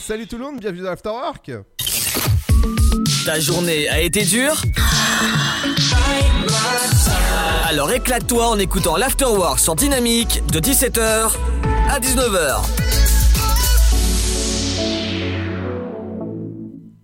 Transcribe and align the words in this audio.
Salut 0.00 0.26
tout 0.26 0.36
le 0.36 0.44
monde, 0.44 0.60
bienvenue 0.60 0.82
dans 0.82 0.90
l'Afterwork. 0.90 1.52
Ta 3.24 3.40
journée 3.40 3.88
a 3.88 4.00
été 4.00 4.24
dure 4.24 4.60
Alors 7.64 7.90
éclate-toi 7.92 8.48
en 8.48 8.58
écoutant 8.58 8.96
l'Afterwork 8.96 9.58
sur 9.58 9.74
Dynamique 9.74 10.42
de 10.52 10.60
17h 10.60 11.32
à 11.88 12.00
19h. 12.00 12.62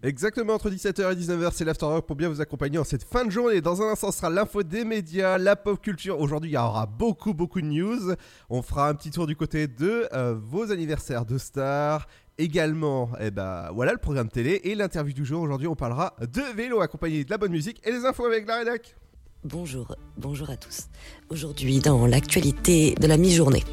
Exactement 0.05 0.55
entre 0.55 0.69
17h 0.69 1.13
et 1.13 1.15
19h, 1.15 1.51
c'est 1.53 1.65
l'Afterwork 1.65 2.05
pour 2.05 2.17
bien 2.17 2.29
vous 2.29 2.41
accompagner 2.41 2.77
en 2.77 2.83
cette 2.83 3.05
fin 3.05 3.25
de 3.25 3.31
journée. 3.31 3.61
Dans 3.61 3.83
un 3.83 3.93
instant, 3.93 4.11
ce 4.11 4.19
sera 4.19 4.31
l'info 4.31 4.65
des 4.65 4.85
médias, 4.85 5.39
la 5.39 5.55
pop 5.55 5.81
culture. 5.81 6.19
Aujourd'hui, 6.19 6.51
il 6.51 6.55
y 6.55 6.57
aura 6.57 6.87
beaucoup, 6.87 7.35
beaucoup 7.35 7.61
de 7.61 7.67
news. 7.67 8.13
On 8.51 8.63
fera 8.63 8.89
un 8.89 8.95
petit 8.95 9.13
tour 9.13 9.29
du 9.29 9.37
côté 9.37 9.69
de 9.69 10.09
euh, 10.13 10.35
vos 10.37 10.73
anniversaires 10.73 11.25
de 11.25 11.39
stars. 11.39 12.09
Également, 12.39 13.11
eh 13.21 13.31
ben, 13.31 13.71
voilà 13.73 13.93
le 13.93 13.99
programme 13.99 14.29
télé 14.29 14.61
et 14.65 14.75
l'interview 14.75 15.13
du 15.13 15.25
jour. 15.25 15.43
Aujourd'hui, 15.43 15.69
on 15.69 15.77
parlera 15.77 16.17
de 16.21 16.43
vélo 16.57 16.81
accompagné 16.81 17.25
de 17.25 17.31
la 17.31 17.37
bonne 17.37 17.53
musique 17.53 17.81
et 17.87 17.93
les 17.93 18.07
infos 18.07 18.25
avec 18.25 18.47
la 18.47 18.59
rédac. 18.59 18.97
Bonjour, 19.45 19.97
bonjour 20.19 20.51
à 20.51 20.57
tous. 20.57 20.85
Aujourd'hui, 21.29 21.81
dans 21.81 22.07
l'actualité 22.07 22.95
de 22.95 23.09
la 23.09 23.17
mi-journée. 23.17 23.65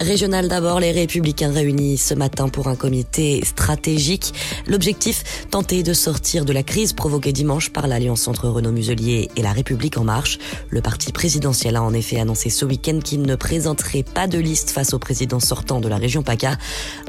Régional 0.00 0.48
d'abord, 0.48 0.80
les 0.80 0.90
républicains 0.90 1.52
réunis 1.52 1.98
ce 1.98 2.14
matin 2.14 2.48
pour 2.48 2.68
un 2.68 2.76
comité 2.76 3.44
stratégique. 3.44 4.32
L'objectif, 4.66 5.46
tenter 5.50 5.82
de 5.82 5.92
sortir 5.92 6.46
de 6.46 6.52
la 6.54 6.62
crise 6.62 6.94
provoquée 6.94 7.34
dimanche 7.34 7.68
par 7.74 7.88
l'alliance 7.88 8.26
entre 8.26 8.48
Renaud 8.48 8.72
Muselier 8.72 9.28
et 9.36 9.42
la 9.42 9.52
République 9.52 9.98
en 9.98 10.04
marche. 10.04 10.38
Le 10.70 10.80
parti 10.80 11.12
présidentiel 11.12 11.76
a 11.76 11.82
en 11.82 11.92
effet 11.92 12.18
annoncé 12.18 12.48
ce 12.48 12.64
week-end 12.64 12.98
qu'il 13.04 13.20
ne 13.20 13.36
présenterait 13.36 14.02
pas 14.02 14.26
de 14.26 14.38
liste 14.38 14.70
face 14.70 14.94
au 14.94 14.98
président 14.98 15.40
sortant 15.40 15.82
de 15.82 15.88
la 15.88 15.98
région 15.98 16.22
PACA. 16.22 16.56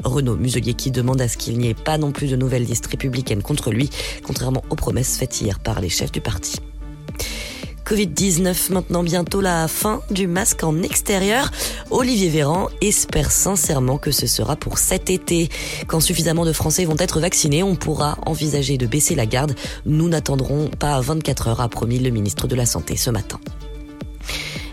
Renaud 0.04 0.36
Muselier 0.36 0.74
qui 0.74 0.90
demande 0.90 1.22
à 1.22 1.28
ce 1.28 1.38
qu'il 1.38 1.56
n'y 1.56 1.68
ait 1.68 1.74
pas 1.74 1.96
non 1.96 2.12
plus 2.12 2.28
de 2.28 2.36
nouvelles 2.36 2.64
listes 2.64 2.88
républicaines 2.88 3.42
contre 3.42 3.70
lui, 3.70 3.88
contrairement 4.26 4.62
aux 4.68 4.76
promesses 4.76 5.16
faites 5.16 5.40
hier 5.40 5.58
par 5.58 5.80
les 5.80 5.88
chefs 5.88 6.12
du 6.12 6.20
parti. 6.20 6.60
Covid-19, 7.88 8.70
maintenant 8.74 9.02
bientôt 9.02 9.40
la 9.40 9.66
fin 9.66 10.02
du 10.10 10.26
masque 10.26 10.62
en 10.62 10.82
extérieur. 10.82 11.50
Olivier 11.90 12.28
Véran 12.28 12.68
espère 12.82 13.30
sincèrement 13.30 13.96
que 13.96 14.10
ce 14.10 14.26
sera 14.26 14.56
pour 14.56 14.76
cet 14.76 15.08
été. 15.08 15.48
Quand 15.86 16.00
suffisamment 16.00 16.44
de 16.44 16.52
Français 16.52 16.84
vont 16.84 16.98
être 16.98 17.18
vaccinés, 17.18 17.62
on 17.62 17.76
pourra 17.76 18.18
envisager 18.26 18.76
de 18.76 18.86
baisser 18.86 19.14
la 19.14 19.24
garde. 19.24 19.54
Nous 19.86 20.06
n'attendrons 20.06 20.68
pas 20.68 21.00
24 21.00 21.48
heures, 21.48 21.60
a 21.62 21.70
promis 21.70 21.98
le 21.98 22.10
ministre 22.10 22.46
de 22.46 22.56
la 22.56 22.66
Santé 22.66 22.94
ce 22.98 23.08
matin. 23.08 23.40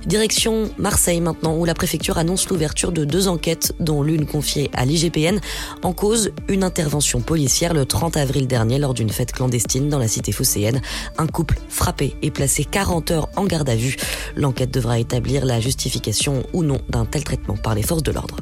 Direction 0.05 0.69
Marseille 0.77 1.19
maintenant, 1.19 1.55
où 1.55 1.65
la 1.65 1.73
préfecture 1.73 2.17
annonce 2.17 2.47
l'ouverture 2.49 2.91
de 2.91 3.05
deux 3.05 3.27
enquêtes, 3.27 3.73
dont 3.79 4.03
l'une 4.03 4.25
confiée 4.25 4.69
à 4.73 4.85
l'IGPN, 4.85 5.39
en 5.81 5.93
cause 5.93 6.31
une 6.47 6.63
intervention 6.63 7.21
policière 7.21 7.73
le 7.73 7.85
30 7.85 8.17
avril 8.17 8.47
dernier 8.47 8.77
lors 8.77 8.93
d'une 8.93 9.09
fête 9.09 9.31
clandestine 9.31 9.89
dans 9.89 9.99
la 9.99 10.07
cité 10.07 10.31
phocéenne. 10.31 10.81
Un 11.17 11.27
couple 11.27 11.59
frappé 11.69 12.15
et 12.21 12.29
placé 12.29 12.65
40 12.65 13.11
heures 13.11 13.29
en 13.35 13.45
garde 13.45 13.69
à 13.69 13.75
vue. 13.75 13.95
L'enquête 14.35 14.71
devra 14.71 14.99
établir 14.99 15.45
la 15.45 15.59
justification 15.59 16.43
ou 16.53 16.63
non 16.63 16.79
d'un 16.89 17.05
tel 17.05 17.23
traitement 17.23 17.57
par 17.57 17.73
les 17.73 17.83
forces 17.83 18.03
de 18.03 18.11
l'ordre. 18.11 18.37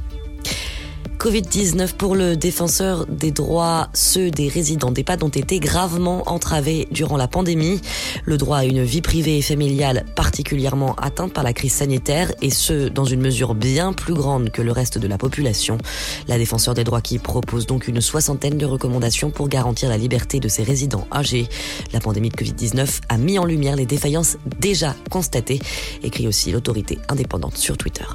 Covid-19 1.18 1.94
pour 1.94 2.16
le 2.16 2.36
défenseur 2.36 3.06
des 3.06 3.32
droits, 3.32 3.90
ceux 3.94 4.30
des 4.30 4.50
résidents 4.50 4.92
d'EHPAD 4.92 5.24
ont 5.24 5.30
été 5.30 5.60
gravement 5.60 6.24
entravés 6.26 6.88
durant 6.92 7.16
la 7.18 7.28
pandémie. 7.28 7.80
Le 8.26 8.38
droit 8.38 8.58
à 8.58 8.66
une 8.66 8.84
vie 8.84 9.02
privée 9.02 9.38
et 9.38 9.42
familiale 9.42 10.06
particulièrement 10.16 10.96
atteinte 10.96 11.34
par 11.34 11.44
la 11.44 11.54
crise 11.54 11.74
sanitaire 11.74 12.32
et 12.42 12.50
ce, 12.50 12.90
dans 12.90 13.06
une 13.06 13.22
mesure 13.22 13.56
bien 13.56 13.94
plus 13.94 14.14
grande 14.14 14.52
que 14.52 14.62
le 14.62 14.72
reste 14.72 14.98
de 14.98 15.08
la 15.08 15.18
population. 15.18 15.78
La 16.28 16.38
défenseur 16.38 16.74
des 16.74 16.84
droits 16.84 17.02
qui 17.02 17.20
propose 17.20 17.68
donc 17.68 17.88
une 17.88 18.02
soixantaine 18.02 18.58
de 18.58 18.66
recommandations 18.66 19.32
pour 19.32 19.48
garantir 19.48 19.90
la 19.90 19.98
liberté 19.98 20.40
de 20.40 20.48
ses 20.48 20.64
résidents 20.64 21.08
âgés. 21.12 21.48
La 21.94 22.00
pandémie 22.00 22.30
de 22.30 22.36
Covid-19 22.36 23.02
a 23.10 23.18
mis 23.18 23.40
en 23.40 23.46
lumière 23.46 23.76
les 23.76 23.86
défaillances 23.86 24.38
déjà 24.60 24.96
constatées, 25.10 25.60
écrit 26.04 26.28
aussi 26.28 26.52
l'autorité 26.52 27.00
indépendante 27.10 27.58
sur 27.58 27.78
Twitter. 27.78 28.06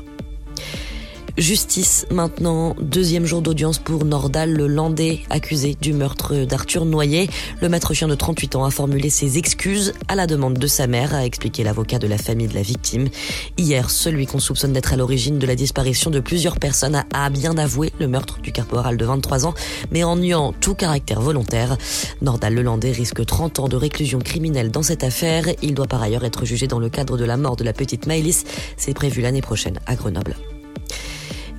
Justice 1.38 2.04
maintenant, 2.10 2.74
deuxième 2.80 3.24
jour 3.24 3.42
d'audience 3.42 3.78
pour 3.78 4.04
Nordal, 4.04 4.52
le 4.52 4.66
Landais 4.66 5.20
accusé 5.30 5.76
du 5.80 5.92
meurtre 5.92 6.34
d'Arthur 6.44 6.84
Noyer. 6.84 7.30
Le 7.62 7.68
maître 7.68 7.94
chien 7.94 8.08
de 8.08 8.16
38 8.16 8.56
ans 8.56 8.64
a 8.64 8.72
formulé 8.72 9.08
ses 9.08 9.38
excuses 9.38 9.94
à 10.08 10.16
la 10.16 10.26
demande 10.26 10.58
de 10.58 10.66
sa 10.66 10.88
mère, 10.88 11.14
a 11.14 11.24
expliqué 11.24 11.62
l'avocat 11.62 12.00
de 12.00 12.08
la 12.08 12.18
famille 12.18 12.48
de 12.48 12.54
la 12.54 12.62
victime. 12.62 13.08
Hier, 13.56 13.88
celui 13.88 14.26
qu'on 14.26 14.40
soupçonne 14.40 14.72
d'être 14.72 14.92
à 14.92 14.96
l'origine 14.96 15.38
de 15.38 15.46
la 15.46 15.54
disparition 15.54 16.10
de 16.10 16.18
plusieurs 16.18 16.58
personnes 16.58 17.04
a 17.14 17.30
bien 17.30 17.56
avoué 17.56 17.92
le 18.00 18.08
meurtre 18.08 18.40
du 18.40 18.50
caporal 18.50 18.96
de 18.96 19.04
23 19.04 19.46
ans, 19.46 19.54
mais 19.92 20.02
en 20.02 20.16
niant 20.16 20.52
tout 20.60 20.74
caractère 20.74 21.20
volontaire. 21.20 21.78
Nordal 22.20 22.52
le 22.52 22.62
Landais 22.62 22.90
risque 22.90 23.24
30 23.24 23.60
ans 23.60 23.68
de 23.68 23.76
réclusion 23.76 24.18
criminelle 24.18 24.72
dans 24.72 24.82
cette 24.82 25.04
affaire. 25.04 25.44
Il 25.62 25.74
doit 25.74 25.86
par 25.86 26.02
ailleurs 26.02 26.24
être 26.24 26.44
jugé 26.44 26.66
dans 26.66 26.80
le 26.80 26.88
cadre 26.88 27.16
de 27.16 27.24
la 27.24 27.36
mort 27.36 27.54
de 27.54 27.62
la 27.62 27.72
petite 27.72 28.08
Maëlys. 28.08 28.42
C'est 28.76 28.92
prévu 28.92 29.22
l'année 29.22 29.40
prochaine 29.40 29.78
à 29.86 29.94
Grenoble. 29.94 30.34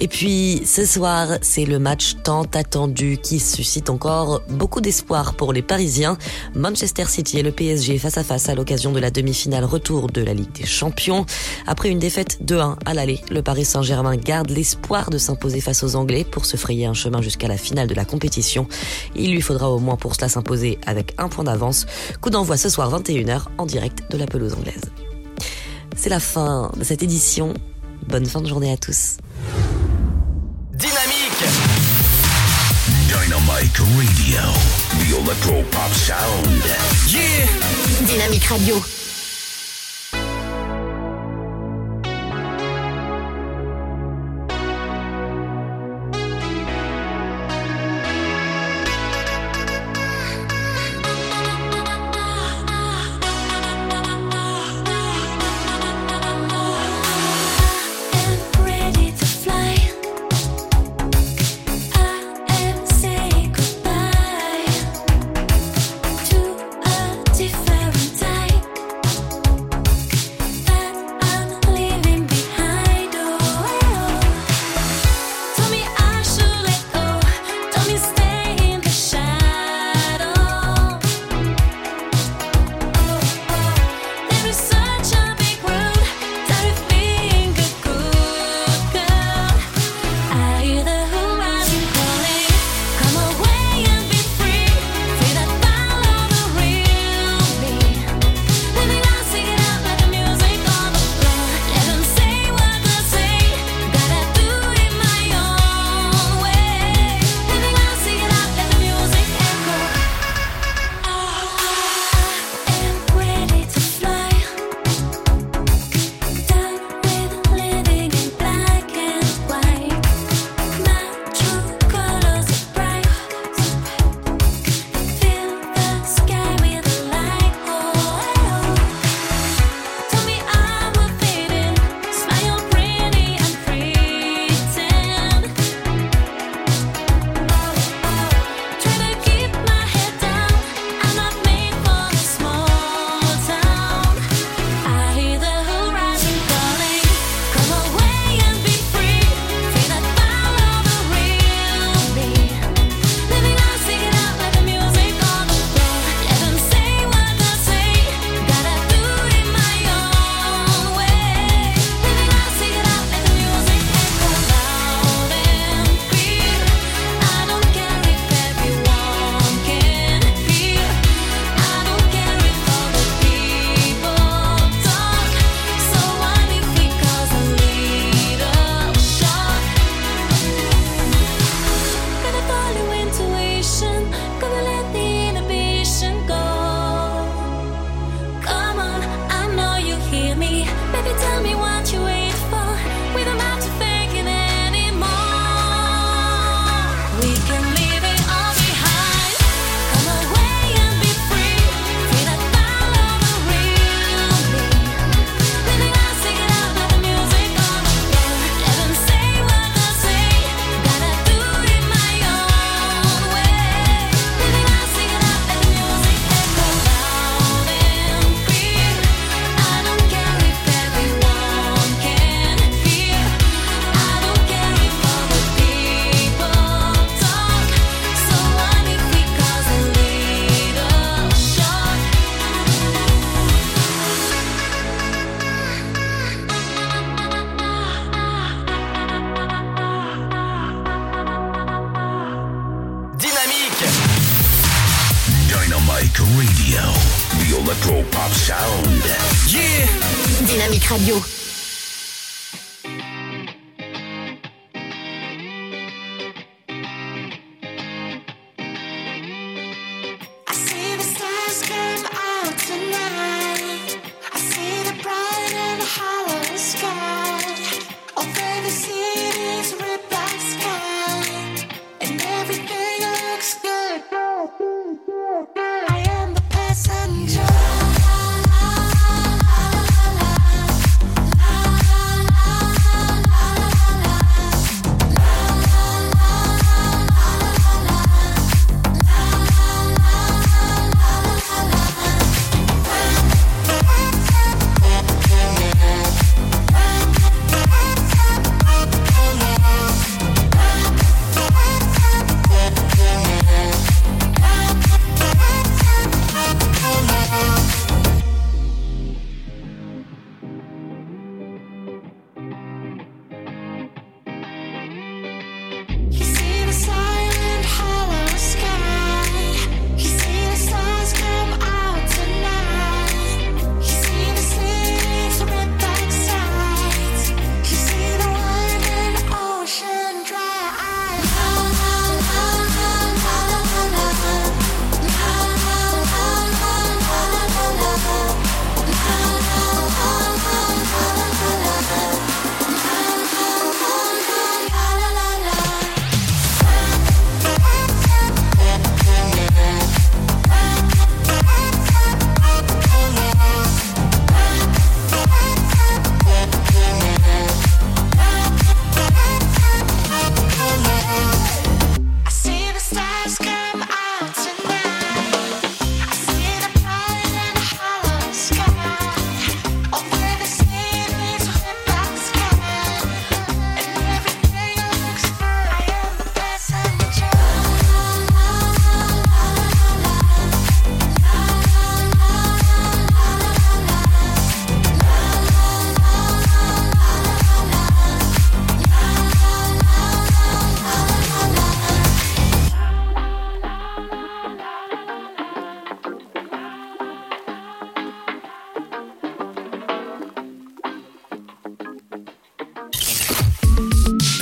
Et 0.02 0.08
puis 0.08 0.62
ce 0.66 0.86
soir, 0.86 1.28
c'est 1.42 1.66
le 1.66 1.78
match 1.78 2.16
tant 2.24 2.44
attendu 2.54 3.18
qui 3.22 3.40
suscite 3.40 3.90
encore 3.90 4.42
beaucoup 4.50 4.80
d'espoir 4.80 5.34
pour 5.34 5.52
les 5.52 5.62
Parisiens. 5.62 6.18
Manchester 6.56 7.06
City 7.06 7.40
et 7.40 7.44
le 7.44 7.52
PSG 7.52 7.98
face 7.98 8.18
à 8.18 8.24
face 8.24 8.48
à 8.48 8.56
l'occasion 8.56 8.94
de 8.94 9.00
la 9.00 9.12
demi-finale 9.12 9.66
retour 9.66 10.08
de 10.08 10.22
la 10.22 10.34
Ligue 10.34 10.54
des 10.54 10.66
Champions. 10.66 11.26
Après 11.68 11.90
une 11.90 12.00
défaite 12.00 12.40
2-1 12.46 12.78
à 12.86 12.94
l'aller, 12.94 13.20
le 13.30 13.42
Paris 13.42 13.66
Saint-Germain 13.66 14.16
garde 14.16 14.50
l'espoir 14.50 15.10
de 15.10 15.18
s'imposer 15.18 15.60
face 15.60 15.84
aux 15.84 15.96
Anglais 15.96 16.24
pour 16.24 16.46
se 16.46 16.56
frayer 16.56 16.86
un 16.86 16.94
chemin 16.94 17.22
jusqu'à 17.22 17.50
la 17.50 17.58
finale 17.58 17.88
de 17.88 17.96
la 17.96 18.06
compétition. 18.06 18.68
Il 19.16 19.32
lui 19.32 19.42
faudra 19.42 19.70
au 19.70 19.80
moins 19.80 19.98
pour 19.98 20.16
cela 20.16 20.30
s'imposer 20.30 20.80
avec 20.86 21.14
un 21.18 21.28
point 21.28 21.44
d'avance. 21.44 21.86
Coup 22.22 22.30
d'envoi 22.30 22.56
ce 22.56 22.70
soir 22.70 22.90
21h 22.98 23.42
en 23.58 23.66
direct 23.66 24.10
de 24.12 24.18
la 24.18 24.28
pelouse 24.28 24.54
anglaise. 24.54 24.82
C'est 25.96 26.10
la 26.10 26.22
fin 26.22 26.72
de 26.78 26.86
cette 26.86 27.04
édition. 27.04 27.54
Bonne 28.08 28.26
fin 28.26 28.40
de 28.40 28.48
journée 28.48 28.72
à 28.72 28.78
tous. 28.78 29.18
Dynamique 30.74 31.46
Dynamite 33.10 33.80
Radio. 33.98 34.42
The 35.00 35.18
Electro 35.18 35.64
Pop 35.72 35.92
Sound. 35.94 36.64
Yeah 37.08 37.48
Dynamique 38.08 38.48
Radio. 38.50 38.76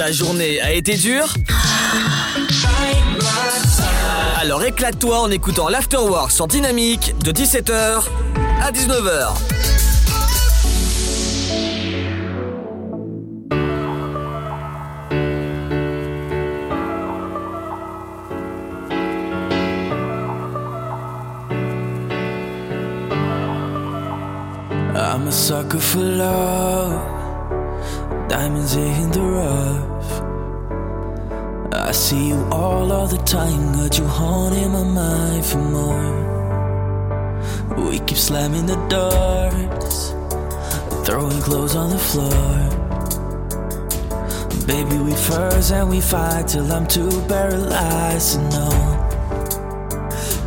Ta 0.07 0.13
journée 0.13 0.61
a 0.61 0.71
été 0.71 0.95
dure 0.95 1.33
Alors 4.39 4.63
éclate-toi 4.63 5.19
en 5.19 5.29
écoutant 5.29 5.67
l'Afterwork 5.67 6.31
sur 6.31 6.47
Dynamique 6.47 7.13
de 7.25 7.33
17h 7.33 8.03
à 8.61 8.71
19h. 8.71 9.33
I'm 24.95 25.27
a 25.27 25.31
sucker 25.33 25.81
for 25.81 25.99
love, 25.99 26.93
diamonds 28.29 28.73
in 28.77 29.11
the 29.11 29.19
rough. 29.19 29.87
See 32.07 32.29
you 32.29 32.41
all 32.53 32.89
of 32.89 33.11
the 33.11 33.17
time, 33.17 33.73
got 33.73 33.97
you 33.99 34.07
haunting 34.07 34.71
my 34.71 34.83
mind 34.85 35.45
for 35.45 35.57
more. 35.57 36.15
We 37.75 37.99
keep 37.99 38.17
slamming 38.17 38.65
the 38.65 38.77
doors, 38.87 40.13
throwing 41.05 41.41
clothes 41.41 41.75
on 41.75 41.89
the 41.89 41.97
floor. 41.97 42.69
Baby, 44.65 44.97
we 45.03 45.11
first 45.15 45.73
and 45.73 45.89
we 45.89 45.99
fight 45.99 46.47
till 46.47 46.71
I'm 46.71 46.87
too 46.87 47.11
paralyzed 47.27 48.35
to 48.35 48.41
know 48.53 48.69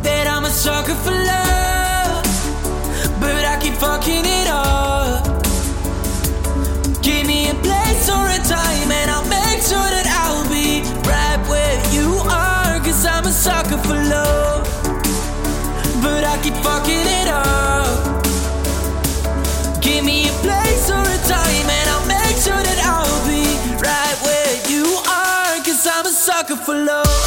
that 0.01 0.25
I'm 0.33 0.45
a 0.45 0.49
sucker 0.49 0.95
for 0.95 1.11
love 1.11 2.25
but 3.21 3.45
I 3.45 3.59
keep 3.61 3.75
fucking 3.75 4.25
it 4.25 4.47
up. 4.47 5.43
Give 7.03 7.27
me 7.27 7.49
a 7.51 7.53
place 7.53 8.09
or 8.09 8.25
a 8.37 8.39
time, 8.57 8.91
and 8.91 9.11
I'll 9.11 9.20
sucker 13.51 13.77
for 13.85 13.99
love, 14.15 14.63
but 16.01 16.23
I 16.23 16.39
keep 16.41 16.55
fucking 16.67 17.05
it 17.19 17.27
up. 17.27 18.23
Give 19.81 20.05
me 20.05 20.29
a 20.29 20.35
place 20.45 20.85
or 20.89 21.03
a 21.17 21.19
time, 21.35 21.67
and 21.77 21.87
I'll 21.93 22.07
make 22.07 22.37
sure 22.45 22.61
that 22.67 22.79
I'll 22.93 23.21
be 23.27 23.43
right 23.87 24.17
where 24.25 24.53
you 24.71 24.85
are. 25.19 25.53
Cause 25.65 25.85
I'm 25.85 26.05
a 26.05 26.13
sucker 26.25 26.55
for 26.55 26.75
love. 26.75 27.20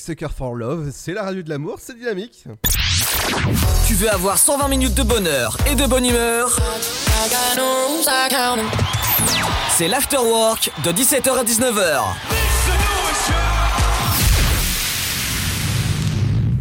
Sucker 0.00 0.28
for 0.34 0.54
Love, 0.54 0.90
c'est 0.92 1.12
la 1.12 1.22
radio 1.22 1.42
de 1.42 1.50
l'amour, 1.50 1.76
c'est 1.78 1.96
dynamique. 1.96 2.44
Tu 3.86 3.94
veux 3.94 4.10
avoir 4.10 4.38
120 4.38 4.68
minutes 4.68 4.94
de 4.94 5.02
bonheur 5.02 5.58
et 5.70 5.74
de 5.74 5.86
bonne 5.86 6.06
humeur? 6.06 6.58
C'est 9.76 9.88
l'afterwork 9.88 10.72
de 10.84 10.90
17h 10.90 11.30
à 11.38 11.44
19h. 11.44 12.00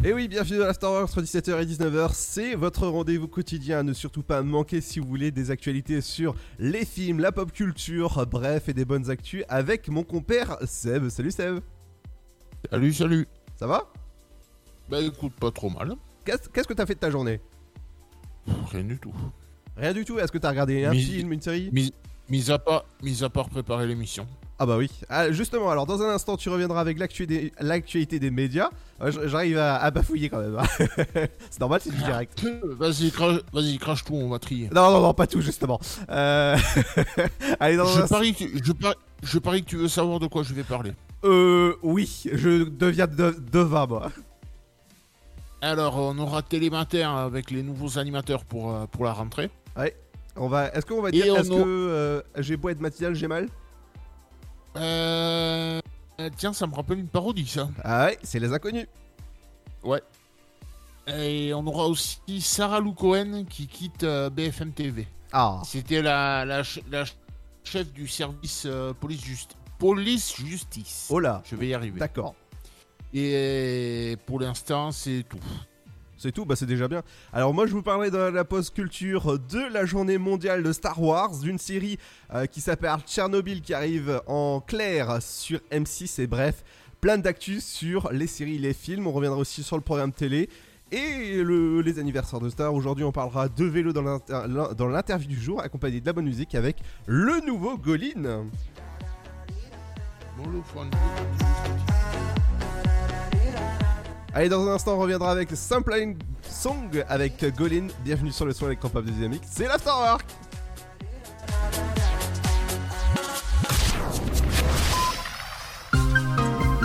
Et 0.04 0.14
oui, 0.14 0.28
bienvenue 0.28 0.60
dans 0.60 0.66
l'Afterwork 0.66 1.04
entre 1.04 1.22
17h 1.22 1.62
et 1.62 1.66
19h, 1.66 2.12
c'est 2.14 2.56
votre 2.56 2.88
rendez-vous 2.88 3.28
quotidien, 3.28 3.84
ne 3.84 3.92
surtout 3.94 4.24
pas 4.24 4.42
manquer 4.42 4.80
si 4.80 5.00
vous 5.00 5.08
voulez 5.08 5.30
des 5.32 5.52
actualités 5.52 6.00
sur 6.02 6.36
les 6.58 6.86
films, 6.86 7.20
la 7.20 7.34
pop 7.34 7.52
culture, 7.52 8.26
bref, 8.26 8.70
et 8.70 8.74
des 8.74 8.86
bonnes 8.86 9.10
actus 9.10 9.44
avec 9.50 9.90
mon 9.90 10.04
compère 10.04 10.58
Seb. 10.66 11.10
Salut 11.10 11.32
Seb, 11.32 11.60
Salut, 12.72 12.94
salut. 12.94 13.28
ça 13.58 13.68
va? 13.68 13.84
Bah 14.90 15.00
écoute, 15.02 15.34
pas 15.40 15.52
trop 15.52 15.70
mal. 15.70 15.94
Qu'est-ce 16.26 16.50
qu'est-ce 16.50 16.68
que 16.68 16.74
t'as 16.74 16.86
fait 16.86 16.96
de 16.96 17.00
ta 17.00 17.10
journée? 17.12 17.40
Pff, 18.46 18.56
Rien 18.72 18.84
du 18.84 18.98
tout. 18.98 19.14
Rien 19.78 19.94
du 19.94 20.04
tout, 20.04 20.20
est-ce 20.20 20.32
que 20.32 20.38
t'as 20.38 20.50
regardé 20.50 20.84
un 20.86 20.92
Mis- 20.92 21.04
film, 21.04 21.32
une 21.32 21.42
série? 21.42 21.70
Mis, 21.72 21.94
mis, 22.28 22.52
à 22.52 22.60
part, 22.60 22.84
mis 23.02 23.24
à 23.24 23.30
part 23.30 23.50
préparer 23.50 23.88
l'émission. 23.88 24.28
Ah 24.62 24.66
bah 24.66 24.76
oui. 24.78 24.92
Ah, 25.08 25.32
justement, 25.32 25.70
alors 25.72 25.86
dans 25.86 26.02
un 26.02 26.10
instant, 26.10 26.36
tu 26.36 26.50
reviendras 26.50 26.82
avec 26.82 27.00
l'actu 27.00 27.26
des- 27.26 27.54
l'actualité 27.62 28.20
des 28.20 28.30
médias. 28.30 28.70
Euh, 29.02 29.10
j- 29.12 29.20
J'arrive 29.26 29.58
à, 29.58 29.78
à 29.78 29.90
bafouiller 29.90 30.30
quand 30.30 30.42
même. 30.42 30.58
hein. 30.58 30.64
c'est 31.50 31.60
normal, 31.62 31.80
c'est 31.82 31.92
du 31.96 32.04
direct. 32.04 32.44
Euh, 32.44 32.76
Vas-y, 32.78 33.10
crache, 33.12 33.40
vas-y, 33.54 33.78
crache 33.78 34.04
tout, 34.04 34.16
on 34.16 34.28
va 34.28 34.38
trier. 34.40 34.70
Non, 34.76 34.92
non, 34.92 35.02
non, 35.02 35.14
pas 35.14 35.28
tout, 35.28 35.40
justement. 35.40 35.80
Euh... 36.10 36.58
Allez, 37.62 37.78
dans 37.78 37.88
un 37.88 37.94
Je 37.96 38.02
instant. 38.02 38.16
parie, 38.16 38.34
que, 38.34 38.44
je, 38.62 38.72
parie, 38.74 38.96
je 39.24 39.40
parie 39.40 39.64
que 39.64 39.70
tu 39.70 39.78
veux 39.78 39.88
savoir 39.88 40.20
de 40.20 40.28
quoi 40.28 40.44
je 40.44 40.54
vais 40.54 40.64
parler. 40.64 40.92
Euh, 41.26 41.76
oui, 41.84 42.24
je 42.32 42.64
deviens 42.64 43.08
de, 43.08 43.36
devin, 43.52 43.86
moi. 43.88 44.12
Alors, 45.62 45.98
on 45.98 46.18
aura 46.18 46.42
Télématin 46.42 47.18
avec 47.18 47.52
les 47.52 47.64
nouveaux 47.64 47.98
animateurs 48.00 48.46
pour, 48.46 48.74
euh, 48.74 48.86
pour 48.86 49.04
la 49.06 49.14
rentrée. 49.14 49.50
On 50.36 50.48
va, 50.48 50.68
est-ce 50.70 50.86
qu'on 50.86 51.02
va 51.02 51.12
dire, 51.12 51.36
est-ce 51.36 51.52
a- 51.52 51.56
que 51.56 51.62
euh, 51.68 52.22
j'ai 52.38 52.56
beau 52.56 52.70
être 52.70 52.80
matinal, 52.80 53.14
j'ai 53.14 53.28
mal? 53.28 53.48
Euh, 54.78 55.82
tiens, 56.38 56.54
ça 56.54 56.66
me 56.66 56.74
rappelle 56.74 57.00
une 57.00 57.08
parodie, 57.08 57.48
ça. 57.48 57.68
Ah 57.84 58.06
ouais, 58.06 58.18
c'est 58.24 58.40
les 58.40 58.54
inconnus. 58.54 58.88
Et 61.08 61.54
on 61.56 61.66
aura 61.66 61.88
aussi 61.88 62.40
Sarah 62.40 62.80
Lou 62.80 62.94
Cohen 62.94 63.44
qui 63.50 63.68
quitte 63.68 64.04
euh, 64.04 64.30
BFM 64.30 64.72
TV. 64.72 65.08
Ah, 65.34 65.60
C'était 65.66 66.02
la, 66.02 66.46
la, 66.46 66.64
ch- 66.64 66.86
la 66.90 67.04
ch- 67.06 67.18
chef 67.64 67.92
du 67.92 68.08
service 68.08 68.64
euh, 68.68 68.94
police, 68.94 69.24
juste, 69.24 69.56
police 69.80 70.36
justice. 70.38 71.08
oh 71.10 71.20
là, 71.20 71.42
Je 71.50 71.56
vais 71.56 71.70
y 71.70 71.74
arriver. 71.74 72.00
d'accord. 72.00 72.36
Et 73.14 74.16
pour 74.28 74.40
l'instant, 74.40 74.92
c'est 74.92 75.24
tout. 75.28 75.40
C'est 76.18 76.34
tout, 76.34 76.44
bah 76.46 76.58
c'est 76.58 76.66
déjà 76.66 76.90
bien. 76.90 77.02
Alors 77.32 77.54
moi 77.54 77.66
je 77.66 77.72
vous 77.72 77.82
parlerai 77.82 78.12
dans 78.12 78.30
la 78.30 78.44
post 78.44 78.74
culture 78.76 79.40
de 79.40 79.72
la 79.74 79.86
journée 79.86 80.18
mondiale 80.18 80.64
de 80.64 80.74
Star 80.74 81.02
Wars, 81.02 81.38
d'une 81.40 81.58
série 81.58 81.98
euh, 82.34 82.46
qui 82.46 82.60
s'appelle 82.60 82.98
Tchernobyl 83.08 83.62
qui 83.62 83.74
arrive 83.74 84.22
en 84.28 84.60
clair 84.60 85.22
sur 85.22 85.62
M6 85.72 86.22
et 86.22 86.28
bref, 86.28 86.66
plein 87.00 87.18
d'actus 87.18 87.64
sur 87.64 88.12
les 88.12 88.28
séries, 88.28 88.58
les 88.60 88.74
films. 88.74 89.08
On 89.08 89.14
reviendra 89.14 89.40
aussi 89.40 89.64
sur 89.64 89.78
le 89.78 89.82
programme 89.82 90.12
télé 90.12 90.50
et 90.92 91.42
le- 91.42 91.80
les 91.82 92.00
anniversaires 92.00 92.42
de 92.42 92.50
stars. 92.50 92.74
Aujourd'hui 92.74 93.06
on 93.06 93.14
parlera 93.14 93.48
de 93.48 93.64
vélo 93.64 93.94
dans 93.94 94.90
l'interview 94.90 95.30
du 95.30 95.40
jour 95.40 95.62
accompagné 95.62 96.02
de 96.02 96.06
la 96.06 96.12
bonne 96.12 96.26
musique 96.26 96.54
avec 96.54 96.76
le 97.08 97.40
nouveau 97.48 97.78
Golin. 97.78 98.46
Allez, 104.34 104.50
dans 104.50 104.68
un 104.68 104.74
instant, 104.74 104.96
on 104.96 105.00
reviendra 105.00 105.32
avec 105.32 105.50
Simple 105.54 105.96
Line 105.96 106.18
Song 106.42 107.04
avec 107.08 107.44
Golin. 107.56 107.88
Bienvenue 108.04 108.32
sur 108.32 108.46
le 108.46 108.54
son 108.54 108.68
électropop 108.68 109.06
de 109.06 109.12
Dynamique. 109.12 109.44
C'est 109.46 109.68
l'Afterwork! 109.68 110.26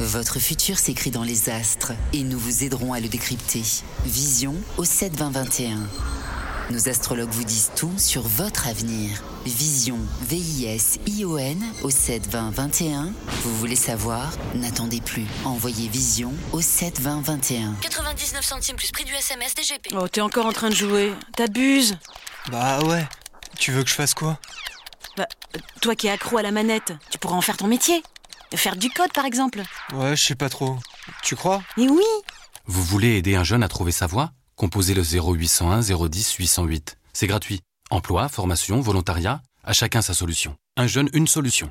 Votre 0.00 0.38
futur 0.38 0.78
s'écrit 0.78 1.10
dans 1.10 1.22
les 1.22 1.48
astres 1.48 1.92
et 2.12 2.22
nous 2.22 2.38
vous 2.38 2.64
aiderons 2.64 2.92
à 2.92 3.00
le 3.00 3.08
décrypter. 3.08 3.62
Vision 4.04 4.54
au 4.76 4.84
7 4.84 5.16
20 5.16 5.30
21. 5.30 5.78
Nos 6.70 6.88
astrologues 6.88 7.30
vous 7.30 7.44
disent 7.44 7.70
tout 7.76 7.92
sur 7.96 8.22
votre 8.22 8.66
avenir. 8.66 9.22
Vision, 9.44 9.98
V-I-S-I-O-N 10.22 11.64
au 11.82 11.90
7 11.90 12.28
20 12.28 12.50
21. 12.50 13.12
Vous 13.42 13.56
voulez 13.56 13.76
savoir? 13.76 14.32
N'attendez 14.54 15.00
plus. 15.00 15.26
Envoyez 15.44 15.88
Vision 15.88 16.32
au 16.52 16.60
7 16.60 17.00
20 17.00 17.20
21. 17.20 17.74
99 17.80 18.44
centimes 18.44 18.76
plus 18.76 18.90
prix 18.90 19.04
du 19.04 19.14
SMS 19.14 19.54
DGP. 19.54 19.94
Oh, 19.96 20.08
t'es 20.08 20.20
encore 20.20 20.46
en 20.46 20.52
train 20.52 20.70
de 20.70 20.74
jouer. 20.74 21.12
T'abuses. 21.36 21.96
Bah 22.50 22.80
ouais. 22.82 23.06
Tu 23.58 23.70
veux 23.72 23.84
que 23.84 23.88
je 23.90 23.94
fasse 23.94 24.14
quoi? 24.14 24.38
Bah, 25.16 25.26
toi 25.80 25.94
qui 25.94 26.08
es 26.08 26.10
accro 26.10 26.36
à 26.38 26.42
la 26.42 26.50
manette, 26.50 26.92
tu 27.10 27.18
pourras 27.18 27.36
en 27.36 27.40
faire 27.40 27.56
ton 27.56 27.68
métier. 27.68 28.02
Faire 28.54 28.76
du 28.76 28.88
code, 28.90 29.12
par 29.12 29.24
exemple. 29.24 29.62
Ouais, 29.92 30.16
je 30.16 30.22
sais 30.22 30.34
pas 30.34 30.48
trop. 30.48 30.78
Tu 31.22 31.36
crois? 31.36 31.62
Et 31.76 31.88
oui 31.88 32.04
Vous 32.66 32.82
voulez 32.82 33.16
aider 33.16 33.34
un 33.36 33.44
jeune 33.44 33.62
à 33.62 33.68
trouver 33.68 33.92
sa 33.92 34.06
voie? 34.06 34.32
Composez 34.54 34.94
le 34.94 35.02
0801 35.02 35.80
010 36.08 36.32
808. 36.34 36.98
C'est 37.12 37.26
gratuit. 37.26 37.60
Emploi, 37.90 38.28
formation, 38.28 38.80
volontariat, 38.80 39.42
à 39.64 39.72
chacun 39.72 40.00
sa 40.02 40.14
solution. 40.14 40.56
Un 40.76 40.86
jeune, 40.86 41.08
une 41.12 41.26
solution. 41.26 41.70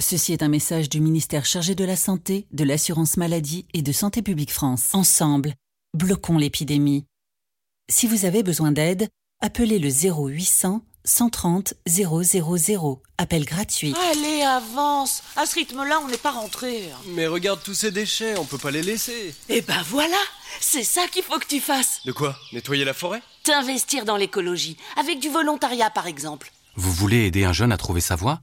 Ceci 0.00 0.32
est 0.32 0.42
un 0.42 0.48
message 0.48 0.88
du 0.88 1.00
ministère 1.00 1.44
chargé 1.44 1.74
de 1.74 1.84
la 1.84 1.96
Santé, 1.96 2.46
de 2.52 2.64
l'Assurance 2.64 3.16
Maladie 3.16 3.66
et 3.74 3.82
de 3.82 3.92
Santé 3.92 4.22
publique 4.22 4.52
France. 4.52 4.94
Ensemble, 4.94 5.54
bloquons 5.94 6.38
l'épidémie. 6.38 7.04
Si 7.90 8.06
vous 8.06 8.24
avez 8.24 8.42
besoin 8.42 8.72
d'aide, 8.72 9.08
Appelez 9.42 9.78
le 9.78 9.88
0800 9.88 10.82
130 11.02 11.72
000. 11.86 13.02
Appel 13.16 13.44
gratuit. 13.46 13.94
Allez, 14.10 14.42
avance 14.42 15.22
À 15.34 15.46
ce 15.46 15.54
rythme-là, 15.54 15.98
on 16.04 16.08
n'est 16.08 16.18
pas 16.18 16.30
rentré. 16.30 16.90
Mais 17.06 17.26
regarde 17.26 17.62
tous 17.62 17.72
ces 17.72 17.90
déchets, 17.90 18.36
on 18.38 18.44
peut 18.44 18.58
pas 18.58 18.70
les 18.70 18.82
laisser. 18.82 19.34
Eh 19.48 19.62
ben 19.62 19.82
voilà 19.88 20.18
C'est 20.60 20.84
ça 20.84 21.06
qu'il 21.08 21.22
faut 21.22 21.38
que 21.38 21.46
tu 21.46 21.58
fasses 21.60 22.00
De 22.04 22.12
quoi? 22.12 22.36
Nettoyer 22.52 22.84
la 22.84 22.92
forêt? 22.92 23.22
T'investir 23.44 24.04
dans 24.04 24.18
l'écologie, 24.18 24.76
avec 24.98 25.20
du 25.20 25.30
volontariat 25.30 25.88
par 25.88 26.06
exemple. 26.06 26.52
Vous 26.76 26.92
voulez 26.92 27.24
aider 27.24 27.44
un 27.44 27.54
jeune 27.54 27.72
à 27.72 27.78
trouver 27.78 28.02
sa 28.02 28.14
voie? 28.16 28.42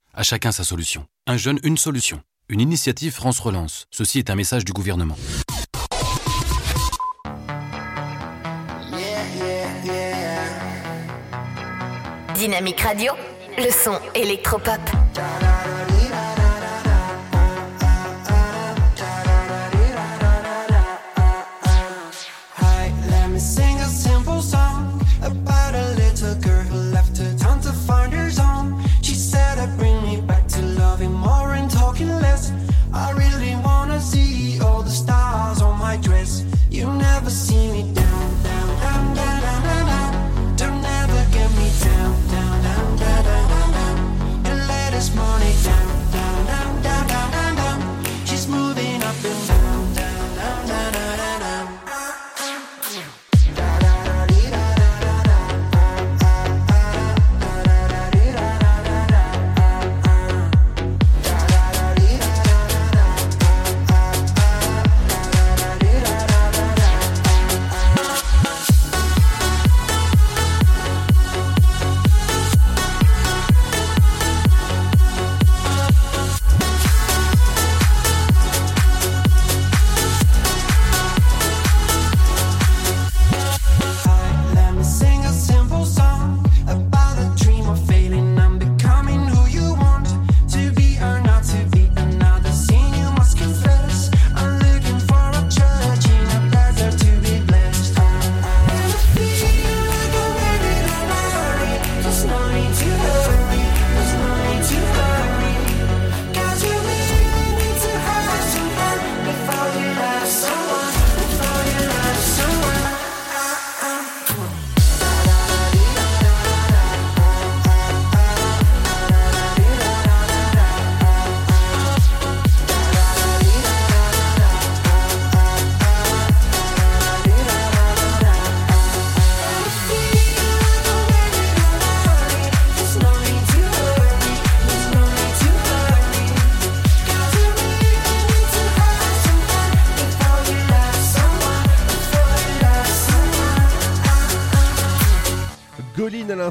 à 0.13 0.23
chacun 0.23 0.51
sa 0.51 0.63
solution. 0.63 1.05
Un 1.27 1.37
jeune, 1.37 1.59
une 1.63 1.77
solution. 1.77 2.21
Une 2.49 2.59
initiative 2.59 3.13
France 3.13 3.39
Relance. 3.39 3.85
Ceci 3.91 4.19
est 4.19 4.29
un 4.29 4.35
message 4.35 4.65
du 4.65 4.73
gouvernement. 4.73 5.15
Dynamique 12.35 12.81
Radio, 12.81 13.13
le 13.57 13.69
son 13.71 13.99
électropop. 14.15 14.81
I 32.93 33.11
really 33.11 33.55
wanna 33.55 33.99
see 34.01 34.50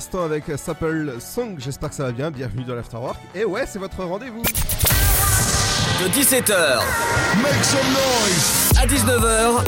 l'instant 0.01 0.25
avec 0.25 0.45
Sample 0.57 1.17
Song, 1.21 1.57
j'espère 1.59 1.91
que 1.91 1.95
ça 1.95 2.05
va 2.05 2.13
bien, 2.13 2.31
bienvenue 2.31 2.65
dans 2.65 2.75
l'Afterwork. 2.75 3.19
Et 3.35 3.45
ouais, 3.45 3.65
c'est 3.67 3.79
votre 3.79 4.03
rendez-vous. 4.03 4.41
De 4.41 6.09
17h 6.09 6.79
Make 7.43 7.63
some 7.63 7.81
noise 7.93 8.73
à 8.81 8.87
19h, 8.87 9.63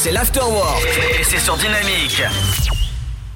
c'est 0.00 0.10
l'Afterwork 0.10 0.84
et 1.20 1.22
c'est 1.22 1.38
sur 1.38 1.56
Dynamique. 1.56 2.24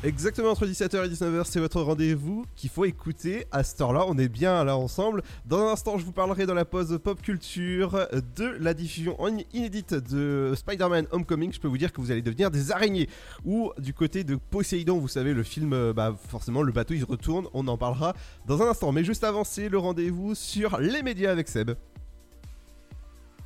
Exactement 0.05 0.51
entre 0.51 0.65
17h 0.65 1.07
et 1.07 1.09
19h, 1.09 1.43
c'est 1.45 1.59
votre 1.59 1.83
rendez-vous 1.83 2.45
qu'il 2.55 2.71
faut 2.71 2.85
écouter 2.85 3.47
à 3.51 3.65
cette 3.65 3.81
heure-là. 3.81 4.05
On 4.07 4.17
est 4.17 4.29
bien 4.29 4.63
là 4.63 4.77
ensemble. 4.77 5.25
Dans 5.45 5.59
un 5.59 5.73
instant, 5.73 5.99
je 5.99 6.05
vous 6.05 6.13
parlerai 6.13 6.47
dans 6.47 6.55
la 6.55 6.65
pause 6.65 7.01
pop 7.03 7.21
culture 7.21 8.07
de 8.37 8.45
la 8.61 8.75
diffusion 8.75 9.21
en 9.21 9.37
inédite 9.53 9.95
de 9.95 10.53
Spider-Man 10.55 11.09
Homecoming. 11.11 11.53
Je 11.53 11.59
peux 11.59 11.67
vous 11.67 11.79
dire 11.79 11.93
que 11.93 12.01
vous 12.01 12.13
allez 12.13 12.23
devenir 12.23 12.53
des 12.53 12.71
araignées. 12.71 13.09
Ou 13.45 13.73
du 13.79 13.93
côté 13.93 14.23
de 14.23 14.37
Poséidon, 14.37 14.99
vous 14.99 15.09
savez, 15.09 15.35
le 15.35 15.43
film, 15.43 15.73
euh, 15.73 15.93
bah 15.93 16.15
forcément, 16.29 16.63
le 16.63 16.71
bateau 16.71 16.95
il 16.95 17.03
retourne. 17.03 17.49
On 17.53 17.67
en 17.67 17.77
parlera 17.77 18.15
dans 18.47 18.63
un 18.63 18.69
instant. 18.69 18.93
Mais 18.93 19.03
juste 19.03 19.25
avant, 19.25 19.43
c'est 19.43 19.69
le 19.69 19.79
rendez-vous 19.79 20.37
sur 20.37 20.79
les 20.79 21.03
médias 21.03 21.33
avec 21.33 21.49
Seb. 21.49 21.73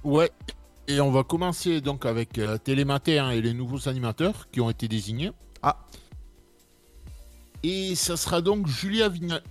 Ouais. 0.05 0.31
Et 0.87 1.01
on 1.01 1.11
va 1.11 1.23
commencer 1.23 1.81
donc 1.81 2.05
avec 2.05 2.39
euh, 2.39 2.59
hein, 2.67 3.31
et 3.31 3.41
les 3.41 3.55
nouveaux 3.55 3.89
animateurs 3.89 4.51
qui 4.53 4.61
ont 4.61 4.69
été 4.69 4.87
désignés. 4.87 5.31
Ah. 5.63 5.79
Et 7.63 7.95
ça 7.95 8.17
sera 8.17 8.41
donc 8.41 8.67
Julia 8.67 9.09
Vignal. 9.09 9.43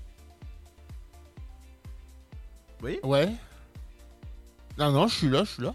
Oui 2.83 2.99
Ouais. 3.03 3.29
Non, 4.77 4.91
non, 4.91 5.07
je 5.07 5.15
suis 5.15 5.29
là, 5.29 5.43
je 5.43 5.51
suis 5.51 5.63
là. 5.63 5.73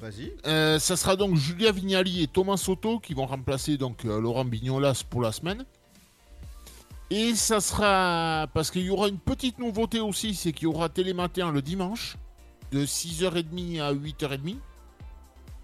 Vas-y. 0.00 0.32
Euh, 0.46 0.78
ça 0.78 0.96
sera 0.96 1.16
donc 1.16 1.36
Julia 1.36 1.72
Vignali 1.72 2.22
et 2.22 2.26
Thomas 2.26 2.56
Soto 2.56 2.98
qui 2.98 3.14
vont 3.14 3.26
remplacer 3.26 3.76
donc 3.76 4.04
euh, 4.04 4.20
Laurent 4.20 4.44
Bignolas 4.44 5.02
pour 5.08 5.22
la 5.22 5.32
semaine. 5.32 5.64
Et 7.10 7.34
ça 7.34 7.60
sera 7.60 8.46
parce 8.52 8.70
qu'il 8.70 8.82
y 8.82 8.90
aura 8.90 9.08
une 9.08 9.18
petite 9.18 9.58
nouveauté 9.58 10.00
aussi, 10.00 10.34
c'est 10.34 10.52
qu'il 10.52 10.64
y 10.64 10.66
aura 10.66 10.88
Télématin 10.88 11.50
le 11.52 11.62
dimanche 11.62 12.16
de 12.72 12.84
6h30 12.84 13.80
à 13.80 13.94
8h30. 13.94 14.56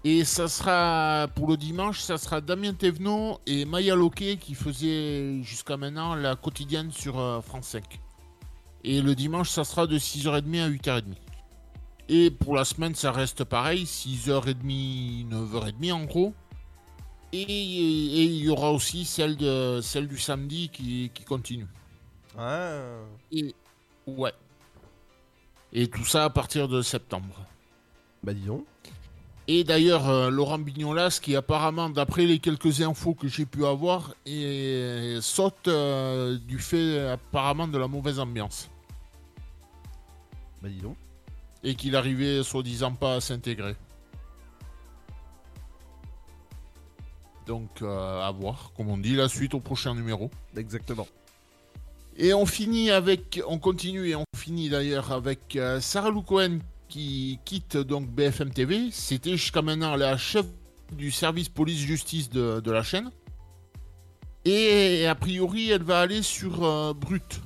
Et 0.03 0.25
ça 0.25 0.47
sera 0.47 1.27
pour 1.35 1.47
le 1.47 1.57
dimanche, 1.57 1.99
ça 1.99 2.17
sera 2.17 2.41
Damien 2.41 2.73
Thévenot 2.73 3.39
et 3.45 3.65
Maya 3.65 3.95
Loquet 3.95 4.37
qui 4.37 4.55
faisaient 4.55 5.43
jusqu'à 5.43 5.77
maintenant 5.77 6.15
la 6.15 6.35
quotidienne 6.35 6.91
sur 6.91 7.19
euh, 7.19 7.39
France 7.41 7.67
5. 7.67 7.99
Et 8.83 9.01
le 9.01 9.13
dimanche, 9.13 9.49
ça 9.49 9.63
sera 9.63 9.85
de 9.85 9.99
6h30 9.99 10.59
à 10.59 10.69
8h30. 10.69 11.03
Et 12.09 12.31
pour 12.31 12.55
la 12.55 12.65
semaine, 12.65 12.95
ça 12.95 13.11
reste 13.11 13.43
pareil, 13.43 13.83
6h30, 13.83 15.29
9h30 15.29 15.93
en 15.93 16.03
gros. 16.05 16.33
Et, 17.31 17.43
et 17.43 18.23
il 18.23 18.43
y 18.43 18.49
aura 18.49 18.71
aussi 18.71 19.05
celle, 19.05 19.37
de, 19.37 19.81
celle 19.83 20.07
du 20.07 20.17
samedi 20.17 20.69
qui, 20.69 21.11
qui 21.13 21.23
continue. 21.23 21.67
Ah. 22.37 22.81
Et, 23.31 23.53
ouais. 24.07 24.33
Et 25.73 25.87
tout 25.87 26.03
ça 26.03 26.25
à 26.25 26.29
partir 26.31 26.67
de 26.67 26.81
septembre. 26.81 27.45
Bah 28.23 28.33
disons. 28.33 28.65
Et 29.53 29.65
d'ailleurs, 29.65 30.07
euh, 30.07 30.29
Laurent 30.29 30.59
Bignolas, 30.59 31.19
qui 31.21 31.35
apparemment, 31.35 31.89
d'après 31.89 32.25
les 32.25 32.39
quelques 32.39 32.79
infos 32.81 33.13
que 33.15 33.27
j'ai 33.27 33.45
pu 33.45 33.65
avoir, 33.65 34.13
est- 34.25 35.19
saute 35.21 35.67
euh, 35.67 36.37
du 36.37 36.57
fait 36.57 37.09
apparemment 37.09 37.67
de 37.67 37.77
la 37.77 37.89
mauvaise 37.89 38.17
ambiance. 38.19 38.69
Bah 40.61 40.69
dis 40.69 40.79
donc. 40.79 40.95
Et 41.63 41.75
qu'il 41.75 41.97
arrivait 41.97 42.43
soi-disant 42.43 42.93
pas 42.93 43.15
à 43.15 43.19
s'intégrer. 43.19 43.75
Donc 47.45 47.81
euh, 47.81 48.21
à 48.21 48.31
voir, 48.31 48.71
comme 48.77 48.89
on 48.89 48.97
dit, 48.97 49.15
la 49.17 49.27
suite 49.27 49.53
au 49.53 49.59
prochain 49.59 49.93
numéro. 49.93 50.31
Exactement. 50.55 51.07
Et 52.15 52.33
on 52.33 52.45
finit 52.45 52.89
avec, 52.89 53.41
on 53.47 53.57
continue 53.57 54.07
et 54.07 54.15
on 54.15 54.23
finit 54.37 54.69
d'ailleurs 54.69 55.11
avec 55.11 55.57
euh, 55.57 55.81
Sarah 55.81 56.09
Lou 56.09 56.21
Cohen 56.21 56.59
qui 56.91 57.39
quitte 57.45 57.77
donc 57.77 58.07
BFM 58.09 58.51
TV. 58.51 58.89
C'était 58.91 59.31
jusqu'à 59.37 59.61
maintenant 59.61 59.95
la 59.95 60.17
chef 60.17 60.45
du 60.91 61.09
service 61.09 61.47
police-justice 61.49 62.29
de, 62.29 62.59
de 62.59 62.71
la 62.71 62.83
chaîne. 62.83 63.09
Et 64.43 65.07
a 65.07 65.15
priori, 65.15 65.69
elle 65.69 65.83
va 65.83 66.01
aller 66.01 66.21
sur 66.21 66.63
euh, 66.63 66.93
Brut, 66.93 67.41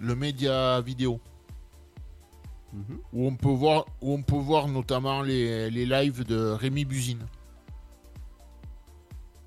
le 0.00 0.14
média 0.14 0.80
vidéo. 0.80 1.20
Où 3.12 3.26
on 3.26 3.36
peut 3.36 3.48
voir, 3.48 3.84
où 4.00 4.14
on 4.14 4.22
peut 4.22 4.36
voir 4.36 4.68
notamment 4.68 5.22
les, 5.22 5.70
les 5.70 5.86
lives 5.86 6.24
de 6.24 6.36
Rémi 6.50 6.84
Buzine. 6.84 7.24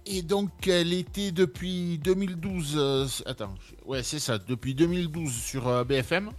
Et 0.05 0.21
donc, 0.21 0.67
elle 0.67 0.93
était 0.93 1.31
depuis 1.31 1.99
2012. 1.99 2.75
euh, 2.77 3.07
attends, 3.25 3.53
ouais, 3.85 4.03
c'est 4.03 4.19
ça, 4.19 4.37
depuis 4.37 4.73
2012 4.73 5.31
sur 5.33 5.67
euh, 5.67 5.83
BFM. 5.83 6.31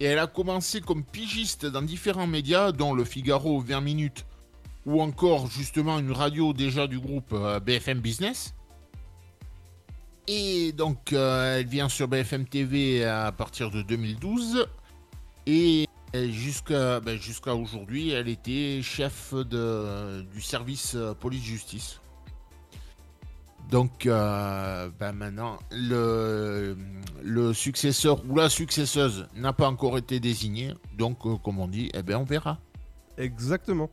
Et 0.00 0.06
elle 0.06 0.18
a 0.18 0.26
commencé 0.26 0.80
comme 0.80 1.04
pigiste 1.04 1.66
dans 1.66 1.82
différents 1.82 2.26
médias, 2.26 2.72
dont 2.72 2.94
Le 2.94 3.04
Figaro 3.04 3.60
20 3.60 3.80
minutes, 3.80 4.26
ou 4.86 5.00
encore 5.00 5.46
justement 5.46 5.98
une 5.98 6.12
radio 6.12 6.52
déjà 6.52 6.86
du 6.86 6.98
groupe 6.98 7.32
euh, 7.32 7.60
BFM 7.60 8.00
Business. 8.00 8.54
Et 10.26 10.72
donc, 10.72 11.12
euh, 11.12 11.58
elle 11.58 11.66
vient 11.66 11.88
sur 11.88 12.08
BFM 12.08 12.46
TV 12.46 13.04
à 13.04 13.32
partir 13.32 13.70
de 13.70 13.82
2012. 13.82 14.66
Et 15.46 15.86
euh, 16.14 16.28
jusqu'à 16.30 17.00
ben, 17.00 17.18
jusqu'à 17.18 17.54
aujourd'hui, 17.54 18.10
elle 18.10 18.28
était 18.28 18.80
chef 18.82 19.32
de, 19.34 20.22
du 20.32 20.40
service 20.40 20.94
euh, 20.96 21.14
police-justice. 21.14 22.00
Donc 23.70 24.06
euh, 24.06 24.88
ben 24.98 25.12
maintenant, 25.12 25.58
le, 25.70 26.74
successeur 27.54 28.20
ou 28.28 28.34
la 28.34 28.48
successeuse 28.48 29.28
n'a 29.36 29.52
pas 29.52 29.68
encore 29.68 29.96
été 29.96 30.18
désigné. 30.18 30.74
Donc, 30.98 31.24
euh, 31.24 31.36
comme 31.36 31.60
on 31.60 31.68
dit, 31.68 31.88
eh 31.94 32.02
ben, 32.02 32.16
on 32.16 32.24
verra. 32.24 32.58
Exactement. 33.16 33.88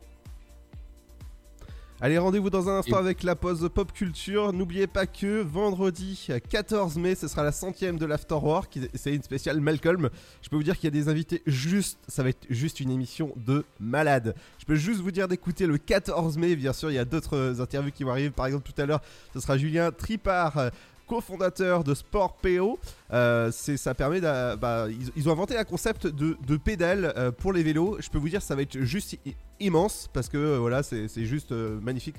Allez, 2.00 2.16
rendez-vous 2.16 2.48
dans 2.48 2.68
un 2.68 2.78
instant 2.78 2.96
Et- 2.96 3.00
avec 3.00 3.24
la 3.24 3.34
pause 3.34 3.68
pop 3.74 3.92
culture. 3.92 4.52
N'oubliez 4.52 4.86
pas 4.86 5.04
que 5.06 5.40
vendredi 5.42 6.28
euh, 6.30 6.38
14 6.38 6.96
mai, 6.96 7.16
ce 7.16 7.26
sera 7.26 7.42
la 7.42 7.50
centième 7.50 7.98
de 7.98 8.06
l'Afterwork. 8.06 8.78
C'est 8.94 9.12
une 9.12 9.22
spéciale 9.24 9.60
Malcolm. 9.60 10.08
Je 10.40 10.48
peux 10.48 10.54
vous 10.54 10.62
dire 10.62 10.76
qu'il 10.76 10.84
y 10.84 10.86
a 10.86 10.90
des 10.92 11.08
invités 11.08 11.42
juste. 11.46 11.98
Ça 12.06 12.22
va 12.22 12.28
être 12.28 12.46
juste 12.50 12.78
une 12.78 12.92
émission 12.92 13.32
de 13.36 13.64
malade. 13.80 14.36
Je 14.60 14.64
peux 14.64 14.76
juste 14.76 15.00
vous 15.00 15.10
dire 15.10 15.26
d'écouter 15.26 15.66
le 15.66 15.76
14 15.76 16.38
mai. 16.38 16.54
Bien 16.54 16.72
sûr, 16.72 16.88
il 16.92 16.94
y 16.94 16.98
a 16.98 17.04
d'autres 17.04 17.36
euh, 17.36 17.60
interviews 17.60 17.90
qui 17.90 18.04
vont 18.04 18.10
arriver. 18.12 18.30
Par 18.30 18.46
exemple, 18.46 18.70
tout 18.72 18.80
à 18.80 18.86
l'heure, 18.86 19.00
ce 19.34 19.40
sera 19.40 19.58
Julien 19.58 19.90
Tripart. 19.90 20.70
Cofondateur 21.08 21.82
de 21.84 21.94
Sport 21.94 22.36
PO, 22.42 22.78
Euh, 23.10 23.50
ça 23.50 23.94
permet 23.94 24.20
bah, 24.20 24.86
ils, 25.16 25.28
ont 25.28 25.32
inventé 25.32 25.56
un 25.56 25.64
concept 25.64 26.06
de, 26.06 26.36
de 26.46 26.56
pédale 26.58 27.14
euh, 27.16 27.30
pour 27.32 27.52
les 27.52 27.62
vélos. 27.62 27.96
Je 28.00 28.10
peux 28.10 28.18
vous 28.18 28.28
dire 28.28 28.42
ça 28.42 28.54
va 28.54 28.62
être 28.62 28.78
juste 28.80 29.16
immense 29.60 30.10
parce 30.12 30.28
que 30.28 30.36
euh, 30.36 30.58
voilà 30.58 30.82
c'est 30.82 31.24
juste 31.24 31.52
magnifique 31.52 32.16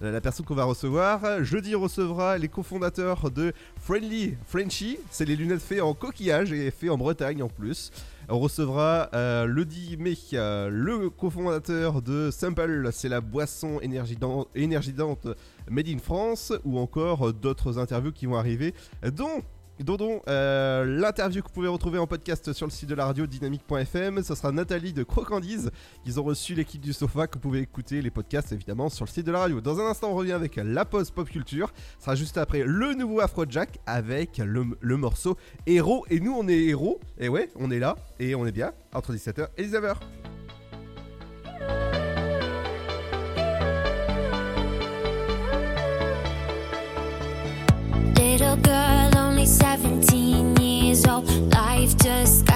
la 0.00 0.20
personne 0.20 0.44
qu'on 0.44 0.54
va 0.54 0.64
recevoir. 0.64 1.44
Jeudi 1.44 1.74
recevra 1.74 2.38
les 2.38 2.48
cofondateurs 2.48 3.30
de 3.30 3.52
Friendly 3.80 4.34
Frenchy, 4.46 4.98
c'est 5.10 5.24
les 5.24 5.36
lunettes 5.36 5.62
faites 5.62 5.80
en 5.80 5.94
coquillage 5.94 6.52
et 6.52 6.70
faites 6.70 6.90
en 6.90 6.98
Bretagne 6.98 7.42
en 7.42 7.48
plus. 7.48 7.92
Recevra 8.28 9.08
euh, 9.14 9.46
le 9.46 9.64
10 9.64 9.98
mai 9.98 10.14
euh, 10.32 10.68
le 10.68 11.10
cofondateur 11.10 12.02
de 12.02 12.30
Simple, 12.32 12.88
c'est 12.90 13.08
la 13.08 13.20
boisson 13.20 13.78
énergidante, 13.80 14.48
énergidante 14.56 15.28
Made 15.70 15.88
in 15.88 15.98
France, 15.98 16.52
ou 16.64 16.78
encore 16.78 17.28
euh, 17.28 17.32
d'autres 17.32 17.78
interviews 17.78 18.10
qui 18.10 18.26
vont 18.26 18.36
arriver, 18.36 18.74
dont 19.12 19.42
dont, 19.84 20.22
euh, 20.28 20.84
l'interview 20.84 21.42
que 21.42 21.48
vous 21.48 21.54
pouvez 21.54 21.68
retrouver 21.68 21.98
en 21.98 22.06
podcast 22.06 22.52
sur 22.52 22.66
le 22.66 22.70
site 22.70 22.88
de 22.88 22.94
la 22.94 23.06
radio 23.06 23.26
dynamique.fm. 23.26 24.22
Ce 24.22 24.34
sera 24.34 24.52
Nathalie 24.52 24.92
de 24.92 25.02
Crocandise. 25.02 25.70
Ils 26.06 26.18
ont 26.18 26.24
reçu 26.24 26.54
l'équipe 26.54 26.80
du 26.80 26.92
sofa 26.92 27.26
que 27.26 27.34
vous 27.34 27.40
pouvez 27.40 27.60
écouter 27.60 28.02
les 28.02 28.10
podcasts 28.10 28.52
évidemment 28.52 28.88
sur 28.88 29.04
le 29.04 29.10
site 29.10 29.26
de 29.26 29.32
la 29.32 29.40
radio. 29.40 29.60
Dans 29.60 29.78
un 29.80 29.86
instant, 29.86 30.10
on 30.10 30.14
revient 30.14 30.32
avec 30.32 30.56
la 30.56 30.84
pause 30.84 31.10
pop 31.10 31.28
culture. 31.28 31.72
Ce 31.98 32.04
sera 32.04 32.14
juste 32.14 32.38
après 32.38 32.62
le 32.64 32.94
nouveau 32.94 33.20
Afrojack 33.20 33.78
avec 33.86 34.38
le, 34.38 34.96
morceau 34.96 35.36
Héros. 35.66 36.06
Et 36.10 36.20
nous, 36.20 36.32
on 36.32 36.48
est 36.48 36.58
héros. 36.58 37.00
Et 37.18 37.28
ouais, 37.28 37.50
on 37.56 37.70
est 37.70 37.78
là 37.78 37.96
et 38.18 38.34
on 38.34 38.46
est 38.46 38.52
bien 38.52 38.72
entre 38.92 39.12
17h 39.12 39.48
et 39.56 39.66
19h. 39.66 39.96
Little 48.18 48.56
girl, 48.62 48.95
only 48.95 48.95
17 48.95 48.95
Life 51.24 51.96
just 51.96 52.44
got 52.44 52.55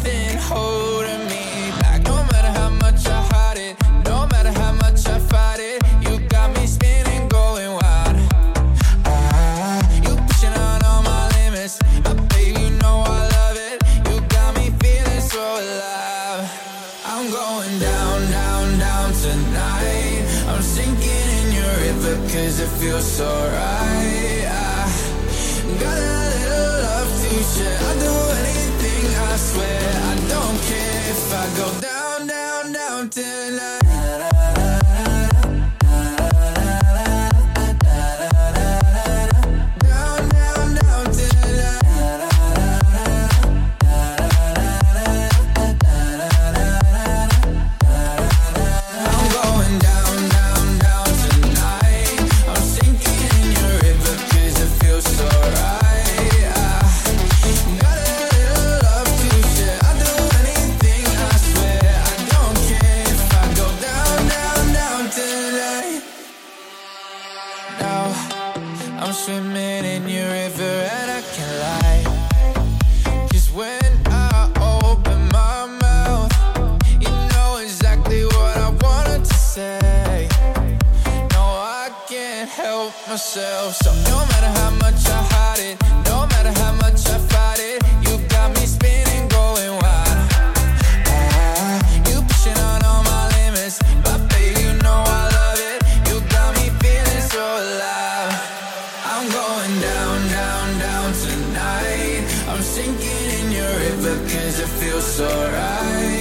your 104.03 104.13
river 104.13 104.29
'cause 104.29 104.59
it 104.59 104.69
feels 104.79 105.05
so 105.05 105.27
right. 105.27 106.20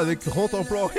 Avec 0.00 0.24
Rente 0.24 0.54
en 0.54 0.64
plan. 0.64 0.90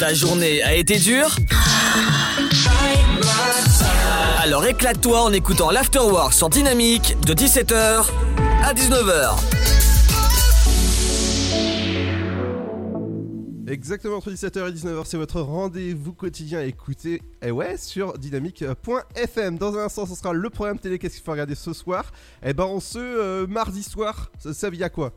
Ta 0.00 0.12
journée 0.14 0.60
a 0.64 0.74
été 0.74 0.98
dure 0.98 1.36
Alors 4.42 4.66
éclate-toi 4.66 5.22
en 5.22 5.32
écoutant 5.32 5.70
l'Afterwork 5.70 6.32
sur 6.32 6.48
Dynamique 6.48 7.16
de 7.20 7.34
17h 7.34 8.04
à 8.64 8.74
19h. 8.74 9.36
Exactement 13.68 14.16
entre 14.16 14.32
17h 14.32 14.68
et 14.68 14.72
19h, 14.72 15.02
c'est 15.04 15.18
votre 15.18 15.40
rendez-vous 15.40 16.14
quotidien 16.14 16.58
à 16.60 16.64
écouter 16.64 17.22
et 17.42 17.52
ouais, 17.52 17.76
sur 17.76 18.18
dynamique.fm. 18.18 19.58
Dans 19.58 19.76
un 19.76 19.84
instant, 19.84 20.06
ce 20.06 20.16
sera 20.16 20.32
le 20.32 20.50
programme 20.50 20.80
télé. 20.80 20.98
Qu'est-ce 20.98 21.14
qu'il 21.16 21.24
faut 21.24 21.32
regarder 21.32 21.54
ce 21.54 21.72
soir? 21.72 22.10
Eh 22.42 22.54
ben, 22.54 22.64
on 22.64 22.80
se 22.80 22.98
euh, 22.98 23.46
mardi 23.46 23.84
soir, 23.84 24.32
ça, 24.38 24.52
ça 24.52 24.68
vient 24.70 24.88
quoi? 24.88 25.12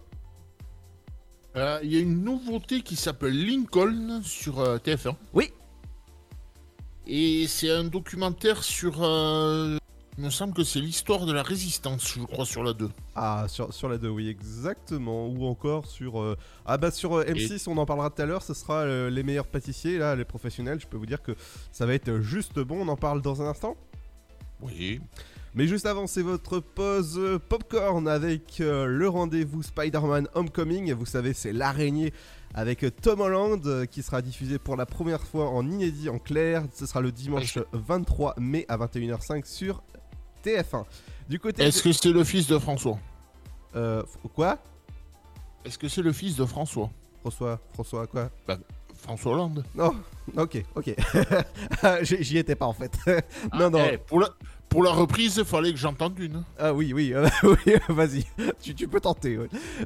Euh, 1.57 1.79
Il 1.83 1.91
y 1.93 1.97
a 1.97 1.99
une 1.99 2.23
nouveauté 2.23 2.81
qui 2.81 2.95
s'appelle 2.95 3.45
Lincoln 3.45 4.21
sur 4.23 4.59
euh, 4.59 4.77
TF1. 4.77 5.15
Oui. 5.33 5.51
Et 7.07 7.45
c'est 7.47 7.69
un 7.71 7.83
documentaire 7.83 8.63
sur. 8.63 9.03
euh, 9.03 9.77
il 10.17 10.25
me 10.25 10.29
semble 10.29 10.53
que 10.53 10.63
c'est 10.63 10.79
l'histoire 10.79 11.25
de 11.25 11.31
la 11.33 11.41
résistance, 11.41 12.13
je 12.15 12.21
crois, 12.23 12.45
sur 12.45 12.63
la 12.63 12.73
2. 12.73 12.89
Ah, 13.15 13.45
sur, 13.47 13.73
sur 13.73 13.89
la 13.89 13.97
2, 13.97 14.07
oui, 14.09 14.27
exactement. 14.29 15.27
Ou 15.27 15.45
encore 15.45 15.87
sur. 15.87 16.21
euh, 16.21 16.37
Ah, 16.65 16.77
bah, 16.77 16.91
sur 16.91 17.17
euh, 17.17 17.23
M6, 17.25 17.67
on 17.67 17.77
en 17.77 17.85
parlera 17.85 18.09
tout 18.09 18.21
à 18.21 18.25
l'heure. 18.25 18.43
Ce 18.43 18.53
sera 18.53 18.81
euh, 18.81 19.09
les 19.09 19.23
meilleurs 19.23 19.47
pâtissiers, 19.47 19.97
là, 19.97 20.15
les 20.15 20.25
professionnels. 20.25 20.79
Je 20.79 20.87
peux 20.87 20.97
vous 20.97 21.05
dire 21.05 21.21
que 21.21 21.33
ça 21.71 21.85
va 21.85 21.93
être 21.93 22.19
juste 22.21 22.59
bon. 22.59 22.81
On 22.81 22.87
en 22.87 22.97
parle 22.97 23.21
dans 23.21 23.41
un 23.41 23.47
instant. 23.47 23.75
Oui. 24.61 25.01
Mais 25.53 25.67
juste 25.67 25.85
avant, 25.85 26.07
c'est 26.07 26.21
votre 26.21 26.59
pause 26.59 27.17
euh, 27.17 27.37
popcorn 27.37 28.07
avec 28.07 28.61
euh, 28.61 28.85
le 28.85 29.09
rendez-vous 29.09 29.63
Spider-Man 29.63 30.29
Homecoming. 30.33 30.93
Vous 30.93 31.05
savez, 31.05 31.33
c'est 31.33 31.51
l'araignée 31.51 32.13
avec 32.53 32.83
euh, 32.83 32.89
Tom 32.89 33.19
Holland 33.19 33.65
euh, 33.65 33.85
qui 33.85 34.01
sera 34.01 34.21
diffusé 34.21 34.59
pour 34.59 34.77
la 34.77 34.85
première 34.85 35.21
fois 35.21 35.49
en 35.49 35.67
inédit 35.69 36.09
en 36.09 36.19
clair. 36.19 36.63
Ce 36.73 36.85
sera 36.85 37.01
le 37.01 37.11
dimanche 37.11 37.59
23 37.73 38.35
mai 38.37 38.65
à 38.69 38.77
21h05 38.77 39.45
sur 39.45 39.83
TF1. 40.45 40.85
Du 41.27 41.37
côté. 41.39 41.63
Est-ce 41.63 41.83
que 41.83 41.91
c'est 41.91 42.11
le 42.11 42.23
fils 42.23 42.47
de 42.47 42.57
François? 42.57 42.97
Euh. 43.75 44.03
Quoi? 44.33 44.57
Est-ce 45.65 45.77
que 45.77 45.87
c'est 45.89 46.01
le 46.01 46.13
fils 46.13 46.35
de 46.37 46.45
François? 46.45 46.89
François, 47.21 47.59
François, 47.73 48.07
quoi? 48.07 48.29
Bah, 48.47 48.57
François 48.95 49.33
Hollande. 49.33 49.63
Non, 49.75 49.91
ok, 50.37 50.63
ok. 50.75 50.95
J'y 52.03 52.23
j'y 52.23 52.37
étais 52.37 52.55
pas 52.55 52.65
en 52.67 52.73
fait. 52.73 52.91
Ah, 53.51 53.57
non, 53.59 53.69
non. 53.71 53.79
eh, 53.91 53.97
pour, 53.97 54.19
la, 54.19 54.29
pour 54.71 54.83
la 54.83 54.91
reprise, 54.91 55.35
il 55.35 55.43
fallait 55.43 55.73
que 55.73 55.77
j'entende 55.77 56.17
une. 56.17 56.45
Ah 56.57 56.73
oui, 56.73 56.93
oui, 56.93 57.13
euh, 57.13 57.27
oui, 57.43 57.73
vas-y, 57.89 58.23
tu, 58.61 58.87
peux 58.87 59.01
tenter. 59.01 59.37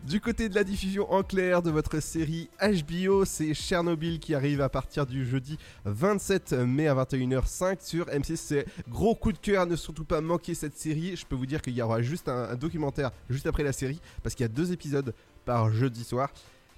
Du 0.04 0.22
côté 0.22 0.48
de 0.48 0.54
la 0.54 0.64
diffusion 0.64 1.12
en 1.12 1.24
clair 1.24 1.64
de 1.64 1.72
votre 1.72 2.00
série 2.00 2.52
HBO, 2.62 3.26
c'est 3.26 3.56
Chernobyl 3.56 4.20
qui 4.20 4.36
arrive 4.36 4.62
à 4.62 4.70
partir 4.70 5.08
du 5.08 5.26
jeudi 5.26 5.58
27 5.86 6.54
mai 6.54 6.88
à 6.88 6.94
21h05 6.94 7.78
sur 7.80 8.06
M6. 8.06 8.36
C'est 8.36 8.66
gros 8.88 9.16
coup 9.16 9.32
de 9.32 9.40
cœur, 9.40 9.66
ne 9.66 9.76
surtout 9.76 10.06
pas 10.06 10.22
manquer 10.22 10.54
cette 10.54 10.78
série. 10.78 11.16
Je 11.16 11.26
peux 11.26 11.36
vous 11.36 11.48
dire 11.48 11.64
qu'il 11.64 11.74
y 11.74 11.82
aura 11.82 12.04
juste 12.04 12.30
un 12.30 12.54
documentaire 12.54 13.10
juste 13.28 13.48
après 13.48 13.64
la 13.64 13.74
série 13.74 14.00
parce 14.22 14.36
qu'il 14.36 14.44
y 14.44 14.50
a 14.50 14.50
deux 14.50 14.72
épisodes 14.72 15.16
par 15.46 15.72
jeudi 15.72 16.04
soir. 16.04 16.30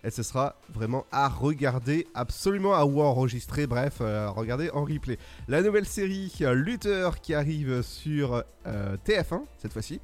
Et 0.04 0.12
ce 0.12 0.24
sera 0.24 0.56
vraiment 0.74 1.06
à 1.12 1.28
regarder, 1.28 2.08
absolument 2.14 2.76
à 2.76 2.86
ou 2.86 3.02
enregistrer, 3.02 3.66
bref, 3.68 3.98
euh, 4.02 4.28
à 4.28 4.30
regarder 4.30 4.70
en 4.70 4.84
replay. 4.84 5.18
La 5.48 5.62
nouvelle 5.62 5.88
série 5.88 6.32
euh, 6.42 6.54
Luther 6.54 7.20
qui 7.20 7.34
arrive 7.34 7.82
sur 7.82 8.44
euh, 8.68 8.98
TF1 9.06 9.42
cette 9.58 9.74
fois-ci. 9.74 10.00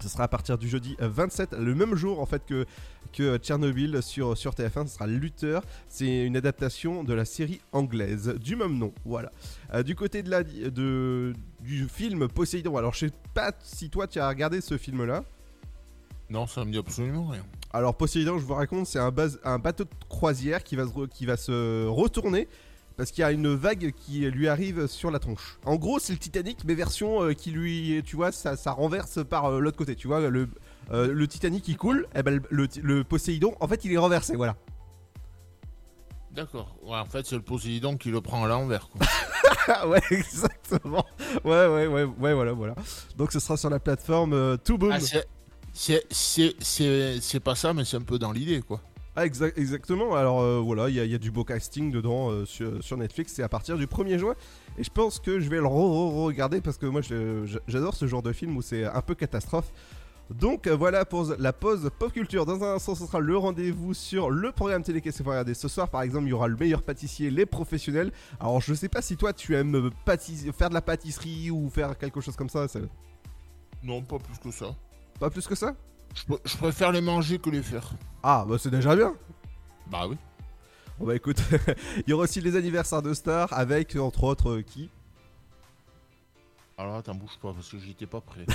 Ce 0.00 0.08
sera 0.08 0.24
à 0.24 0.28
partir 0.28 0.58
du 0.58 0.68
jeudi 0.68 0.96
euh, 1.00 1.08
27, 1.08 1.54
le 1.54 1.74
même 1.74 1.94
jour 1.94 2.20
en 2.20 2.26
fait 2.26 2.44
que, 2.44 2.66
que 3.12 3.38
Tchernobyl 3.38 4.02
sur, 4.02 4.36
sur 4.36 4.52
TF1. 4.52 4.86
Ce 4.86 4.94
sera 4.94 5.06
Luther. 5.06 5.60
C'est 5.88 6.24
une 6.24 6.36
adaptation 6.36 7.02
de 7.02 7.14
la 7.14 7.24
série 7.24 7.60
anglaise 7.72 8.34
du 8.40 8.56
même 8.56 8.76
nom. 8.76 8.92
Voilà. 9.04 9.32
Euh, 9.72 9.82
du 9.82 9.94
côté 9.94 10.22
de 10.22 10.30
la, 10.30 10.42
de, 10.42 11.32
du 11.60 11.88
film 11.88 12.28
Poséidon, 12.28 12.76
alors 12.76 12.92
je 12.92 13.06
sais 13.06 13.12
pas 13.32 13.52
si 13.62 13.88
toi 13.88 14.06
tu 14.06 14.20
as 14.20 14.28
regardé 14.28 14.60
ce 14.60 14.76
film 14.76 15.04
là. 15.04 15.24
Non, 16.28 16.46
ça 16.46 16.64
me 16.64 16.72
dit 16.72 16.78
absolument 16.78 17.28
rien. 17.28 17.44
Alors 17.76 17.94
Poséidon, 17.94 18.38
je 18.38 18.44
vous 18.44 18.54
raconte, 18.54 18.86
c'est 18.86 18.98
un, 18.98 19.10
base- 19.10 19.38
un 19.44 19.58
bateau 19.58 19.84
de 19.84 19.90
croisière 20.08 20.64
qui 20.64 20.76
va, 20.76 20.84
se 20.86 20.90
re- 20.92 21.08
qui 21.08 21.26
va 21.26 21.36
se 21.36 21.86
retourner 21.86 22.48
parce 22.96 23.10
qu'il 23.10 23.20
y 23.20 23.24
a 23.24 23.30
une 23.32 23.54
vague 23.54 23.92
qui 23.94 24.20
lui 24.30 24.48
arrive 24.48 24.86
sur 24.86 25.10
la 25.10 25.18
tronche. 25.18 25.58
En 25.66 25.76
gros, 25.76 25.98
c'est 25.98 26.14
le 26.14 26.18
Titanic, 26.18 26.64
mais 26.64 26.74
version 26.74 27.22
euh, 27.22 27.32
qui 27.34 27.50
lui, 27.50 28.02
tu 28.06 28.16
vois, 28.16 28.32
ça, 28.32 28.56
ça 28.56 28.70
renverse 28.72 29.22
par 29.28 29.44
euh, 29.46 29.60
l'autre 29.60 29.76
côté. 29.76 29.94
Tu 29.94 30.06
vois, 30.06 30.20
le, 30.30 30.48
euh, 30.92 31.12
le 31.12 31.28
Titanic 31.28 31.62
qui 31.62 31.76
coule, 31.76 32.06
et 32.14 32.22
ben, 32.22 32.40
le, 32.48 32.66
le 32.82 33.04
Poséidon, 33.04 33.54
en 33.60 33.68
fait, 33.68 33.84
il 33.84 33.92
est 33.92 33.98
renversé, 33.98 34.34
voilà. 34.34 34.56
D'accord. 36.30 36.74
Ouais, 36.82 36.96
en 36.96 37.04
fait, 37.04 37.26
c'est 37.26 37.36
le 37.36 37.42
Poséidon 37.42 37.96
qui 37.98 38.10
le 38.10 38.20
prend 38.22 38.44
à 38.44 38.48
l'envers. 38.48 38.88
quoi. 38.88 39.86
ouais, 39.88 40.00
exactement. 40.10 41.04
Ouais, 41.44 41.66
ouais, 41.66 41.86
ouais, 41.86 42.04
ouais, 42.04 42.32
voilà, 42.34 42.52
voilà. 42.52 42.74
Donc 43.16 43.32
ce 43.32 43.40
sera 43.40 43.56
sur 43.58 43.68
la 43.70 43.78
plateforme 43.78 44.58
Tout 44.58 44.78
Boom. 44.78 44.92
Ah, 44.92 45.00
c'est- 45.76 46.06
c'est- 46.10 46.54
c'est 46.60 46.64
c'est- 46.64 47.20
c'est 47.20 47.40
pas 47.40 47.54
ça, 47.54 47.72
mais 47.74 47.84
c'est 47.84 47.96
un 47.96 48.02
peu 48.02 48.18
dans 48.18 48.32
l'idée, 48.32 48.62
quoi. 48.62 48.80
Ah, 49.18 49.26
exa- 49.26 49.52
exactement. 49.56 50.14
Alors 50.14 50.40
euh, 50.42 50.60
voilà, 50.62 50.88
il 50.90 50.94
y, 50.94 51.00
a- 51.00 51.04
il 51.04 51.10
y 51.10 51.14
a 51.14 51.18
du 51.18 51.30
beau 51.30 51.42
casting 51.44 51.90
dedans 51.90 52.30
euh, 52.30 52.44
sur, 52.44 52.82
sur 52.84 52.96
Netflix. 52.98 53.32
C'est 53.34 53.42
à 53.42 53.48
partir 53.48 53.78
du 53.78 53.86
1er 53.86 54.18
juin. 54.18 54.34
Et 54.76 54.84
je 54.84 54.90
pense 54.90 55.20
que 55.20 55.40
je 55.40 55.48
vais 55.48 55.56
le 55.56 55.66
re-regarder 55.66 56.60
parce 56.60 56.76
que 56.76 56.84
moi 56.86 57.00
j'adore 57.66 57.94
ce 57.94 58.06
genre 58.06 58.22
de 58.22 58.32
film 58.34 58.56
où 58.58 58.62
c'est 58.62 58.84
un 58.84 59.00
peu 59.00 59.14
catastrophe. 59.14 59.72
Donc 60.28 60.66
euh, 60.66 60.76
voilà 60.76 61.06
pour 61.06 61.34
la 61.38 61.52
pause 61.54 61.88
pop 61.98 62.12
culture. 62.12 62.44
Dans 62.44 62.62
un 62.62 62.74
instant, 62.74 62.94
ce 62.94 63.06
sera 63.06 63.20
le 63.20 63.38
rendez-vous 63.38 63.94
sur 63.94 64.28
le 64.28 64.52
programme 64.52 64.82
télé 64.82 65.00
qu'est-ce 65.00 65.16
qu'il 65.18 65.24
faut 65.24 65.30
regarder. 65.30 65.54
Ce 65.54 65.68
soir, 65.68 65.88
par 65.88 66.02
exemple, 66.02 66.26
il 66.26 66.30
y 66.30 66.32
aura 66.34 66.48
le 66.48 66.56
meilleur 66.56 66.82
pâtissier, 66.82 67.30
les 67.30 67.46
professionnels. 67.46 68.12
Alors 68.38 68.60
je 68.60 68.74
sais 68.74 68.88
pas 68.90 69.00
si 69.00 69.16
toi 69.16 69.32
tu 69.32 69.54
aimes 69.56 69.90
faire 70.58 70.68
de 70.68 70.74
la 70.74 70.82
pâtisserie 70.82 71.50
ou 71.50 71.70
faire 71.70 71.96
quelque 71.96 72.20
chose 72.20 72.36
comme 72.36 72.50
ça. 72.50 72.68
ça- 72.68 72.80
Non, 73.82 74.02
pas 74.02 74.18
plus 74.18 74.36
que 74.38 74.50
ça. 74.50 74.74
Pas 75.18 75.30
plus 75.30 75.46
que 75.46 75.54
ça 75.54 75.74
Je, 76.14 76.22
pr- 76.24 76.40
je 76.44 76.56
préfère 76.56 76.92
les 76.92 77.00
manger 77.00 77.38
que 77.38 77.50
les 77.50 77.62
faire. 77.62 77.90
Ah, 78.22 78.44
bah 78.48 78.56
c'est 78.58 78.70
déjà 78.70 78.94
bien. 78.96 79.14
Bah 79.90 80.06
oui. 80.08 80.16
Bon 80.98 81.06
bah 81.06 81.14
écoute, 81.14 81.38
il 81.98 82.10
y 82.10 82.12
aura 82.12 82.24
aussi 82.24 82.40
les 82.40 82.56
anniversaires 82.56 83.02
de 83.02 83.12
stars 83.14 83.52
avec 83.52 83.96
entre 83.96 84.24
autres 84.24 84.50
euh, 84.58 84.62
qui? 84.62 84.90
Alors 86.78 86.96
attends, 86.96 87.14
bouge 87.14 87.38
pas 87.40 87.54
parce 87.54 87.70
que 87.70 87.78
j'étais 87.78 88.04
pas 88.06 88.20
prêt. 88.20 88.44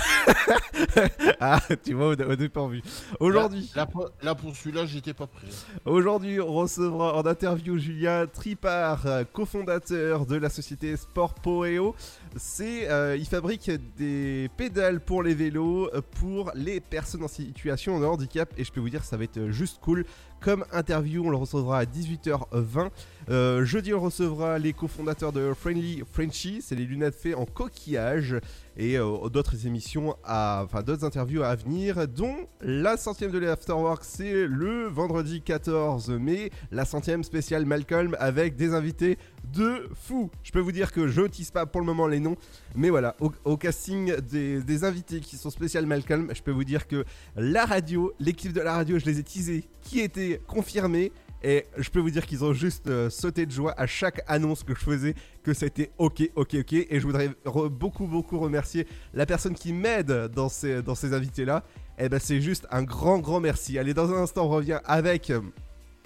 Ah, 1.40 1.58
tu 1.84 1.94
vois, 1.94 2.08
au, 2.10 2.36
départ 2.36 2.68
vu. 2.68 2.82
Aujourd'hui, 3.18 3.62
Là, 3.74 3.82
là, 3.82 3.86
pour- 3.86 4.10
là, 4.22 4.34
pour 4.36 4.54
celui-là, 4.54 4.86
j'étais 4.86 5.12
pas 5.12 5.26
prêt. 5.26 5.48
aujourd'hui, 5.84 6.40
on 6.40 6.52
recevra 6.52 7.16
en 7.16 7.26
interview 7.26 7.78
Julien 7.78 8.26
Tripart, 8.28 9.04
euh, 9.06 9.24
cofondateur 9.32 10.24
de 10.24 10.36
la 10.36 10.48
société 10.50 10.96
Sport 10.96 11.34
Poeo. 11.34 11.96
C'est, 12.36 12.88
euh, 12.88 13.16
il 13.16 13.26
fabrique 13.26 13.68
des 13.96 14.48
pédales 14.56 15.00
pour 15.00 15.24
les 15.24 15.34
vélos 15.34 15.90
euh, 15.92 16.00
pour 16.20 16.52
les 16.54 16.78
personnes 16.80 17.24
en 17.24 17.28
situation 17.28 17.98
de 17.98 18.06
handicap 18.06 18.48
et 18.56 18.62
je 18.62 18.70
peux 18.70 18.80
vous 18.80 18.90
dire 18.90 19.02
ça 19.04 19.16
va 19.16 19.24
être 19.24 19.48
juste 19.50 19.80
cool. 19.80 20.04
Comme 20.42 20.64
interview, 20.72 21.24
on 21.24 21.30
le 21.30 21.36
recevra 21.36 21.78
à 21.78 21.84
18h20. 21.84 22.90
Euh, 23.30 23.64
jeudi, 23.64 23.94
on 23.94 24.00
recevra 24.00 24.58
les 24.58 24.72
cofondateurs 24.72 25.30
de 25.30 25.52
Friendly 25.54 26.02
Frenchy, 26.10 26.60
c'est 26.60 26.74
les 26.74 26.84
lunettes 26.84 27.14
faites 27.14 27.36
en 27.36 27.46
coquillage 27.46 28.34
et 28.76 28.98
euh, 28.98 29.28
d'autres 29.28 29.66
émissions, 29.66 30.16
enfin 30.24 30.82
d'autres 30.82 31.04
interviews 31.04 31.42
à 31.42 31.54
venir, 31.54 32.08
dont 32.08 32.36
la 32.60 32.96
centième 32.96 33.30
de 33.30 33.38
l'Afterwork, 33.38 34.02
c'est 34.04 34.46
le 34.46 34.86
vendredi 34.86 35.42
14 35.42 36.10
mai, 36.10 36.50
la 36.70 36.84
centième 36.84 37.24
spéciale 37.24 37.66
Malcolm 37.66 38.16
avec 38.18 38.56
des 38.56 38.74
invités 38.74 39.18
de 39.52 39.88
fou. 39.94 40.30
Je 40.42 40.52
peux 40.52 40.60
vous 40.60 40.72
dire 40.72 40.92
que 40.92 41.08
je 41.08 41.22
tease 41.22 41.50
pas 41.50 41.66
pour 41.66 41.80
le 41.80 41.86
moment 41.86 42.06
les 42.06 42.20
noms, 42.20 42.36
mais 42.74 42.90
voilà, 42.90 43.16
au, 43.44 43.56
casting 43.56 44.16
des, 44.20 44.62
des 44.62 44.84
invités 44.84 45.20
qui 45.20 45.36
sont 45.36 45.50
spécial 45.50 45.86
Malcolm, 45.86 46.30
je 46.34 46.42
peux 46.42 46.50
vous 46.50 46.64
dire 46.64 46.86
que 46.86 47.04
la 47.36 47.64
radio, 47.64 48.12
l'équipe 48.18 48.52
de 48.52 48.60
la 48.60 48.74
radio, 48.74 48.98
je 48.98 49.04
les 49.04 49.18
ai 49.18 49.22
teasés, 49.22 49.64
qui 49.82 50.00
étaient 50.00 50.40
confirmés. 50.46 51.12
Et 51.44 51.66
je 51.76 51.90
peux 51.90 51.98
vous 52.00 52.10
dire 52.10 52.24
qu'ils 52.26 52.44
ont 52.44 52.52
juste 52.52 52.86
euh, 52.86 53.10
sauté 53.10 53.46
de 53.46 53.50
joie 53.50 53.74
à 53.76 53.86
chaque 53.86 54.22
annonce 54.28 54.62
que 54.62 54.74
je 54.74 54.80
faisais, 54.80 55.14
que 55.42 55.52
c'était 55.54 55.90
ok, 55.98 56.22
ok, 56.36 56.54
ok. 56.60 56.72
Et 56.72 57.00
je 57.00 57.06
voudrais 57.06 57.30
beaucoup, 57.70 58.06
beaucoup 58.06 58.38
remercier 58.38 58.86
la 59.12 59.26
personne 59.26 59.54
qui 59.54 59.72
m'aide 59.72 60.28
dans 60.34 60.48
ces, 60.48 60.82
dans 60.82 60.94
ces 60.94 61.14
invités-là. 61.14 61.64
Et 61.98 62.08
ben 62.08 62.20
c'est 62.20 62.40
juste 62.40 62.66
un 62.70 62.82
grand, 62.82 63.18
grand 63.18 63.40
merci. 63.40 63.78
Allez, 63.78 63.92
dans 63.94 64.10
un 64.12 64.22
instant, 64.22 64.46
on 64.46 64.48
revient 64.50 64.80
avec... 64.84 65.30
euh, 65.30 65.40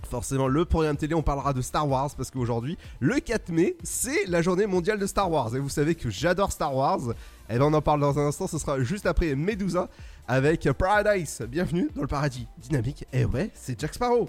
Forcément, 0.08 0.46
le 0.46 0.64
programme 0.64 0.96
télé, 0.96 1.14
on 1.14 1.22
parlera 1.22 1.52
de 1.52 1.60
Star 1.60 1.88
Wars 1.88 2.10
parce 2.16 2.30
qu'aujourd'hui, 2.30 2.78
le 3.00 3.18
4 3.18 3.48
mai, 3.50 3.76
c'est 3.82 4.26
la 4.26 4.40
journée 4.40 4.66
mondiale 4.66 5.00
de 5.00 5.06
Star 5.06 5.28
Wars. 5.28 5.56
Et 5.56 5.58
vous 5.58 5.68
savez 5.68 5.96
que 5.96 6.10
j'adore 6.10 6.52
Star 6.52 6.76
Wars. 6.76 7.00
Et 7.50 7.58
ben 7.58 7.62
on 7.62 7.72
en 7.72 7.82
parle 7.82 8.00
dans 8.00 8.16
un 8.16 8.26
instant, 8.26 8.46
ce 8.46 8.58
sera 8.58 8.80
juste 8.82 9.06
après 9.06 9.34
Medusa 9.34 9.88
avec 10.28 10.68
Paradise. 10.78 11.42
Bienvenue 11.48 11.90
dans 11.94 12.02
le 12.02 12.06
paradis 12.08 12.46
dynamique. 12.58 13.04
Et 13.12 13.24
ouais, 13.24 13.50
c'est 13.54 13.80
Jack 13.80 13.94
Sparrow. 13.94 14.28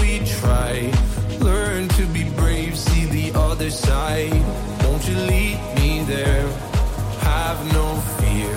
other 3.61 3.69
side. 3.69 4.43
Won't 4.83 5.07
you 5.07 5.15
lead 5.15 5.59
me 5.75 6.03
there? 6.05 6.47
Have 7.29 7.59
no 7.73 7.87
fear. 8.17 8.53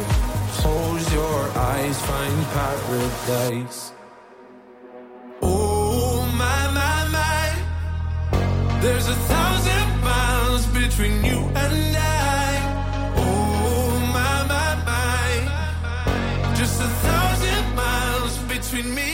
Close 0.61 1.12
your 1.12 1.40
eyes, 1.72 2.00
find 2.09 2.38
paradise. 2.55 3.92
Oh 5.42 6.24
my 6.42 6.61
my 6.78 6.96
my, 7.18 7.44
there's 8.80 9.09
a 9.09 9.18
thousand 9.32 9.88
miles 10.11 10.64
between 10.80 11.22
you 11.22 11.38
and 11.62 11.96
I. 11.98 12.52
Oh 13.26 13.90
my 14.16 14.36
my 14.52 14.70
my, 14.90 16.55
just 16.57 16.80
a 16.80 16.90
thousand 17.09 17.64
miles 17.76 18.38
between 18.55 18.94
me 18.94 19.13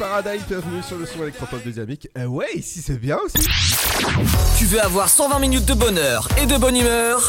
Paradise, 0.00 0.42
bienvenue 0.48 0.82
sur 0.82 0.96
le 0.96 1.04
son 1.04 1.22
électropop 1.24 1.62
de 1.62 1.70
Dynamique. 1.72 2.08
Euh, 2.16 2.24
ouais, 2.24 2.46
ici 2.54 2.80
c'est 2.80 2.98
bien 2.98 3.18
aussi. 3.18 3.46
Tu 4.56 4.64
veux 4.64 4.80
avoir 4.82 5.10
120 5.10 5.38
minutes 5.38 5.66
de 5.66 5.74
bonheur 5.74 6.26
et 6.40 6.46
de 6.46 6.56
bonne 6.56 6.74
humeur? 6.74 7.20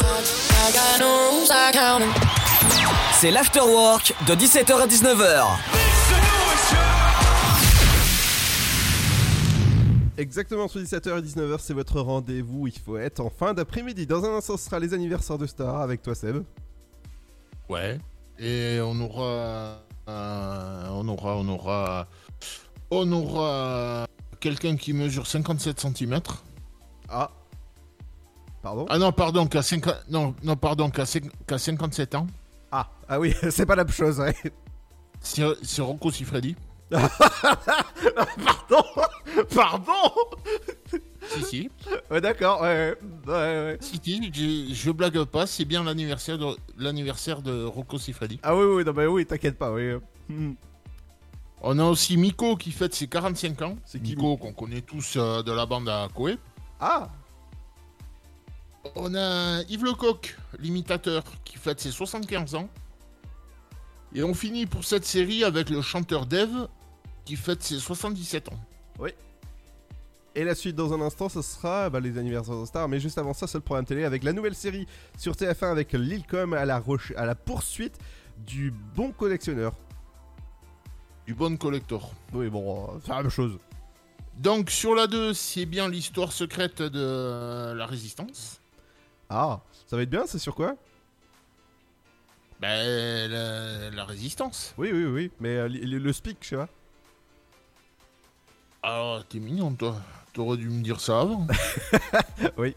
C'est 3.12 3.30
l'afterwork 3.30 4.14
de 4.26 4.34
17h 4.34 4.72
à 4.72 4.86
19h. 4.86 5.44
Exactement, 10.16 10.66
sur 10.66 10.80
17h 10.80 11.18
et 11.18 11.22
19h, 11.22 11.56
c'est 11.60 11.74
votre 11.74 12.00
rendez-vous. 12.00 12.68
Il 12.68 12.78
faut 12.78 12.96
être 12.96 13.20
en 13.20 13.28
fin 13.28 13.52
d'après-midi. 13.52 14.06
Dans 14.06 14.24
un 14.24 14.38
instant, 14.38 14.56
ce 14.56 14.64
sera 14.64 14.78
les 14.78 14.94
anniversaires 14.94 15.36
de 15.36 15.46
Star 15.46 15.82
avec 15.82 16.00
toi, 16.00 16.14
Seb. 16.14 16.42
Ouais. 17.68 17.98
Et 18.38 18.80
on 18.82 18.98
aura. 18.98 19.82
euh, 20.08 20.88
on 20.90 21.06
aura. 21.08 21.36
On 21.36 21.48
aura. 21.48 22.06
On 22.94 23.10
aura. 23.10 24.06
Quelqu'un 24.38 24.76
qui 24.76 24.92
mesure 24.92 25.26
57 25.26 25.80
cm. 25.80 26.20
Ah. 27.08 27.30
Pardon? 28.62 28.84
Ah 28.90 28.98
non, 28.98 29.12
pardon, 29.12 29.46
qui 29.46 29.56
a, 29.56 29.62
50 29.62 30.10
non, 30.10 30.34
non, 30.42 30.56
pardon, 30.56 30.90
qui 30.90 31.00
a, 31.00 31.04
cin- 31.04 31.30
qui 31.48 31.54
a 31.54 31.58
57 31.58 32.14
ans. 32.16 32.26
Ah, 32.70 32.90
ah 33.08 33.18
oui, 33.18 33.34
c'est 33.50 33.64
pas 33.64 33.76
la 33.76 33.84
même 33.84 33.92
chose, 33.94 34.20
ouais. 34.20 34.34
C'est 35.20 35.80
Rocco 35.80 36.10
Siffredi. 36.10 36.54
Pardon? 36.90 38.84
Pardon? 39.54 40.12
Si, 41.28 41.42
si. 41.44 41.70
Ouais, 42.10 42.20
d'accord, 42.20 42.60
ouais, 42.60 42.94
ouais, 43.26 43.32
ouais. 43.32 43.32
ouais. 43.32 43.78
Si, 43.80 43.98
si, 44.04 44.30
je, 44.34 44.74
je 44.74 44.90
blague 44.90 45.24
pas, 45.24 45.46
c'est 45.46 45.64
bien 45.64 45.82
l'anniversaire 45.82 46.36
de, 46.36 46.54
l'anniversaire 46.76 47.40
de 47.40 47.64
Rocco 47.64 47.98
Siffredi. 47.98 48.38
Ah 48.42 48.54
oui, 48.54 48.64
oui, 48.66 48.84
non, 48.84 48.92
mais 48.92 49.06
oui, 49.06 49.24
t'inquiète 49.24 49.56
pas, 49.56 49.72
oui. 49.72 49.94
Hmm. 50.28 50.52
On 51.62 51.78
a 51.78 51.84
aussi 51.84 52.16
Miko 52.16 52.56
qui 52.56 52.72
fête 52.72 52.94
ses 52.94 53.06
45 53.06 53.62
ans. 53.62 53.76
C'est 53.84 54.02
qui, 54.02 54.16
Miko 54.16 54.36
qu'on 54.36 54.52
connaît 54.52 54.80
tous 54.80 55.14
euh, 55.16 55.42
de 55.42 55.52
la 55.52 55.64
bande 55.64 55.88
à 55.88 56.08
Koé. 56.12 56.36
Ah 56.80 57.08
On 58.96 59.14
a 59.14 59.62
Yves 59.68 59.84
Lecoq, 59.84 60.36
l'imitateur, 60.58 61.22
qui 61.44 61.56
fête 61.58 61.80
ses 61.80 61.92
75 61.92 62.56
ans. 62.56 62.68
Et 64.14 64.22
on 64.24 64.34
finit 64.34 64.66
pour 64.66 64.84
cette 64.84 65.04
série 65.04 65.44
avec 65.44 65.70
le 65.70 65.80
chanteur 65.82 66.26
Dave, 66.26 66.68
qui 67.24 67.36
fête 67.36 67.62
ses 67.62 67.78
77 67.78 68.48
ans. 68.48 68.60
Oui. 68.98 69.10
Et 70.34 70.44
la 70.44 70.54
suite 70.54 70.74
dans 70.74 70.92
un 70.92 71.00
instant, 71.00 71.28
ce 71.28 71.42
sera 71.42 71.88
bah, 71.90 72.00
les 72.00 72.18
anniversaires 72.18 72.58
de 72.60 72.64
Star. 72.66 72.88
Mais 72.88 72.98
juste 72.98 73.18
avant 73.18 73.34
ça, 73.34 73.46
c'est 73.46 73.58
le 73.58 73.62
programme 73.62 73.84
télé 73.86 74.02
avec 74.04 74.24
la 74.24 74.32
nouvelle 74.32 74.54
série 74.56 74.86
sur 75.16 75.34
TF1 75.34 75.70
avec 75.70 75.92
Lilcom 75.92 76.54
à 76.54 76.64
la, 76.64 76.78
roche- 76.80 77.12
à 77.16 77.24
la 77.24 77.34
poursuite 77.36 77.98
du 78.38 78.72
bon 78.96 79.12
collectionneur. 79.12 79.74
Du 81.26 81.34
bon 81.34 81.56
collector. 81.56 82.12
Oui, 82.32 82.48
bon, 82.48 82.84
euh, 82.84 82.98
c'est 83.04 83.10
la 83.10 83.22
même 83.22 83.30
chose. 83.30 83.58
Donc 84.38 84.70
sur 84.70 84.94
la 84.94 85.06
2, 85.06 85.34
c'est 85.34 85.66
bien 85.66 85.88
l'histoire 85.88 86.32
secrète 86.32 86.82
de 86.82 87.00
euh, 87.00 87.74
la 87.74 87.86
résistance. 87.86 88.60
Ah, 89.28 89.60
ça 89.86 89.96
va 89.96 90.02
être 90.02 90.10
bien, 90.10 90.24
c'est 90.26 90.38
sur 90.38 90.54
quoi? 90.54 90.74
Ben, 92.60 93.28
la, 93.30 93.90
la 93.90 94.04
résistance. 94.04 94.74
Oui, 94.78 94.90
oui, 94.92 95.04
oui, 95.04 95.30
mais 95.40 95.56
euh, 95.56 95.68
le 95.68 96.12
speak, 96.12 96.38
je 96.42 96.48
sais 96.48 96.56
pas. 96.56 96.68
Ah, 98.82 99.20
t'es 99.28 99.38
mignon, 99.38 99.72
toi. 99.72 99.96
T'aurais 100.32 100.56
dû 100.56 100.70
me 100.70 100.82
dire 100.82 100.98
ça 100.98 101.20
avant. 101.20 101.46
oui. 102.56 102.74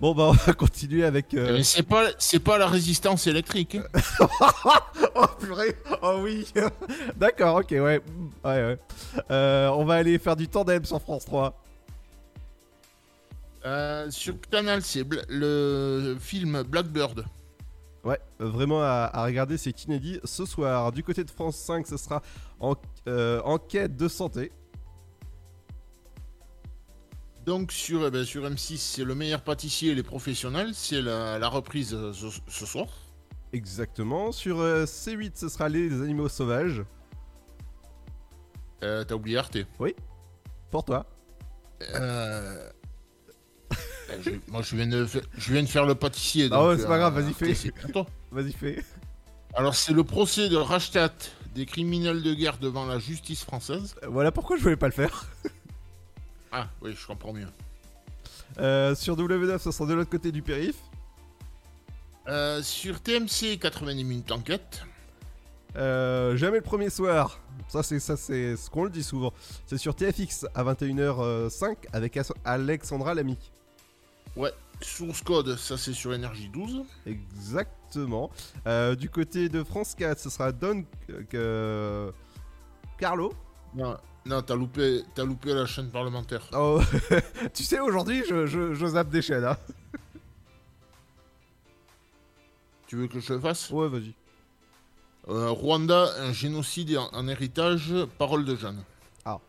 Bon, 0.00 0.12
bah, 0.12 0.24
on 0.24 0.32
va 0.32 0.52
continuer 0.54 1.04
avec. 1.04 1.34
euh, 1.34 1.52
Mais 1.52 1.62
c'est 1.62 1.84
pas, 1.84 2.06
c'est 2.18 2.40
pas 2.40 2.58
la 2.58 2.66
résistance 2.66 3.28
électrique. 3.28 3.76
hein. 3.76 4.28
oh 5.14 5.26
purée 5.38 5.76
Oh 6.02 6.18
oui 6.22 6.52
D'accord, 7.16 7.58
ok, 7.58 7.70
ouais. 7.70 7.80
Ouais, 7.80 8.00
ouais. 8.44 8.78
Euh, 9.30 9.68
on 9.68 9.84
va 9.84 9.94
aller 9.94 10.18
faire 10.18 10.34
du 10.34 10.48
tandem 10.48 10.84
sur 10.84 11.00
France 11.00 11.24
3. 11.26 11.54
Euh, 13.64 14.10
sur 14.10 14.34
Canal, 14.50 14.82
c'est 14.82 15.04
le 15.28 16.16
film 16.20 16.62
Blackbird. 16.64 17.24
Ouais, 18.04 18.20
vraiment 18.38 18.82
à, 18.82 19.10
à 19.12 19.24
regarder, 19.24 19.58
c'est 19.58 19.84
inédit. 19.84 20.20
Ce 20.24 20.44
soir, 20.44 20.92
du 20.92 21.02
côté 21.02 21.24
de 21.24 21.30
France 21.30 21.56
5, 21.56 21.86
ce 21.86 21.96
sera 21.96 22.22
en, 22.60 22.74
euh, 23.08 23.40
enquête 23.44 23.96
de 23.96 24.06
santé. 24.08 24.52
Donc 27.46 27.70
sur, 27.72 28.04
eh 28.06 28.10
ben, 28.10 28.24
sur 28.24 28.42
M6, 28.42 28.76
c'est 28.76 29.04
le 29.04 29.14
meilleur 29.14 29.40
pâtissier 29.42 29.92
et 29.92 29.94
les 29.94 30.02
professionnels. 30.02 30.70
C'est 30.74 31.00
la, 31.00 31.38
la 31.38 31.48
reprise 31.48 31.94
euh, 31.94 32.12
ce, 32.12 32.26
ce 32.48 32.66
soir. 32.66 32.86
Exactement. 33.52 34.32
Sur 34.32 34.60
euh, 34.60 34.84
C8, 34.84 35.32
ce 35.36 35.48
sera 35.48 35.68
les 35.68 36.02
animaux 36.02 36.28
sauvages. 36.28 36.82
Euh, 38.82 39.04
T'as 39.04 39.14
oublié 39.14 39.38
Arte. 39.38 39.58
Oui. 39.78 39.94
Pour 40.72 40.84
toi. 40.84 41.06
Euh, 41.94 42.68
ben, 43.70 44.16
je- 44.22 44.30
moi, 44.48 44.62
je 44.62 44.74
viens, 44.76 44.86
de, 44.88 45.06
je 45.38 45.52
viens 45.52 45.62
de 45.62 45.68
faire 45.68 45.86
le 45.86 45.94
pâtissier. 45.94 46.48
Ah 46.50 46.66
ouais, 46.66 46.76
c'est 46.78 46.86
pas 46.88 46.98
grave, 46.98 47.14
vas-y, 47.20 47.32
fais. 47.32 47.70
Vas-y, 48.32 48.52
fais. 48.52 48.84
Alors, 49.54 49.74
c'est 49.76 49.92
le 49.92 50.02
procès 50.04 50.48
de 50.48 50.56
Rachtat 50.56 51.12
des 51.54 51.64
criminels 51.64 52.22
de 52.22 52.34
guerre 52.34 52.58
devant 52.58 52.84
la 52.86 52.98
justice 52.98 53.44
française. 53.44 53.94
Voilà 54.08 54.32
pourquoi 54.32 54.56
je 54.58 54.62
voulais 54.62 54.76
pas 54.76 54.88
le 54.88 54.92
faire. 54.92 55.26
Ah, 56.52 56.68
oui, 56.80 56.94
je 56.98 57.06
comprends 57.06 57.32
mieux. 57.32 57.48
Euh, 58.58 58.94
sur 58.94 59.16
W9, 59.16 59.58
ce 59.58 59.70
sera 59.70 59.88
de 59.88 59.94
l'autre 59.94 60.10
côté 60.10 60.32
du 60.32 60.42
périph. 60.42 60.76
Euh, 62.28 62.62
sur 62.62 63.00
TMC, 63.00 63.58
90 63.60 64.04
minutes 64.04 64.32
enquête. 64.32 64.82
Euh, 65.76 66.36
jamais 66.36 66.56
le 66.58 66.62
premier 66.62 66.90
soir. 66.90 67.40
Ça, 67.68 67.82
c'est 67.82 68.00
ça, 68.00 68.16
c'est 68.16 68.56
ce 68.56 68.70
qu'on 68.70 68.84
le 68.84 68.90
dit 68.90 69.02
souvent. 69.02 69.32
C'est 69.66 69.78
sur 69.78 69.94
TFX 69.94 70.46
à 70.54 70.64
21h05 70.64 71.76
avec 71.92 72.16
As- 72.16 72.32
Alexandra 72.44 73.14
Lamy. 73.14 73.36
Ouais, 74.36 74.52
source 74.80 75.22
code, 75.22 75.56
ça 75.56 75.76
c'est 75.78 75.92
sur 75.92 76.12
Énergie 76.14 76.48
12. 76.48 76.82
Exactement. 77.06 78.30
Euh, 78.66 78.94
du 78.94 79.08
côté 79.10 79.48
de 79.48 79.62
France 79.64 79.94
4, 79.96 80.18
ce 80.18 80.30
sera 80.30 80.52
Don 80.52 80.84
euh, 81.34 82.10
Carlo. 82.98 83.32
Non, 83.74 83.96
non 84.26 84.42
t'as 84.42 84.56
loupé, 84.56 85.02
t'as 85.14 85.24
loupé 85.24 85.54
la 85.54 85.66
chaîne 85.66 85.90
parlementaire. 85.90 86.42
Oh, 86.52 86.80
tu 87.54 87.62
sais, 87.62 87.80
aujourd'hui, 87.80 88.22
je, 88.28 88.46
je, 88.46 88.74
je 88.74 88.86
zappe 88.86 89.08
des 89.08 89.22
chaînes. 89.22 89.44
Hein. 89.44 89.56
Tu 92.86 92.96
veux 92.96 93.06
que 93.08 93.20
je 93.20 93.32
le 93.32 93.40
fasse? 93.40 93.70
Ouais, 93.70 93.88
vas-y. 93.88 94.14
Euh, 95.28 95.50
Rwanda, 95.50 96.08
un 96.20 96.32
génocide 96.32 96.98
un 97.12 97.26
héritage, 97.26 97.92
parole 98.18 98.44
de 98.44 98.54
Jeanne. 98.54 98.82
Ah. 99.24 99.40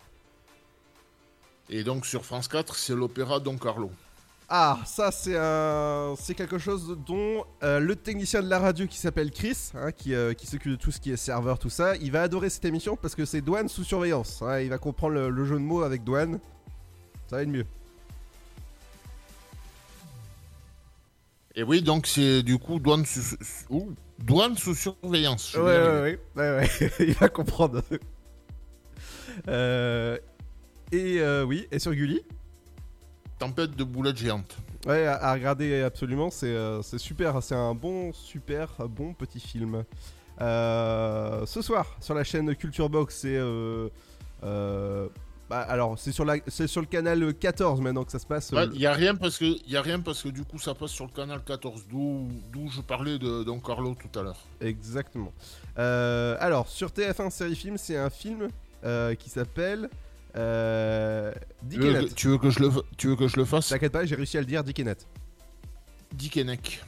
Et 1.70 1.84
donc 1.84 2.06
sur 2.06 2.26
France 2.26 2.48
4, 2.48 2.76
c'est 2.76 2.96
l'opéra 2.96 3.40
Don 3.40 3.58
Carlo. 3.58 3.92
Ah, 4.50 4.80
ça, 4.86 5.12
c'est 5.12 5.36
un... 5.38 6.16
c'est 6.18 6.34
quelque 6.34 6.58
chose 6.58 6.98
dont 7.06 7.44
euh, 7.64 7.80
le 7.82 7.98
technicien 7.98 8.42
de 8.42 8.48
la 8.50 8.60
radio 8.60 8.88
qui 8.88 8.98
s'appelle 8.98 9.30
Chris, 9.30 9.72
hein, 9.76 9.92
qui, 9.92 10.14
euh, 10.16 10.34
qui 10.34 10.48
s'occupe 10.48 10.72
de 10.72 10.78
tout 10.78 10.90
ce 10.92 11.02
qui 11.02 11.12
est 11.12 11.18
serveur, 11.18 11.60
tout 11.60 11.70
ça, 11.70 11.98
il 11.98 12.12
va 12.14 12.22
adorer 12.22 12.50
cette 12.50 12.64
émission 12.64 12.96
parce 12.96 13.14
que 13.14 13.26
c'est 13.26 13.42
douane 13.42 13.68
sous 13.68 13.84
surveillance. 13.84 14.42
hein, 14.42 14.60
il 14.62 14.70
va 14.70 14.78
comprendre 14.78 15.16
le, 15.16 15.30
le 15.30 15.44
jeu 15.46 15.56
de 15.56 15.60
mots 15.60 15.82
avec 15.84 16.06
douane. 16.06 16.40
Ça 17.30 17.36
va 17.36 17.42
être 17.42 17.50
mieux. 17.50 17.66
Et 21.56 21.64
oui, 21.64 21.82
donc 21.82 22.08
c'est 22.08 22.42
du 22.44 22.58
coup 22.58 22.80
douane 22.80 23.06
sous, 23.06 23.22
sous- 23.22 23.38
ouh, 23.70 23.94
douane 24.20 24.56
sous 24.56 24.76
surveillance. 24.76 25.56
Ouais, 25.56 25.62
ouais, 26.02 26.20
ouais, 26.36 26.70
il 27.00 27.14
va 27.16 27.28
comprendre. 27.28 27.82
Euh, 29.50 30.18
et 30.94 31.22
oui, 31.46 31.68
et 31.72 31.80
sur 31.80 31.94
Gulli? 31.94 32.22
Tempête 33.40 33.76
de 33.76 33.84
boulettes 33.84 34.18
géantes. 34.18 34.58
Ouais, 34.88 35.06
à, 35.06 35.16
à 35.16 35.34
regarder 35.34 35.82
absolument, 35.82 36.30
c'est 36.32 36.48
euh, 36.48 36.82
super, 36.82 37.42
c'est 37.44 37.56
un 37.56 37.74
bon, 37.76 38.14
super 38.14 38.70
bon 38.88 39.14
petit 39.14 39.40
film. 39.40 39.84
Euh, 40.42 41.46
ce 41.46 41.62
soir, 41.62 41.96
sur 42.00 42.14
la 42.14 42.24
chaîne 42.24 42.56
Culture 42.56 42.90
Box, 42.90 43.16
c'est 43.22 43.36
euh, 43.36 43.90
euh, 44.44 45.08
Bah 45.50 45.62
alors, 45.62 45.98
c'est 45.98 46.12
sur, 46.12 46.26
la... 46.26 46.36
sur 46.48 46.82
le 46.82 46.88
canal 46.88 47.34
14 47.34 47.82
maintenant 47.82 48.04
que 48.04 48.12
ça 48.12 48.20
se 48.20 48.26
passe. 48.28 48.52
Ouais, 48.52 48.68
Il 48.74 48.80
y 48.80 48.86
a 48.86 48.94
rien 48.94 49.16
parce 49.16 49.38
que 49.38 49.58
y 49.68 49.76
a 49.76 49.82
rien 49.82 50.00
parce 50.00 50.22
que 50.24 50.30
du 50.30 50.44
coup 50.44 50.60
ça 50.60 50.74
passe 50.74 50.92
sur 50.92 51.06
le 51.06 51.12
canal 51.12 51.42
14 51.44 51.86
d'où 51.90 52.30
je 52.70 52.82
parlais 52.82 53.18
de 53.18 53.44
Don 53.44 53.60
Carlo 53.60 53.96
tout 53.96 54.20
à 54.20 54.24
l'heure. 54.24 54.40
Exactement. 54.62 55.34
Alors, 55.76 56.68
sur 56.68 56.90
TF1 56.90 57.30
Série 57.30 57.56
Film, 57.56 57.78
c'est 57.78 57.98
un 57.98 58.10
film 58.10 58.50
qui 59.18 59.30
s'appelle 59.30 59.90
euh, 60.38 61.34
Dick 61.64 61.80
Tu 61.80 61.88
veux, 61.88 61.94
que, 61.94 62.14
tu 62.14 62.28
veux 62.28 62.38
que 62.38 62.50
je 62.50 62.60
le 62.60 62.70
tu 62.98 63.08
veux 63.08 63.16
que 63.16 63.28
je 63.28 63.38
le 63.38 63.46
fasse? 63.46 63.70
T'inquiète 63.70 63.92
pas, 63.92 64.06
j'ai 64.06 64.16
réussi 64.16 64.38
à 64.38 64.42
le 64.42 64.46
dire, 64.46 64.64
Dick 64.64 64.80
Neck. 64.80 66.84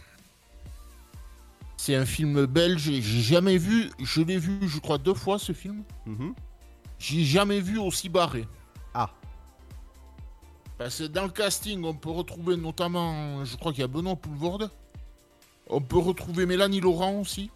C'est 1.78 1.96
un 1.96 2.06
film 2.06 2.46
belge, 2.46 2.82
j'ai 2.82 3.02
jamais 3.02 3.58
vu, 3.58 3.90
je 4.04 4.22
l'ai 4.22 4.38
vu 4.38 4.68
je 4.68 4.80
crois 4.80 4.98
deux 4.98 5.14
fois 5.14 5.40
ce 5.40 5.54
film. 5.54 5.84
Mhm. 6.06 6.34
J'ai 7.00 7.24
jamais 7.24 7.62
vu 7.62 7.80
aussi 7.80 8.10
barré. 8.10 8.46
Ah. 8.94 9.10
Parce 10.78 11.00
que 11.00 11.04
dans 11.06 11.24
le 11.24 11.30
casting, 11.30 11.84
on 11.86 11.94
peut 11.94 12.10
retrouver 12.10 12.58
notamment, 12.58 13.44
je 13.46 13.56
crois 13.56 13.72
qu'il 13.72 13.82
y 13.82 13.84
a 13.84 13.88
Benoît 13.88 14.16
Poulvorde. 14.16 14.70
On 15.68 15.82
peut 15.82 16.00
retrouver 16.00 16.46
Mélanie 16.46 16.82
Laurent 16.82 17.20
aussi. 17.20 17.50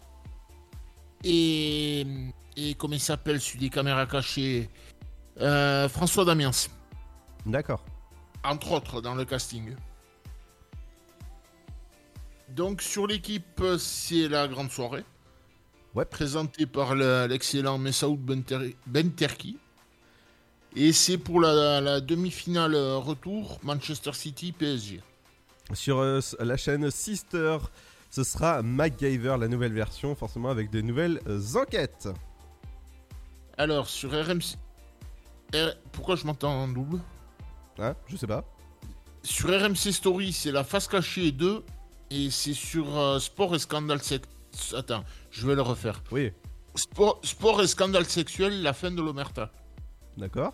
Et, 1.22 2.06
et 2.56 2.74
comment 2.74 2.94
il 2.94 3.00
s'appelle 3.00 3.40
celui 3.40 3.60
des 3.60 3.70
caméras 3.70 4.06
cachées? 4.06 4.68
Euh, 5.40 5.88
François 5.88 6.24
Damiens. 6.24 6.50
D'accord. 7.46 7.84
Entre 8.44 8.72
autres 8.72 9.00
dans 9.00 9.14
le 9.14 9.24
casting. 9.24 9.74
Donc 12.50 12.82
sur 12.82 13.06
l'équipe, 13.06 13.62
c'est 13.78 14.28
la 14.28 14.46
grande 14.48 14.70
soirée. 14.70 15.04
Ouais. 15.94 16.04
Présentée 16.04 16.66
par 16.66 16.94
le- 16.94 17.26
l'excellent 17.26 17.78
Messaoud 17.78 18.18
Benter- 18.20 18.76
Benterki. 18.86 19.58
Et 20.76 20.92
c'est 20.92 21.18
pour 21.18 21.40
la, 21.40 21.80
la 21.80 22.00
demi-finale 22.00 22.74
retour 22.74 23.60
Manchester 23.62 24.12
City 24.12 24.52
PSG. 24.52 25.00
Sur 25.72 25.98
euh, 26.00 26.20
la 26.40 26.56
chaîne 26.56 26.90
Sister, 26.90 27.58
ce 28.10 28.24
sera 28.24 28.60
MacGyver, 28.62 29.36
la 29.38 29.46
nouvelle 29.48 29.72
version, 29.72 30.14
forcément 30.16 30.50
avec 30.50 30.70
de 30.70 30.80
nouvelles 30.80 31.20
euh, 31.28 31.40
enquêtes. 31.54 32.08
Alors 33.56 33.88
sur 33.88 34.10
RMC. 34.10 34.56
R- 35.54 35.74
Pourquoi 35.92 36.16
je 36.16 36.26
m'entends 36.26 36.52
en 36.52 36.68
double 36.68 37.00
Hein 37.78 37.94
Je 38.08 38.16
sais 38.16 38.26
pas. 38.26 38.44
Sur 39.22 39.48
RMC 39.48 39.92
Story, 39.92 40.32
c'est 40.32 40.52
la 40.52 40.64
face 40.64 40.86
cachée 40.88 41.32
2. 41.32 41.64
Et 42.10 42.30
c'est 42.30 42.52
sur 42.54 42.98
euh, 42.98 43.18
Sport 43.18 43.54
et 43.54 43.58
Scandale 43.58 44.02
Sex. 44.02 44.26
Attends, 44.76 45.04
je 45.30 45.46
vais 45.46 45.54
le 45.54 45.62
refaire. 45.62 46.02
Oui. 46.12 46.30
Sport, 46.76 47.20
sport 47.22 47.62
et 47.62 47.66
Scandale 47.66 48.04
Sexuel, 48.04 48.62
la 48.62 48.72
fin 48.72 48.90
de 48.90 49.00
l'Omerta. 49.00 49.50
D'accord. 50.16 50.52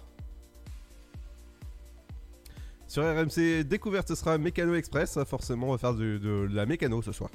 Sur 2.87 3.03
RMC 3.05 3.65
Découverte, 3.65 4.09
ce 4.09 4.15
sera 4.15 4.37
Mécano 4.39 4.75
Express. 4.75 5.19
Forcément, 5.27 5.69
on 5.69 5.73
va 5.73 5.79
faire 5.79 5.95
de, 5.95 6.19
de 6.19 6.49
la 6.51 6.67
mécano 6.67 7.03
ce 7.03 7.13
soir. 7.13 7.31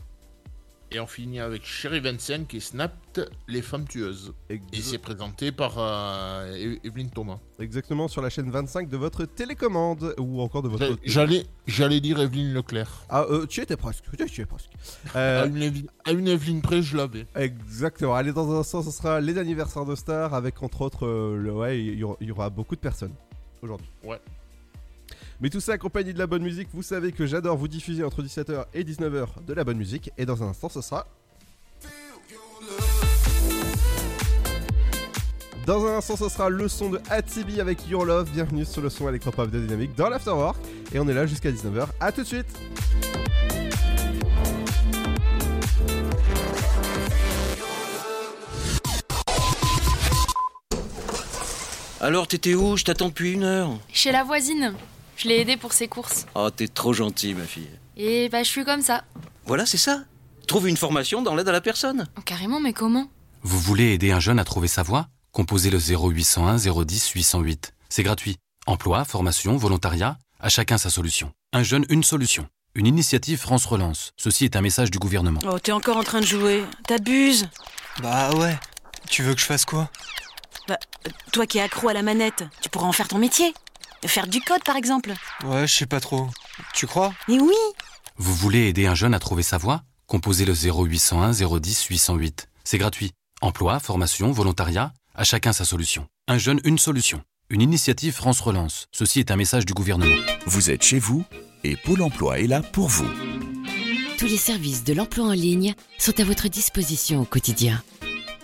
Et 0.92 1.00
on 1.00 1.08
finit 1.08 1.40
avec 1.40 1.66
Sherry 1.66 2.00
Vincent 2.00 2.46
qui 2.48 2.62
snapped 2.62 3.30
Les 3.48 3.62
Femmes 3.62 3.88
Tueuses. 3.88 4.34
Et 4.50 4.60
c'est 4.74 5.00
présenté 5.00 5.52
par 5.52 5.76
euh, 5.78 6.76
Evelyne 6.84 7.10
Thomas. 7.10 7.40
Exactement 7.60 8.08
sur 8.08 8.22
la 8.22 8.30
chaîne 8.30 8.52
25 8.52 8.88
de 8.88 8.96
votre 8.96 9.26
télécommande 9.26 10.14
ou 10.20 10.42
encore 10.42 10.62
de 10.62 10.70
votre. 10.70 10.98
J'allais, 11.04 11.46
j'allais 11.66 12.00
dire 12.00 12.20
Evelyne 12.20 12.54
Leclerc. 12.54 13.04
Ah, 13.10 13.26
euh, 13.30 13.46
tu 13.48 13.62
étais 13.62 13.78
presque. 13.78 14.04
Tu 14.16 14.24
étais 14.24 14.46
presque. 14.46 14.70
Euh, 15.16 15.44
À, 15.44 15.46
une 15.48 15.62
Evelyne, 15.62 15.88
à 16.06 16.12
une 16.12 16.28
Evelyne 16.28 16.62
près, 16.62 16.82
je 16.82 16.96
l'avais. 16.96 17.26
Exactement. 17.36 18.16
Allez, 18.16 18.32
dans 18.32 18.52
un 18.56 18.60
instant, 18.60 18.84
ce 18.84 18.92
sera 18.92 19.20
les 19.20 19.38
anniversaires 19.38 19.86
de 19.86 19.96
stars 19.96 20.34
avec 20.34 20.62
entre 20.62 20.82
autres, 20.82 21.08
euh, 21.08 21.36
le, 21.38 21.52
ouais, 21.52 21.80
il 21.84 21.98
y 21.98 22.32
aura 22.32 22.50
beaucoup 22.50 22.76
de 22.76 22.82
personnes 22.82 23.14
aujourd'hui. 23.62 23.90
Ouais. 24.04 24.20
Mais 25.42 25.50
tout 25.50 25.60
ça 25.60 25.74
accompagné 25.74 26.14
de 26.14 26.20
la 26.20 26.28
bonne 26.28 26.44
musique. 26.44 26.70
Vous 26.74 26.84
savez 26.84 27.12
que 27.12 27.26
j'adore 27.26 27.58
vous 27.58 27.68
diffuser 27.68 28.04
entre 28.04 28.24
17h 28.24 28.66
et 28.74 28.84
19h 28.84 29.44
de 29.46 29.54
la 29.54 29.64
bonne 29.64 29.78
musique. 29.78 30.12
Et 30.18 30.26
dans 30.26 30.44
un 30.44 30.48
instant, 30.48 30.70
ce 30.70 30.82
sera. 30.82 31.08
Dans 35.66 35.86
un 35.88 35.98
instant, 35.98 36.16
ce 36.16 36.30
sera 36.30 36.50
le 36.50 36.68
son 36.68 36.90
de 36.92 37.02
Atibi 37.10 37.60
avec 37.60 37.88
Your 37.90 38.06
Love. 38.06 38.30
Bienvenue 38.32 38.66
sur 38.66 38.82
le 38.82 38.90
son 38.90 39.10
électropop 39.10 39.50
de 39.50 39.60
Dynamique 39.60 39.96
dans 39.96 40.10
l'Afterwork. 40.10 40.58
Et 40.94 41.00
on 41.00 41.08
est 41.08 41.14
là 41.14 41.26
jusqu'à 41.26 41.52
19h. 41.52 41.88
A 42.00 42.12
tout 42.12 42.22
de 42.22 42.28
suite! 42.28 42.48
Alors, 52.00 52.28
t'étais 52.28 52.54
où? 52.54 52.78
Je 52.78 52.84
t'attends 52.84 53.08
depuis 53.08 53.34
une 53.34 53.44
heure. 53.44 53.72
Chez 53.92 54.12
la 54.12 54.24
voisine. 54.24 54.76
Je 55.26 55.30
l'ai 55.32 55.40
aidée 55.42 55.58
pour 55.58 55.74
ses 55.74 55.88
courses. 55.88 56.28
Oh, 56.36 56.52
t'es 56.52 56.68
trop 56.68 56.94
gentil, 56.94 57.34
ma 57.34 57.46
fille. 57.46 57.68
Et 57.98 58.30
bah, 58.30 58.44
je 58.44 58.48
suis 58.48 58.64
comme 58.64 58.84
ça. 58.84 59.04
Voilà, 59.48 59.66
c'est 59.66 59.80
ça. 59.80 60.04
Trouve 60.48 60.68
une 60.70 60.78
formation 60.78 61.24
dans 61.24 61.34
l'aide 61.34 61.50
à 61.50 61.52
la 61.52 61.62
personne. 61.62 62.08
Oh, 62.16 62.22
carrément, 62.24 62.60
mais 62.60 62.74
comment? 62.74 63.08
Vous 63.42 63.58
voulez 63.58 63.94
aider 63.94 64.12
un 64.12 64.20
jeune 64.20 64.38
à 64.38 64.44
trouver 64.44 64.68
sa 64.68 64.84
voie? 64.84 65.08
Composez 65.32 65.72
le 65.72 65.80
0801 65.80 66.58
010 66.58 67.10
808. 67.10 67.74
C'est 67.90 68.04
gratuit. 68.04 68.38
Emploi, 68.68 69.04
formation, 69.04 69.58
volontariat, 69.58 70.20
à 70.40 70.50
chacun 70.50 70.78
sa 70.78 70.92
solution. 70.92 71.32
Un 71.54 71.64
jeune, 71.64 71.88
une 71.90 72.04
solution. 72.04 72.48
Une 72.76 72.86
initiative 72.86 73.40
France 73.40 73.66
Relance. 73.66 74.12
Ceci 74.18 74.46
est 74.46 74.56
un 74.56 74.62
message 74.62 74.92
du 74.92 75.00
gouvernement. 75.00 75.40
Oh, 75.50 75.58
t'es 75.58 75.72
encore 75.72 75.98
en 75.98 76.04
train 76.04 76.20
de 76.20 76.28
jouer. 76.28 76.64
T'abuses. 76.86 77.50
Bah 78.00 78.30
ouais. 78.36 78.56
Tu 79.10 79.24
veux 79.24 79.34
que 79.34 79.42
je 79.42 79.46
fasse 79.46 79.66
quoi? 79.66 79.90
Bah, 80.68 80.78
euh, 81.08 81.10
toi 81.32 81.48
qui 81.48 81.58
es 81.58 81.62
accro 81.62 81.88
à 81.90 81.94
la 81.94 82.04
manette, 82.04 82.44
tu 82.62 82.70
pourras 82.70 82.86
en 82.86 82.92
faire 82.92 83.08
ton 83.08 83.18
métier. 83.18 83.56
Faire 84.08 84.28
du 84.28 84.40
code, 84.42 84.64
par 84.64 84.76
exemple. 84.76 85.14
Ouais, 85.44 85.68
je 85.68 85.74
sais 85.74 85.86
pas 85.86 86.00
trop. 86.00 86.30
Tu 86.74 86.88
crois? 86.88 87.14
Mais 87.28 87.40
oui 87.40 87.56
Vous 88.18 88.34
voulez 88.34 88.68
aider 88.68 88.86
un 88.86 88.96
jeune 88.96 89.14
à 89.14 89.20
trouver 89.20 89.44
sa 89.44 89.58
voie? 89.58 89.84
Composez 90.08 90.46
le 90.46 90.54
0801 90.54 91.32
010 91.32 91.86
808. 91.86 92.48
C'est 92.64 92.78
gratuit. 92.78 93.12
Emploi, 93.42 93.80
formation, 93.80 94.32
volontariat, 94.32 94.94
à 95.16 95.24
chacun 95.24 95.54
sa 95.54 95.66
solution. 95.66 96.08
Un 96.28 96.38
jeune, 96.38 96.62
une 96.64 96.78
solution. 96.78 97.24
Une 97.50 97.62
initiative 97.62 98.14
France 98.14 98.40
Relance. 98.42 98.88
Ceci 98.92 99.20
est 99.20 99.32
un 99.32 99.36
message 99.36 99.66
du 99.66 99.74
gouvernement. 99.74 100.16
Vous 100.46 100.70
êtes 100.72 100.84
chez 100.84 101.00
vous 101.00 101.26
et 101.64 101.76
Pôle 101.76 102.02
emploi 102.02 102.40
est 102.40 102.48
là 102.48 102.62
pour 102.62 102.88
vous. 102.88 103.10
Tous 104.18 104.26
les 104.28 104.38
services 104.38 104.84
de 104.84 104.94
l'emploi 104.94 105.26
en 105.26 105.32
ligne 105.34 105.74
sont 105.98 106.20
à 106.20 106.24
votre 106.24 106.48
disposition 106.48 107.22
au 107.22 107.26
quotidien. 107.26 107.84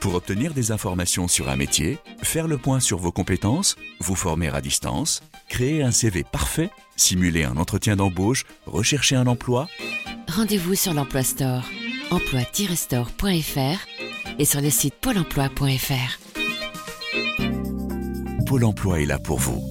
Pour 0.01 0.15
obtenir 0.15 0.53
des 0.53 0.71
informations 0.71 1.27
sur 1.27 1.47
un 1.49 1.55
métier, 1.55 1.99
faire 2.23 2.47
le 2.47 2.57
point 2.57 2.79
sur 2.79 2.97
vos 2.97 3.11
compétences, 3.11 3.75
vous 3.99 4.15
former 4.15 4.49
à 4.49 4.59
distance, 4.59 5.21
créer 5.51 5.83
un 5.83 5.91
CV 5.91 6.23
parfait, 6.23 6.69
simuler 6.95 7.43
un 7.43 7.57
entretien 7.57 7.97
d'embauche, 7.97 8.45
rechercher 8.65 9.17
un 9.17 9.27
emploi, 9.27 9.67
Rendez-vous 10.33 10.75
sur 10.75 10.93
l'Emploi 10.93 11.23
Store, 11.23 11.65
emploi-store.fr 12.09 14.39
et 14.39 14.45
sur 14.45 14.61
le 14.61 14.69
site 14.69 14.95
pôle 14.95 15.17
emploi.fr. 15.17 16.19
Pôle 18.47 18.63
emploi 18.63 19.01
est 19.01 19.05
là 19.05 19.19
pour 19.19 19.39
vous. 19.39 19.70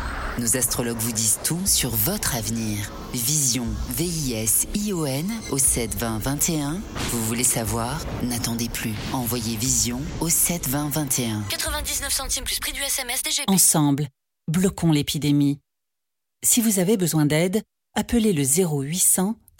Nos 0.39 0.57
astrologues 0.57 0.97
vous 0.97 1.11
disent 1.11 1.39
tout 1.43 1.59
sur 1.65 1.89
votre 1.89 2.35
avenir. 2.35 2.91
Vision, 3.13 3.67
V-I-S-I-O-N 3.89 5.29
au 5.51 5.57
72021. 5.57 6.81
Vous 7.11 7.25
voulez 7.25 7.43
savoir? 7.43 7.99
N'attendez 8.23 8.69
plus. 8.69 8.93
Envoyez 9.11 9.57
Vision 9.57 9.99
au 10.21 10.29
72021. 10.29 11.43
99 11.49 12.11
centimes 12.11 12.43
plus 12.45 12.59
prix 12.59 12.71
du 12.71 12.81
SMS 12.81 13.21
DGP. 13.23 13.49
Ensemble, 13.49 14.07
bloquons 14.47 14.91
l'épidémie. 14.91 15.59
Si 16.43 16.61
vous 16.61 16.79
avez 16.79 16.97
besoin 16.97 17.25
d'aide, 17.25 17.61
appelez 17.93 18.33
le 18.33 18.43
0800 18.43 19.35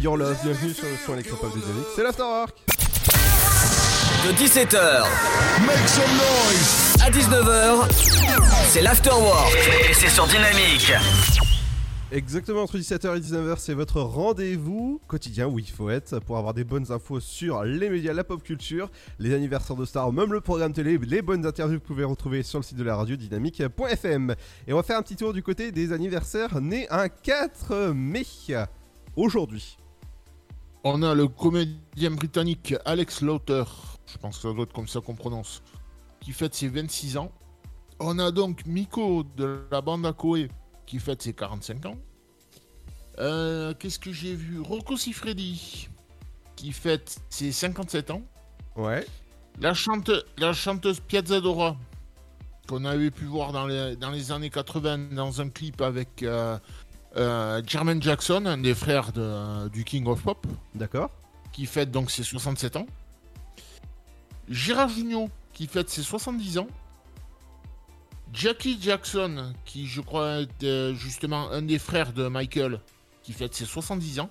Your 0.00 0.16
Love. 0.16 0.38
Bienvenue 0.42 0.72
sur 0.72 0.86
le 0.86 0.96
son 0.96 1.14
électropop 1.14 1.52
Dynamics. 1.52 1.86
C'est 1.94 2.02
l'Afterwork. 2.02 2.56
De 4.24 4.32
17h 4.32 5.04
Make 5.66 5.88
some 5.88 6.04
noise 6.16 6.96
à 7.02 7.10
19h, 7.10 7.88
c'est 8.68 8.82
l'afterwork 8.82 9.56
et 9.88 9.94
c'est 9.94 10.08
sur 10.08 10.26
Dynamique. 10.26 10.92
Exactement, 12.12 12.62
entre 12.62 12.78
17h 12.78 13.16
et 13.16 13.20
19h, 13.20 13.56
c'est 13.58 13.74
votre 13.74 14.00
rendez-vous 14.00 15.00
quotidien 15.06 15.46
où 15.46 15.58
il 15.58 15.68
faut 15.68 15.90
être 15.90 16.18
pour 16.20 16.38
avoir 16.38 16.54
des 16.54 16.64
bonnes 16.64 16.90
infos 16.92 17.20
sur 17.20 17.62
les 17.64 17.88
médias, 17.88 18.12
la 18.12 18.24
pop 18.24 18.42
culture, 18.42 18.90
les 19.18 19.34
anniversaires 19.34 19.76
de 19.76 19.84
stars, 19.84 20.12
même 20.12 20.32
le 20.32 20.40
programme 20.40 20.72
télé, 20.72 20.98
les 20.98 21.22
bonnes 21.22 21.46
interviews 21.46 21.78
que 21.78 21.84
vous 21.84 21.94
pouvez 21.94 22.04
retrouver 22.04 22.42
sur 22.42 22.58
le 22.58 22.64
site 22.64 22.78
de 22.78 22.84
la 22.84 22.96
radio 22.96 23.16
dynamique.fm. 23.16 24.34
Et 24.66 24.72
on 24.72 24.76
va 24.76 24.82
faire 24.82 24.98
un 24.98 25.02
petit 25.02 25.16
tour 25.16 25.32
du 25.32 25.42
côté 25.42 25.72
des 25.72 25.92
anniversaires 25.92 26.60
nés 26.60 26.86
un 26.90 27.08
4 27.08 27.92
mai, 27.94 28.26
aujourd'hui. 29.16 29.79
On 30.82 31.02
a 31.02 31.14
le 31.14 31.28
comédien 31.28 32.10
britannique 32.12 32.74
Alex 32.86 33.20
Lauter, 33.20 33.64
je 34.06 34.16
pense 34.16 34.36
que 34.36 34.42
ça 34.42 34.54
doit 34.54 34.64
être 34.64 34.72
comme 34.72 34.88
ça 34.88 35.00
qu'on 35.00 35.14
prononce, 35.14 35.62
qui 36.20 36.32
fête 36.32 36.54
ses 36.54 36.68
26 36.68 37.18
ans. 37.18 37.30
On 37.98 38.18
a 38.18 38.30
donc 38.30 38.64
Miko 38.64 39.24
de 39.36 39.66
la 39.70 39.82
bande 39.82 40.06
à 40.06 40.14
Koé 40.14 40.48
qui 40.86 40.98
fête 40.98 41.20
ses 41.20 41.34
45 41.34 41.84
ans. 41.84 41.96
Euh, 43.18 43.74
Qu'est-ce 43.78 43.98
que 43.98 44.10
j'ai 44.10 44.34
vu? 44.34 44.60
Rocco 44.60 44.96
Siffredi 44.96 45.88
qui 46.56 46.72
fête 46.72 47.20
ses 47.28 47.52
57 47.52 48.10
ans. 48.10 48.22
Ouais. 48.76 49.06
La, 49.60 49.74
chante, 49.74 50.10
la 50.38 50.54
chanteuse 50.54 51.00
Piazzadora 51.00 51.76
qu'on 52.68 52.84
avait 52.84 53.10
pu 53.10 53.24
voir 53.24 53.52
dans 53.52 53.66
les, 53.66 53.96
dans 53.96 54.10
les 54.10 54.30
années 54.32 54.48
80 54.48 55.12
dans 55.12 55.40
un 55.40 55.48
clip 55.48 55.80
avec 55.80 56.22
euh, 56.22 56.56
euh, 57.16 57.62
Jermaine 57.66 58.02
Jackson, 58.02 58.46
un 58.46 58.58
des 58.58 58.74
frères 58.74 59.12
de- 59.12 59.68
du 59.68 59.84
King 59.84 60.06
of 60.06 60.22
Pop. 60.22 60.46
D'accord. 60.74 61.10
Qui 61.52 61.66
fête 61.66 61.90
donc 61.90 62.10
ses 62.10 62.22
67 62.22 62.76
ans. 62.76 62.86
Gérard 64.48 64.88
Jugnot 64.88 65.28
qui 65.52 65.66
fête 65.66 65.90
ses 65.90 66.02
70 66.02 66.58
ans. 66.58 66.68
Jackie 68.32 68.78
Jackson, 68.80 69.52
qui 69.64 69.86
je 69.86 70.00
crois 70.00 70.40
est 70.42 70.62
euh, 70.62 70.94
justement 70.94 71.50
un 71.50 71.62
des 71.62 71.78
frères 71.80 72.12
de 72.12 72.28
Michael, 72.28 72.80
qui 73.22 73.32
fête 73.32 73.54
ses 73.54 73.64
70 73.64 74.20
ans. 74.20 74.28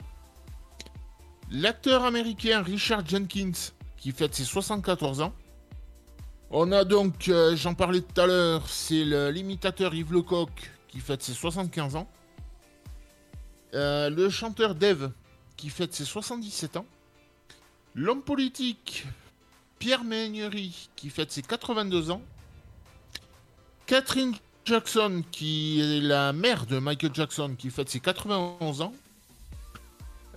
L'acteur 1.51 2.05
américain 2.05 2.61
Richard 2.61 3.05
Jenkins, 3.05 3.51
qui 3.97 4.11
fête 4.11 4.34
ses 4.36 4.45
74 4.45 5.21
ans. 5.21 5.34
On 6.51 6.71
a 6.71 6.84
donc, 6.86 7.27
euh, 7.27 7.55
j'en 7.55 7.73
parlais 7.73 8.01
tout 8.01 8.21
à 8.21 8.25
l'heure, 8.25 8.67
c'est 8.69 9.03
le- 9.03 9.30
l'imitateur 9.32 9.93
Yves 9.93 10.13
Lecoq, 10.13 10.49
qui 10.88 10.99
fête 10.99 11.21
ses 11.21 11.34
75 11.34 11.95
ans. 11.95 12.07
Euh, 13.74 14.09
le 14.09 14.30
chanteur 14.30 14.76
Dave, 14.76 15.11
qui 15.57 15.70
fête 15.70 15.93
ses 15.93 16.05
77 16.05 16.78
ans. 16.78 16.86
L'homme 17.95 18.22
politique 18.22 19.05
Pierre 19.80 20.03
Méhaignerie, 20.03 20.89
qui 20.95 21.09
fête 21.09 21.32
ses 21.32 21.41
82 21.41 22.11
ans. 22.11 22.22
Catherine 23.86 24.34
Jackson, 24.65 25.24
qui 25.32 25.82
est 25.82 26.01
la 26.01 26.34
mère 26.34 26.65
de 26.65 26.80
Michael 26.80 27.13
Jackson, 27.13 27.55
qui 27.57 27.70
fête 27.70 27.89
ses 27.89 27.99
91 27.99 28.82
ans. 28.82 28.93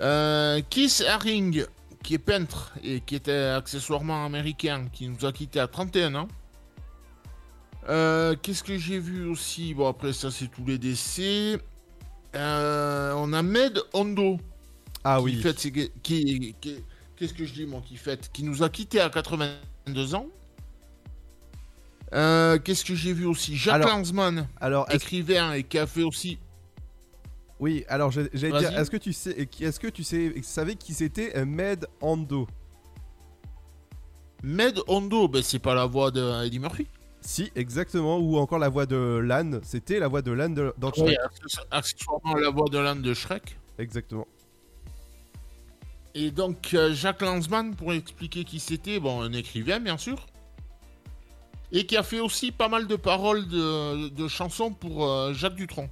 Euh, 0.01 0.61
Keith 0.71 1.05
Haring, 1.07 1.67
qui 2.03 2.15
est 2.15 2.19
peintre 2.19 2.73
et 2.83 3.01
qui 3.01 3.15
était 3.15 3.33
accessoirement 3.33 4.25
américain, 4.25 4.87
qui 4.93 5.09
nous 5.09 5.25
a 5.25 5.33
quittés 5.33 5.61
à 5.61 5.69
31 5.69 6.15
ans. 6.15 6.29
Euh, 7.89 8.35
Qu'est-ce 8.41 8.63
que 8.63 8.79
j'ai 8.79 8.99
vu 8.99 9.27
aussi? 9.27 9.75
Bon, 9.75 9.89
après, 9.89 10.13
ça, 10.13 10.31
c'est 10.31 10.49
tous 10.49 10.65
les 10.65 10.79
décès. 10.79 11.61
Euh, 12.35 13.13
on 13.17 13.33
a 13.33 13.43
Med 13.43 13.79
Hondo. 13.93 14.39
Ah 15.05 15.17
qui 15.19 15.25
oui. 15.25 15.41
ses- 15.61 15.73
qui, 16.03 16.55
qui- 16.61 16.77
qu'est-ce 17.17 17.35
que 17.35 17.45
je 17.45 17.53
dis, 17.53 17.67
mon 17.67 17.81
qui 17.81 17.97
fête 17.97 18.31
Qui 18.33 18.43
nous 18.45 18.63
a 18.63 18.69
quittés 18.69 19.01
à 19.01 19.11
82 19.11 20.15
ans. 20.15 20.27
Euh, 22.15 22.59
qu'est-ce 22.59 22.85
que 22.85 22.95
j'ai 22.95 23.13
vu 23.13 23.25
aussi? 23.27 23.57
Jacques 23.57 23.77
Alors- 23.77 23.89
écrivain 24.93 25.53
et 25.55 25.63
qui 25.65 25.79
a 25.79 25.87
fait 25.87 26.03
aussi. 26.03 26.39
Oui, 27.59 27.85
alors 27.89 28.11
j'allais 28.11 28.29
dire, 28.59 28.79
est-ce 28.79 28.91
que 28.91 28.97
tu 28.97 29.13
sais, 29.13 29.49
est-ce 29.61 29.79
que 29.81 29.87
tu 29.87 30.03
sais, 30.03 30.33
savais 30.43 30.75
qui 30.75 30.95
c'était 30.95 31.37
euh, 31.37 31.45
Med 31.47 31.87
Ando 32.01 32.47
Med 34.43 34.81
Hondo, 34.89 35.29
ben, 35.29 35.43
c'est 35.43 35.61
pas 35.61 35.75
la 35.75 35.87
voix 35.87 36.11
de 36.11 36.45
Eddie 36.45 36.59
Murphy. 36.59 36.87
Si, 37.25 37.53
exactement, 37.55 38.19
ou 38.19 38.37
encore 38.37 38.59
la 38.59 38.69
voix 38.69 38.85
de 38.85 39.21
Lan, 39.23 39.61
c'était 39.63 40.01
la 40.01 40.09
voix 40.09 40.23
de 40.23 40.33
Lan 40.33 40.51
de- 40.51 40.75
dans 40.77 40.91
Oui, 40.99 41.15
Shrek. 41.15 41.19
access- 41.25 41.61
accessoirement 41.71 42.35
la 42.35 42.51
voix 42.51 42.69
de 42.69 42.79
l'âne 42.79 43.01
de 43.01 43.15
Shrek. 43.15 43.57
Exactement. 43.79 44.27
Et 46.15 46.31
donc, 46.31 46.75
euh, 46.75 46.93
Jacques 46.93 47.23
Lanzmann, 47.23 47.75
pour 47.77 47.93
expliquer 47.93 48.45
qui 48.45 48.59
c'était, 48.61 48.99
bon, 49.01 49.23
un 49.23 49.33
écrivain, 49.33 49.79
bien 49.81 49.97
sûr. 49.97 50.27
Et 51.71 51.87
qui 51.87 51.97
a 51.97 52.03
fait 52.03 52.21
aussi 52.21 52.51
pas 52.53 52.69
mal 52.69 52.87
de 52.87 52.97
paroles 52.97 53.47
de, 53.49 54.09
de 54.09 54.29
chansons 54.29 54.73
pour 54.73 55.07
euh, 55.09 55.33
Jacques 55.33 55.55
Dutronc. 55.55 55.89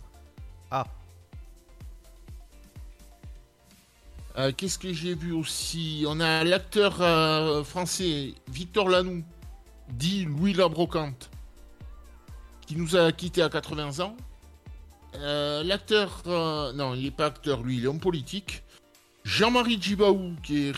Ah. 0.70 0.84
Euh, 4.36 4.52
Qu'est-ce 4.56 4.78
que 4.78 4.92
j'ai 4.92 5.14
vu 5.14 5.32
aussi? 5.32 6.04
On 6.06 6.20
a 6.20 6.44
l'acteur 6.44 7.00
euh, 7.00 7.64
français 7.64 8.34
Victor 8.48 8.88
Lanoux, 8.88 9.24
dit 9.92 10.24
Louis 10.24 10.52
Labrocante, 10.52 11.30
qui 12.66 12.76
nous 12.76 12.96
a 12.96 13.12
quittés 13.12 13.42
à 13.42 13.48
80 13.48 14.00
ans. 14.00 14.16
Euh, 15.16 15.62
l'acteur, 15.64 16.22
euh, 16.26 16.72
non, 16.72 16.94
il 16.94 17.02
n'est 17.02 17.10
pas 17.10 17.26
acteur, 17.26 17.62
lui, 17.62 17.78
il 17.78 17.84
est 17.84 17.86
homme 17.88 18.00
politique. 18.00 18.62
Jean-Marie 19.24 19.80
Djibaou, 19.80 20.34
qui 20.42 20.68
est, 20.68 20.74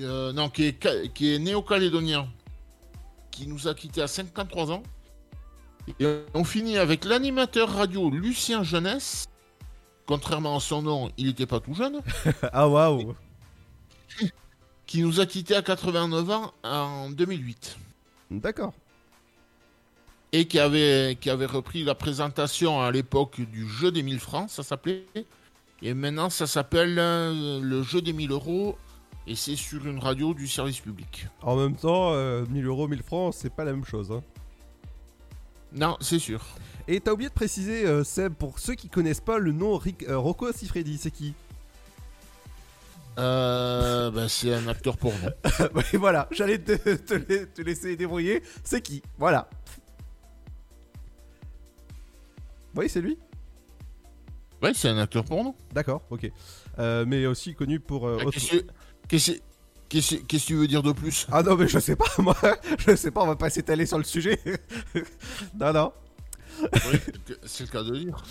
euh, 0.00 0.32
non, 0.32 0.50
qui 0.50 0.64
est, 0.64 1.12
qui 1.12 1.34
est 1.34 1.38
néo-calédonien, 1.38 2.28
qui 3.30 3.46
nous 3.46 3.68
a 3.68 3.74
quittés 3.74 4.02
à 4.02 4.08
53 4.08 4.72
ans. 4.72 4.82
Et 6.00 6.06
on 6.34 6.44
finit 6.44 6.76
avec 6.76 7.04
l'animateur 7.04 7.70
radio 7.72 8.10
Lucien 8.10 8.62
Jeunesse. 8.62 9.26
Contrairement 10.06 10.56
à 10.56 10.60
son 10.60 10.82
nom, 10.82 11.10
il 11.16 11.26
n'était 11.26 11.46
pas 11.46 11.60
tout 11.60 11.74
jeune. 11.74 12.00
ah 12.52 12.68
waouh 12.68 13.14
Qui 14.86 15.02
nous 15.02 15.20
a 15.20 15.26
quittés 15.26 15.54
à 15.54 15.62
89 15.62 16.30
ans 16.30 16.52
en 16.62 17.10
2008. 17.10 17.78
D'accord. 18.30 18.72
Et 20.32 20.46
qui 20.46 20.58
avait, 20.58 21.16
qui 21.20 21.30
avait 21.30 21.46
repris 21.46 21.84
la 21.84 21.94
présentation 21.94 22.80
à 22.82 22.90
l'époque 22.90 23.40
du 23.40 23.66
jeu 23.66 23.90
des 23.90 24.02
1000 24.02 24.20
francs, 24.20 24.50
ça 24.50 24.62
s'appelait. 24.62 25.06
Et 25.80 25.94
maintenant, 25.94 26.28
ça 26.28 26.46
s'appelle 26.46 26.98
euh, 26.98 27.60
le 27.62 27.82
jeu 27.82 28.02
des 28.02 28.12
1000 28.12 28.30
euros. 28.32 28.76
Et 29.26 29.34
c'est 29.34 29.56
sur 29.56 29.86
une 29.86 29.98
radio 29.98 30.32
du 30.34 30.46
service 30.48 30.80
public. 30.80 31.26
En 31.42 31.56
même 31.56 31.76
temps, 31.76 32.12
euh, 32.12 32.44
1000 32.50 32.64
euros, 32.66 32.88
1000 32.88 33.02
francs, 33.02 33.34
c'est 33.34 33.52
pas 33.52 33.64
la 33.64 33.72
même 33.72 33.84
chose. 33.84 34.10
hein. 34.10 34.22
Non, 35.72 35.96
c'est 36.00 36.18
sûr. 36.18 36.42
Et 36.86 37.00
t'as 37.00 37.12
oublié 37.12 37.28
de 37.28 37.34
préciser, 37.34 37.84
euh, 37.86 38.04
Seb, 38.04 38.32
pour 38.32 38.58
ceux 38.58 38.74
qui 38.74 38.88
connaissent 38.88 39.20
pas 39.20 39.38
le 39.38 39.52
nom 39.52 39.76
Rick, 39.76 40.04
euh, 40.08 40.18
Rocco 40.18 40.50
Siffredi, 40.52 40.96
c'est 40.96 41.10
qui? 41.10 41.34
Euh, 43.18 44.10
bah, 44.10 44.28
c'est 44.28 44.54
un 44.54 44.66
acteur 44.68 44.96
porno. 44.96 45.18
Oui, 45.74 45.82
voilà, 45.94 46.28
j'allais 46.30 46.58
te, 46.58 46.72
te 46.94 47.14
la- 47.14 47.46
te 47.46 47.62
laisser 47.62 47.96
débrouiller. 47.96 48.42
C'est 48.62 48.80
qui? 48.80 49.02
Voilà. 49.18 49.48
Oui, 52.76 52.88
c'est 52.88 53.00
lui? 53.00 53.18
Ouais, 54.62 54.72
c'est 54.74 54.88
un 54.88 54.98
acteur 54.98 55.24
porno. 55.24 55.54
D'accord, 55.72 56.02
ok. 56.10 56.30
Euh, 56.78 57.04
mais 57.06 57.26
aussi 57.26 57.54
connu 57.54 57.80
pour. 57.80 58.06
euh, 58.06 58.18
Ah, 58.20 58.24
autre- 58.26 58.38
que- 58.38 58.64
qu'est-ce 59.08 59.32
que 59.32 59.38
qu'est-ce 59.88 60.16
que 60.16 60.36
tu 60.46 60.54
veux 60.54 60.66
dire 60.68 60.82
de 60.82 60.92
plus? 60.92 61.26
Ah 61.32 61.42
non, 61.42 61.56
mais 61.56 61.66
je 61.68 61.78
sais 61.78 61.96
pas, 61.96 62.04
moi. 62.18 62.36
Je 62.86 62.94
sais 62.94 63.10
pas, 63.10 63.22
on 63.22 63.26
va 63.26 63.36
pas 63.36 63.50
s'étaler 63.50 63.86
sur 63.86 63.98
le 63.98 64.04
sujet. 64.04 64.38
non, 65.58 65.72
non. 65.72 65.92
Oui, 66.62 66.98
c'est 67.44 67.64
le 67.64 67.70
cas 67.70 67.82
de 67.82 67.92
le 67.92 67.98
dire. 67.98 68.24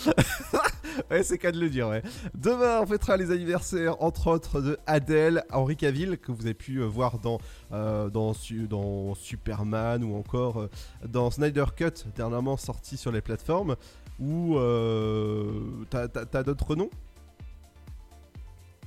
ouais, 1.11 1.23
c'est 1.23 1.37
qu'à 1.37 1.51
de 1.51 1.59
le 1.59 1.69
dire, 1.69 1.87
ouais. 1.89 2.01
Demain, 2.35 2.81
on 2.81 2.85
fêtera 2.85 3.17
les 3.17 3.31
anniversaires, 3.31 4.01
entre 4.01 4.27
autres, 4.27 4.61
de 4.61 4.77
Adele, 4.87 5.43
Henri 5.51 5.75
Cavill, 5.77 6.17
que 6.17 6.31
vous 6.31 6.41
avez 6.45 6.53
pu 6.53 6.77
euh, 6.81 6.85
voir 6.85 7.19
dans, 7.19 7.39
euh, 7.71 8.09
dans, 8.09 8.33
dans 8.69 9.15
Superman 9.15 10.03
ou 10.03 10.15
encore 10.15 10.61
euh, 10.61 10.69
dans 11.07 11.31
Snyder 11.31 11.65
Cut, 11.75 12.05
dernièrement 12.15 12.57
sorti 12.57 12.97
sur 12.97 13.11
les 13.11 13.21
plateformes. 13.21 13.75
Ou 14.19 14.57
euh, 14.57 15.61
t'as- 15.89 16.43
d'autres 16.43 16.75
noms? 16.75 16.89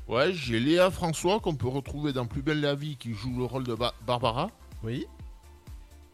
Ouais, 0.09 0.33
j'ai 0.33 0.59
Léa 0.59 0.91
François 0.91 1.39
qu'on 1.39 1.55
peut 1.55 1.69
retrouver 1.69 2.13
dans 2.13 2.27
Plus 2.27 2.43
belle 2.43 2.61
la 2.61 2.75
vie 2.75 2.97
qui 2.97 3.15
joue 3.15 3.39
le 3.39 3.45
rôle 3.45 3.63
de 3.65 3.75
Ba- 3.75 3.95
Barbara. 4.07 4.49
Oui. 4.83 5.07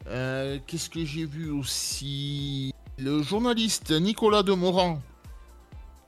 Euh, 0.07 0.59
Qu'est-ce 0.67 0.91
que 0.91 1.03
j'ai 1.05 1.25
vu 1.25 1.51
aussi? 1.51 2.75
Le 2.99 3.23
journaliste 3.23 3.91
Nicolas 3.93 4.43
Demorand 4.43 5.01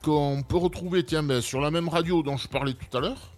qu'on 0.03 0.43
peut 0.47 0.57
retrouver 0.57 1.03
tiens, 1.03 1.23
ben, 1.23 1.41
sur 1.41 1.59
la 1.59 1.71
même 1.71 1.89
radio 1.89 2.23
dont 2.23 2.37
je 2.37 2.47
parlais 2.47 2.73
tout 2.73 2.97
à 2.97 3.01
l'heure. 3.01 3.31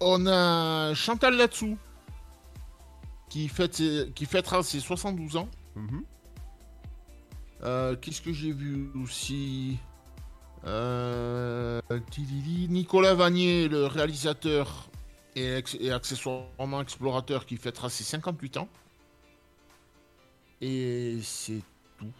On 0.00 0.26
a 0.26 0.94
Chantal 0.94 1.36
Latsou 1.36 1.76
qui, 3.28 3.46
fête 3.48 3.82
qui 4.14 4.24
fêtera 4.26 4.62
ses 4.62 4.80
72 4.80 5.36
ans. 5.36 5.48
Mhm. 5.76 6.02
Euh, 7.62 7.94
Qu'est-ce 7.96 8.22
que 8.22 8.32
j'ai 8.32 8.52
vu 8.52 8.90
aussi? 9.02 9.76
Euh, 10.66 11.80
Nicolas 12.68 13.14
Vanier, 13.14 13.68
le 13.68 13.86
réalisateur 13.86 14.88
et, 15.36 15.54
ex- 15.56 15.76
et 15.78 15.92
accessoirement 15.92 16.80
explorateur 16.80 17.44
qui 17.46 17.56
fêtera 17.58 17.90
ses 17.90 18.04
58 18.04 18.56
ans. 18.56 18.68
Et 20.60 21.18
c'est 21.22 21.62
tout. 21.98 22.10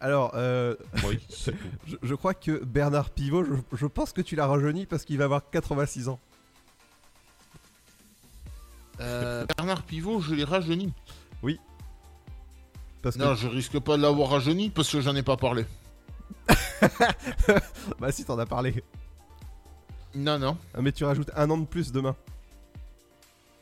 Alors, 0.00 0.32
euh, 0.34 0.74
Oui, 1.04 1.18
c'est 1.28 1.52
tout. 1.52 1.58
je, 1.86 1.96
je 2.02 2.14
crois 2.14 2.34
que 2.34 2.62
Bernard 2.64 3.10
Pivot, 3.10 3.44
je, 3.44 3.54
je 3.76 3.86
pense 3.86 4.12
que 4.12 4.20
tu 4.20 4.36
l'as 4.36 4.46
rajeuni 4.46 4.86
parce 4.86 5.04
qu'il 5.04 5.18
va 5.18 5.24
avoir 5.24 5.48
86 5.50 6.08
ans. 6.08 6.18
Euh, 9.00 9.44
Bernard 9.56 9.82
Pivot, 9.82 10.20
je 10.20 10.34
l'ai 10.34 10.44
rajeuni. 10.44 10.92
Oui. 11.42 11.58
Parce 13.02 13.16
Non, 13.16 13.30
que... 13.34 13.40
je 13.40 13.48
risque 13.48 13.78
pas 13.78 13.96
de 13.96 14.02
l'avoir 14.02 14.30
rajeuni 14.30 14.70
parce 14.70 14.90
que 14.90 15.00
j'en 15.00 15.14
ai 15.14 15.22
pas 15.22 15.36
parlé. 15.36 15.64
bah 18.00 18.10
si, 18.12 18.24
t'en 18.24 18.38
as 18.38 18.46
parlé. 18.46 18.82
Non, 20.14 20.38
non. 20.38 20.56
Ah, 20.74 20.80
Mais 20.82 20.92
tu 20.92 21.04
rajoutes 21.04 21.30
un 21.36 21.48
an 21.50 21.58
de 21.58 21.66
plus 21.66 21.92
demain. 21.92 22.16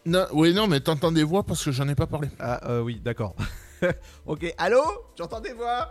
non 0.07 0.27
oui, 0.33 0.55
non, 0.55 0.67
mais 0.69 0.81
t'entends 0.81 1.13
des 1.13 1.25
voix 1.25 1.43
parce 1.43 1.65
que 1.65 1.73
j'en 1.73 1.89
ai 1.89 1.95
pas 1.95 2.07
parlé. 2.07 2.29
Ah 2.39 2.61
euh, 2.71 2.81
oui, 2.81 3.01
d'accord. 3.03 3.35
ok, 4.27 4.55
allô? 4.59 4.83
Tu 5.15 5.23
entends 5.23 5.41
des 5.41 5.53
voix 5.53 5.91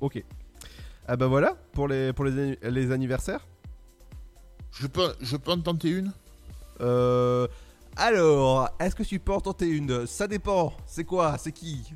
Ok. 0.00 0.22
Ah 1.06 1.16
bah 1.16 1.26
voilà, 1.26 1.56
pour 1.72 1.88
les, 1.88 2.12
pour 2.12 2.24
les, 2.24 2.58
les 2.62 2.90
anniversaires. 2.92 3.46
Je 4.72 4.86
peux, 4.86 5.14
je 5.20 5.36
peux 5.36 5.50
en 5.52 5.60
tenter 5.60 5.90
une? 5.90 6.12
Euh... 6.80 7.46
Alors, 7.96 8.70
est-ce 8.80 8.94
que 8.96 9.02
tu 9.02 9.18
peux 9.18 9.32
en 9.32 9.40
tenter 9.40 9.68
une? 9.68 10.06
Ça 10.06 10.26
dépend. 10.26 10.72
C'est 10.86 11.04
quoi? 11.04 11.36
C'est 11.38 11.52
qui? 11.52 11.92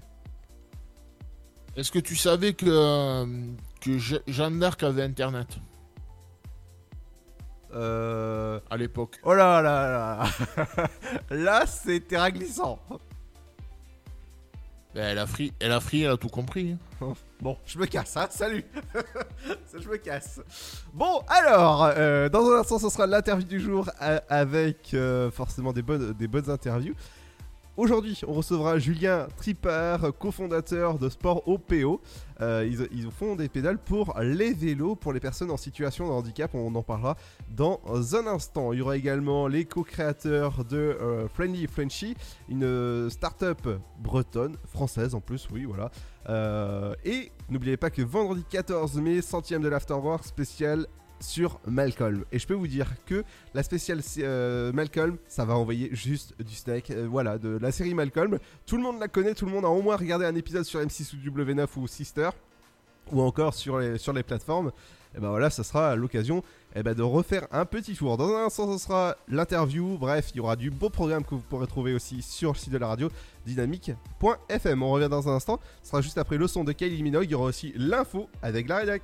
Est-ce 1.74 1.90
que 1.90 1.98
tu 1.98 2.16
savais 2.16 2.52
que, 2.52 2.66
euh, 2.68 3.26
que 3.80 3.98
Je- 3.98 4.16
Jeanne 4.26 4.58
d'Arc 4.58 4.82
avait 4.82 5.02
Internet? 5.02 5.48
Euh... 7.74 8.60
à 8.70 8.76
l'époque 8.76 9.18
Oh 9.24 9.34
là 9.34 9.60
là 9.60 10.24
là 10.66 10.86
Là, 11.30 11.66
c'est 11.66 12.00
terrain 12.00 12.30
glissant. 12.30 12.78
Ben, 14.94 15.02
elle, 15.10 15.18
a 15.18 15.26
fri, 15.26 15.52
elle 15.60 15.72
a 15.72 15.80
fri, 15.80 16.04
elle 16.04 16.12
a 16.12 16.16
tout 16.16 16.28
compris. 16.28 16.76
hein. 17.02 17.12
Bon, 17.42 17.58
je 17.66 17.78
me 17.78 17.84
casse, 17.84 18.16
hein, 18.16 18.28
salut 18.30 18.64
Je 19.78 19.86
me 19.86 19.96
casse. 19.98 20.40
Bon, 20.94 21.20
alors, 21.28 21.84
euh, 21.94 22.30
dans 22.30 22.50
un 22.50 22.60
instant, 22.60 22.78
ce 22.78 22.88
sera 22.88 23.06
l'interview 23.06 23.46
du 23.46 23.60
jour 23.60 23.90
a- 24.00 24.22
avec 24.30 24.94
euh, 24.94 25.30
forcément 25.30 25.74
des 25.74 25.82
bonnes, 25.82 26.14
des 26.14 26.26
bonnes 26.28 26.48
interviews. 26.48 26.94
Aujourd'hui, 27.76 28.18
on 28.26 28.32
recevra 28.32 28.78
Julien 28.78 29.28
Tripper, 29.36 29.98
cofondateur 30.18 30.98
de 30.98 31.10
Sport 31.10 31.46
OPO. 31.46 32.00
Euh, 32.40 32.66
ils, 32.66 32.88
ils 32.90 33.10
font 33.10 33.36
des 33.36 33.50
pédales 33.50 33.76
pour 33.76 34.18
les 34.18 34.54
vélos, 34.54 34.96
pour 34.96 35.12
les 35.12 35.20
personnes 35.20 35.50
en 35.50 35.58
situation 35.58 36.06
de 36.06 36.12
handicap. 36.12 36.54
On 36.54 36.74
en 36.74 36.82
parlera 36.82 37.18
dans 37.50 37.82
un 38.14 38.26
instant. 38.28 38.72
Il 38.72 38.78
y 38.78 38.82
aura 38.82 38.96
également 38.96 39.46
les 39.46 39.66
co-créateurs 39.66 40.64
de 40.64 40.76
euh, 40.78 41.28
Friendly 41.28 41.66
Frenchy, 41.66 42.16
une 42.48 42.64
euh, 42.64 43.10
start-up 43.10 43.68
bretonne, 43.98 44.56
française 44.64 45.14
en 45.14 45.20
plus, 45.20 45.46
oui, 45.52 45.64
voilà. 45.64 45.90
Euh, 46.30 46.94
et 47.04 47.30
n'oubliez 47.50 47.76
pas 47.76 47.90
que 47.90 48.00
vendredi 48.00 48.42
14 48.48 48.96
mai, 49.02 49.20
centième 49.20 49.60
de 49.60 49.68
l'Afterwork 49.68 50.24
spécial 50.24 50.86
sur 51.20 51.60
Malcolm. 51.66 52.24
Et 52.32 52.38
je 52.38 52.46
peux 52.46 52.54
vous 52.54 52.66
dire 52.66 52.88
que 53.06 53.24
la 53.54 53.62
spéciale 53.62 54.00
euh, 54.18 54.72
Malcolm, 54.72 55.16
ça 55.28 55.44
va 55.44 55.56
envoyer 55.56 55.90
juste 55.92 56.34
du 56.42 56.54
steak. 56.54 56.90
Euh, 56.90 57.06
voilà, 57.08 57.38
de 57.38 57.58
la 57.60 57.72
série 57.72 57.94
Malcolm. 57.94 58.38
Tout 58.66 58.76
le 58.76 58.82
monde 58.82 59.00
la 59.00 59.08
connaît, 59.08 59.34
tout 59.34 59.46
le 59.46 59.52
monde 59.52 59.64
a 59.64 59.68
au 59.68 59.82
moins 59.82 59.96
regardé 59.96 60.24
un 60.24 60.34
épisode 60.34 60.64
sur 60.64 60.80
M6 60.80 61.14
ou 61.14 61.30
W9 61.30 61.66
ou 61.76 61.86
Sister, 61.86 62.30
ou 63.12 63.20
encore 63.20 63.54
sur 63.54 63.78
les, 63.78 63.98
sur 63.98 64.12
les 64.12 64.22
plateformes. 64.22 64.72
et 65.16 65.20
ben 65.20 65.30
voilà, 65.30 65.50
ça 65.50 65.64
sera 65.64 65.96
l'occasion 65.96 66.42
eh 66.74 66.82
ben, 66.82 66.94
de 66.94 67.02
refaire 67.02 67.46
un 67.52 67.64
petit 67.64 67.94
tour. 67.94 68.18
Dans 68.18 68.28
un 68.34 68.46
instant, 68.46 68.70
ce 68.76 68.84
sera 68.84 69.16
l'interview. 69.28 69.96
Bref, 69.96 70.30
il 70.34 70.36
y 70.36 70.40
aura 70.40 70.56
du 70.56 70.70
beau 70.70 70.90
programme 70.90 71.24
que 71.24 71.34
vous 71.34 71.40
pourrez 71.40 71.66
trouver 71.66 71.94
aussi 71.94 72.20
sur 72.20 72.52
le 72.52 72.58
site 72.58 72.72
de 72.72 72.78
la 72.78 72.88
radio 72.88 73.08
dynamique.fm. 73.46 74.82
On 74.82 74.90
revient 74.90 75.08
dans 75.08 75.26
un 75.28 75.36
instant. 75.36 75.58
Ce 75.82 75.90
sera 75.90 76.02
juste 76.02 76.18
après 76.18 76.36
le 76.36 76.46
son 76.46 76.64
de 76.64 76.72
Kylie 76.72 77.02
Minogue. 77.02 77.24
Il 77.24 77.30
y 77.30 77.34
aura 77.34 77.46
aussi 77.46 77.72
l'info 77.76 78.28
avec 78.42 78.68
la 78.68 78.76
rédac. 78.76 79.02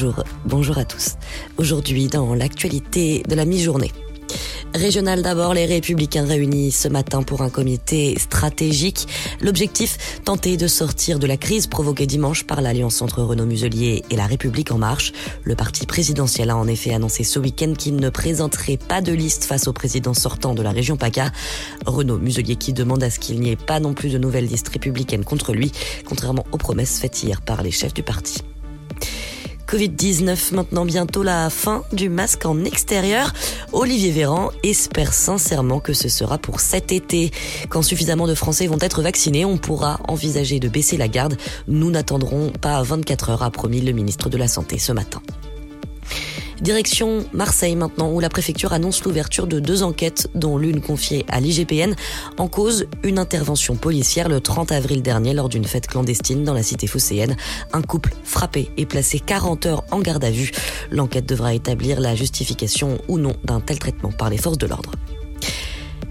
Bonjour, 0.00 0.24
bonjour 0.46 0.78
à 0.78 0.86
tous. 0.86 1.16
Aujourd'hui, 1.58 2.06
dans 2.06 2.32
l'actualité 2.32 3.22
de 3.28 3.34
la 3.34 3.44
mi-journée. 3.44 3.92
Régional 4.74 5.20
d'abord, 5.20 5.52
les 5.52 5.66
Républicains 5.66 6.24
réunis 6.24 6.72
ce 6.72 6.88
matin 6.88 7.22
pour 7.22 7.42
un 7.42 7.50
comité 7.50 8.18
stratégique. 8.18 9.06
L'objectif, 9.42 10.22
tenter 10.24 10.56
de 10.56 10.68
sortir 10.68 11.18
de 11.18 11.26
la 11.26 11.36
crise 11.36 11.66
provoquée 11.66 12.06
dimanche 12.06 12.44
par 12.44 12.62
l'alliance 12.62 13.02
entre 13.02 13.22
Renaud 13.22 13.44
Muselier 13.44 14.02
et 14.08 14.16
la 14.16 14.24
République 14.24 14.72
en 14.72 14.78
marche. 14.78 15.12
Le 15.44 15.54
parti 15.54 15.84
présidentiel 15.84 16.48
a 16.48 16.56
en 16.56 16.66
effet 16.66 16.94
annoncé 16.94 17.22
ce 17.22 17.38
week-end 17.38 17.74
qu'il 17.76 17.96
ne 17.96 18.08
présenterait 18.08 18.78
pas 18.78 19.02
de 19.02 19.12
liste 19.12 19.44
face 19.44 19.68
au 19.68 19.74
président 19.74 20.14
sortant 20.14 20.54
de 20.54 20.62
la 20.62 20.70
région 20.70 20.96
PACA. 20.96 21.30
Renaud 21.84 22.16
Muselier 22.16 22.56
qui 22.56 22.72
demande 22.72 23.02
à 23.02 23.10
ce 23.10 23.18
qu'il 23.18 23.38
n'y 23.38 23.50
ait 23.50 23.56
pas 23.56 23.80
non 23.80 23.92
plus 23.92 24.08
de 24.08 24.18
nouvelles 24.18 24.46
listes 24.46 24.70
républicaines 24.70 25.24
contre 25.26 25.52
lui, 25.52 25.72
contrairement 26.06 26.46
aux 26.52 26.58
promesses 26.58 26.98
faites 26.98 27.22
hier 27.22 27.42
par 27.42 27.62
les 27.62 27.70
chefs 27.70 27.92
du 27.92 28.02
parti. 28.02 28.42
Covid-19, 29.70 30.52
maintenant 30.56 30.84
bientôt 30.84 31.22
la 31.22 31.48
fin 31.48 31.84
du 31.92 32.08
masque 32.08 32.44
en 32.44 32.64
extérieur. 32.64 33.32
Olivier 33.72 34.10
Véran 34.10 34.50
espère 34.64 35.12
sincèrement 35.12 35.78
que 35.78 35.92
ce 35.92 36.08
sera 36.08 36.38
pour 36.38 36.58
cet 36.58 36.90
été. 36.90 37.30
Quand 37.68 37.82
suffisamment 37.82 38.26
de 38.26 38.34
Français 38.34 38.66
vont 38.66 38.78
être 38.80 39.00
vaccinés, 39.00 39.44
on 39.44 39.58
pourra 39.58 40.00
envisager 40.08 40.58
de 40.58 40.68
baisser 40.68 40.96
la 40.96 41.06
garde. 41.06 41.36
Nous 41.68 41.92
n'attendrons 41.92 42.50
pas 42.50 42.82
24 42.82 43.30
heures, 43.30 43.42
a 43.44 43.50
promis 43.52 43.80
le 43.80 43.92
ministre 43.92 44.28
de 44.28 44.38
la 44.38 44.48
Santé 44.48 44.76
ce 44.76 44.90
matin. 44.90 45.22
Direction 46.60 47.24
Marseille 47.32 47.74
maintenant, 47.74 48.10
où 48.10 48.20
la 48.20 48.28
préfecture 48.28 48.72
annonce 48.72 49.02
l'ouverture 49.04 49.46
de 49.46 49.60
deux 49.60 49.82
enquêtes, 49.82 50.28
dont 50.34 50.58
l'une 50.58 50.80
confiée 50.80 51.24
à 51.28 51.40
l'IGPN, 51.40 51.94
en 52.36 52.48
cause 52.48 52.86
une 53.02 53.18
intervention 53.18 53.76
policière 53.76 54.28
le 54.28 54.40
30 54.40 54.72
avril 54.72 55.02
dernier 55.02 55.32
lors 55.32 55.48
d'une 55.48 55.64
fête 55.64 55.86
clandestine 55.86 56.44
dans 56.44 56.54
la 56.54 56.62
cité 56.62 56.86
phocéenne. 56.86 57.36
Un 57.72 57.82
couple 57.82 58.14
frappé 58.24 58.70
et 58.76 58.84
placé 58.84 59.20
40 59.20 59.66
heures 59.66 59.84
en 59.90 60.00
garde 60.00 60.24
à 60.24 60.30
vue. 60.30 60.50
L'enquête 60.90 61.26
devra 61.26 61.54
établir 61.54 61.98
la 61.98 62.14
justification 62.14 62.98
ou 63.08 63.18
non 63.18 63.32
d'un 63.44 63.60
tel 63.60 63.78
traitement 63.78 64.12
par 64.12 64.28
les 64.28 64.38
forces 64.38 64.58
de 64.58 64.66
l'ordre. 64.66 64.92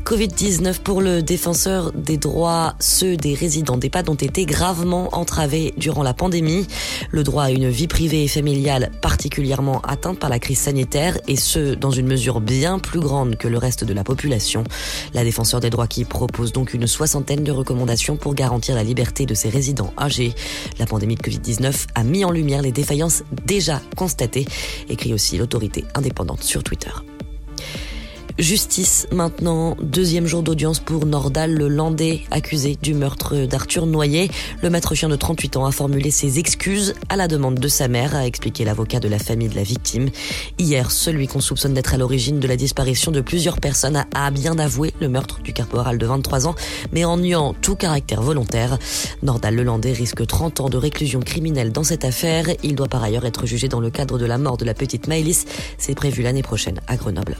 Covid-19 0.06 0.80
pour 0.80 1.02
le 1.02 1.22
défenseur 1.22 1.92
des 1.92 2.18
droits, 2.18 2.76
ceux 2.80 3.16
des 3.16 3.36
résidents 3.36 3.78
d'EHPAD 3.78 4.10
ont 4.10 4.16
été 4.16 4.46
gravement 4.46 5.10
entravés 5.12 5.74
durant 5.78 6.02
la 6.02 6.14
pandémie. 6.14 6.66
Le 7.12 7.24
droit 7.24 7.44
à 7.44 7.52
une 7.52 7.70
vie 7.70 7.88
privée 7.88 8.24
et 8.24 8.28
familiale 8.28 8.92
particulièrement 9.02 9.82
atteinte 9.82 10.20
par 10.20 10.30
la 10.30 10.40
crise 10.40 10.60
sanitaire 10.60 11.18
et 11.28 11.36
ce, 11.36 11.76
dans 11.76 11.92
une 11.92 12.08
mesure 12.08 12.42
bien 12.42 12.80
plus 12.80 13.00
grande 13.00 13.38
que 13.38 13.48
le 13.48 13.58
reste 13.58 13.84
de 13.84 13.94
la 13.94 14.04
population. 14.04 14.64
La 15.14 15.24
défenseur 15.24 15.60
des 15.60 15.70
droits 15.70 15.88
qui 15.88 16.06
propose 16.06 16.54
donc 16.54 16.74
une 16.74 16.88
soixantaine 16.88 17.44
de 17.44 17.52
recommandations 17.52 18.18
pour 18.18 18.34
garantir 18.34 18.76
la 18.76 18.84
liberté 18.84 19.26
de 19.26 19.34
ses 19.34 19.50
résidents 19.50 19.94
âgés. 19.98 20.34
La 20.80 20.86
pandémie 20.86 21.16
de 21.16 21.22
Covid-19 21.22 21.88
a 21.94 22.04
mis 22.04 22.26
en 22.26 22.32
lumière 22.32 22.62
les 22.62 22.72
défaillances 22.72 23.24
déjà 23.46 23.82
constatées, 23.96 24.46
écrit 24.90 25.14
aussi 25.14 25.38
l'autorité 25.38 25.86
indépendante 25.96 26.44
sur 26.44 26.64
Twitter. 26.64 26.92
Justice 28.40 29.06
maintenant, 29.12 29.76
deuxième 29.82 30.26
jour 30.26 30.44
d'audience 30.44 30.80
pour 30.80 31.06
Nordal, 31.06 31.54
le 31.54 31.68
Landais 31.68 32.22
accusé 32.32 32.78
du 32.82 32.94
meurtre 32.94 33.36
d'Arthur 33.46 33.86
Noyer. 33.86 34.32
Le 34.64 34.70
maître 34.70 34.96
chien 34.96 35.10
de 35.10 35.18
38 35.18 35.58
ans 35.58 35.66
a 35.66 35.74
formulé 35.74 36.10
ses 36.10 36.40
excuses 36.40 36.96
à 37.10 37.18
la 37.18 37.28
demande 37.28 37.56
de 37.56 37.68
sa 37.68 37.90
mère, 37.90 38.16
a 38.16 38.26
expliqué 38.26 38.64
l'avocat 38.64 39.02
de 39.02 39.10
la 39.10 39.20
famille 39.20 39.50
de 39.50 39.56
la 39.56 39.64
victime. 39.64 40.08
Hier, 40.58 40.90
celui 40.90 41.28
qu'on 41.28 41.42
soupçonne 41.42 41.74
d'être 41.74 41.94
à 41.94 41.98
l'origine 41.98 42.40
de 42.40 42.48
la 42.48 42.56
disparition 42.56 43.12
de 43.12 43.20
plusieurs 43.20 43.60
personnes 43.60 44.06
a, 44.16 44.32
bien 44.32 44.58
avoué 44.58 44.94
le 45.02 45.10
meurtre 45.10 45.42
du 45.42 45.52
caporal 45.52 45.98
de 45.98 46.06
23 46.06 46.48
ans, 46.48 46.56
mais 46.94 47.04
en 47.04 47.18
niant 47.18 47.54
tout 47.62 47.76
caractère 47.76 48.22
volontaire. 48.22 48.80
Nordal 49.22 49.54
le 49.54 49.64
Landais 49.64 49.92
risque 49.92 50.26
30 50.26 50.62
ans 50.62 50.70
de 50.70 50.78
réclusion 50.78 51.20
criminelle 51.20 51.74
dans 51.74 51.84
cette 51.84 52.06
affaire. 52.06 52.46
Il 52.64 52.76
doit 52.76 52.88
par 52.88 53.04
ailleurs 53.04 53.26
être 53.26 53.46
jugé 53.46 53.68
dans 53.68 53.82
le 53.82 53.90
cadre 53.90 54.18
de 54.18 54.26
la 54.26 54.38
mort 54.38 54.56
de 54.56 54.64
la 54.64 54.74
petite 54.74 55.10
Maëlys. 55.10 55.44
C'est 55.78 55.94
prévu 55.94 56.24
l'année 56.24 56.42
prochaine 56.42 56.80
à 56.88 56.96
Grenoble. 56.96 57.36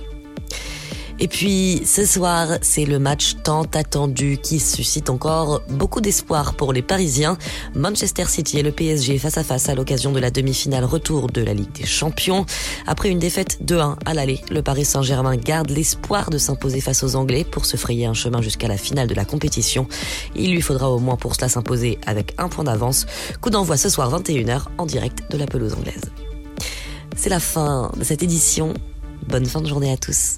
Et 1.22 1.28
puis 1.28 1.82
ce 1.86 2.06
soir, 2.06 2.48
c'est 2.62 2.86
le 2.86 2.98
match 2.98 3.36
tant 3.44 3.64
attendu 3.74 4.38
qui 4.42 4.60
suscite 4.60 5.10
encore 5.10 5.62
beaucoup 5.70 6.00
d'espoir 6.00 6.54
pour 6.54 6.72
les 6.72 6.82
Parisiens. 6.82 7.38
Manchester 7.76 8.26
City 8.26 8.60
et 8.60 8.64
le 8.64 8.72
PSG 8.72 9.18
face 9.18 9.38
à 9.38 9.44
face 9.44 9.68
à 9.68 9.76
l'occasion 9.76 10.12
de 10.12 10.20
la 10.20 10.32
demi-finale 10.32 10.86
retour 10.86 11.28
de 11.28 11.42
la 11.42 11.54
Ligue 11.54 11.74
des 11.74 11.86
Champions. 11.86 12.46
Après 12.88 13.10
une 13.10 13.20
défaite 13.20 13.60
2-1 13.66 13.98
à 14.06 14.14
l'aller, 14.14 14.40
le 14.50 14.62
Paris 14.62 14.86
Saint-Germain 14.86 15.36
garde 15.36 15.70
l'espoir 15.70 16.30
de 16.30 16.38
s'imposer 16.38 16.80
face 16.80 17.04
aux 17.04 17.16
Anglais 17.16 17.44
pour 17.44 17.66
se 17.66 17.76
frayer 17.76 18.06
un 18.06 18.14
chemin 18.14 18.42
jusqu'à 18.42 18.70
la 18.70 18.78
finale 18.78 19.08
de 19.08 19.16
la 19.16 19.26
compétition. 19.26 19.88
Il 20.36 20.52
lui 20.52 20.62
faudra 20.62 20.90
au 20.90 21.00
moins 21.00 21.18
pour 21.18 21.36
cela 21.36 21.50
s'imposer 21.50 22.00
avec 22.06 22.34
un 22.38 22.48
point 22.48 22.64
d'avance. 22.64 23.06
Coup 23.42 23.50
d'envoi 23.50 23.76
ce 23.76 23.90
soir 23.90 24.10
21h 24.18 24.64
en 24.78 24.86
direct 24.86 25.30
de 25.32 25.38
la 25.38 25.48
pelouse 25.48 25.74
anglaise. 25.74 26.12
C'est 27.16 27.30
la 27.30 27.42
fin 27.42 27.92
de 27.98 28.04
cette 28.06 28.24
édition. 28.24 28.74
Bonne 29.28 29.46
fin 29.46 29.60
de 29.60 29.68
journée 29.68 29.92
à 29.92 29.98
tous. 29.98 30.38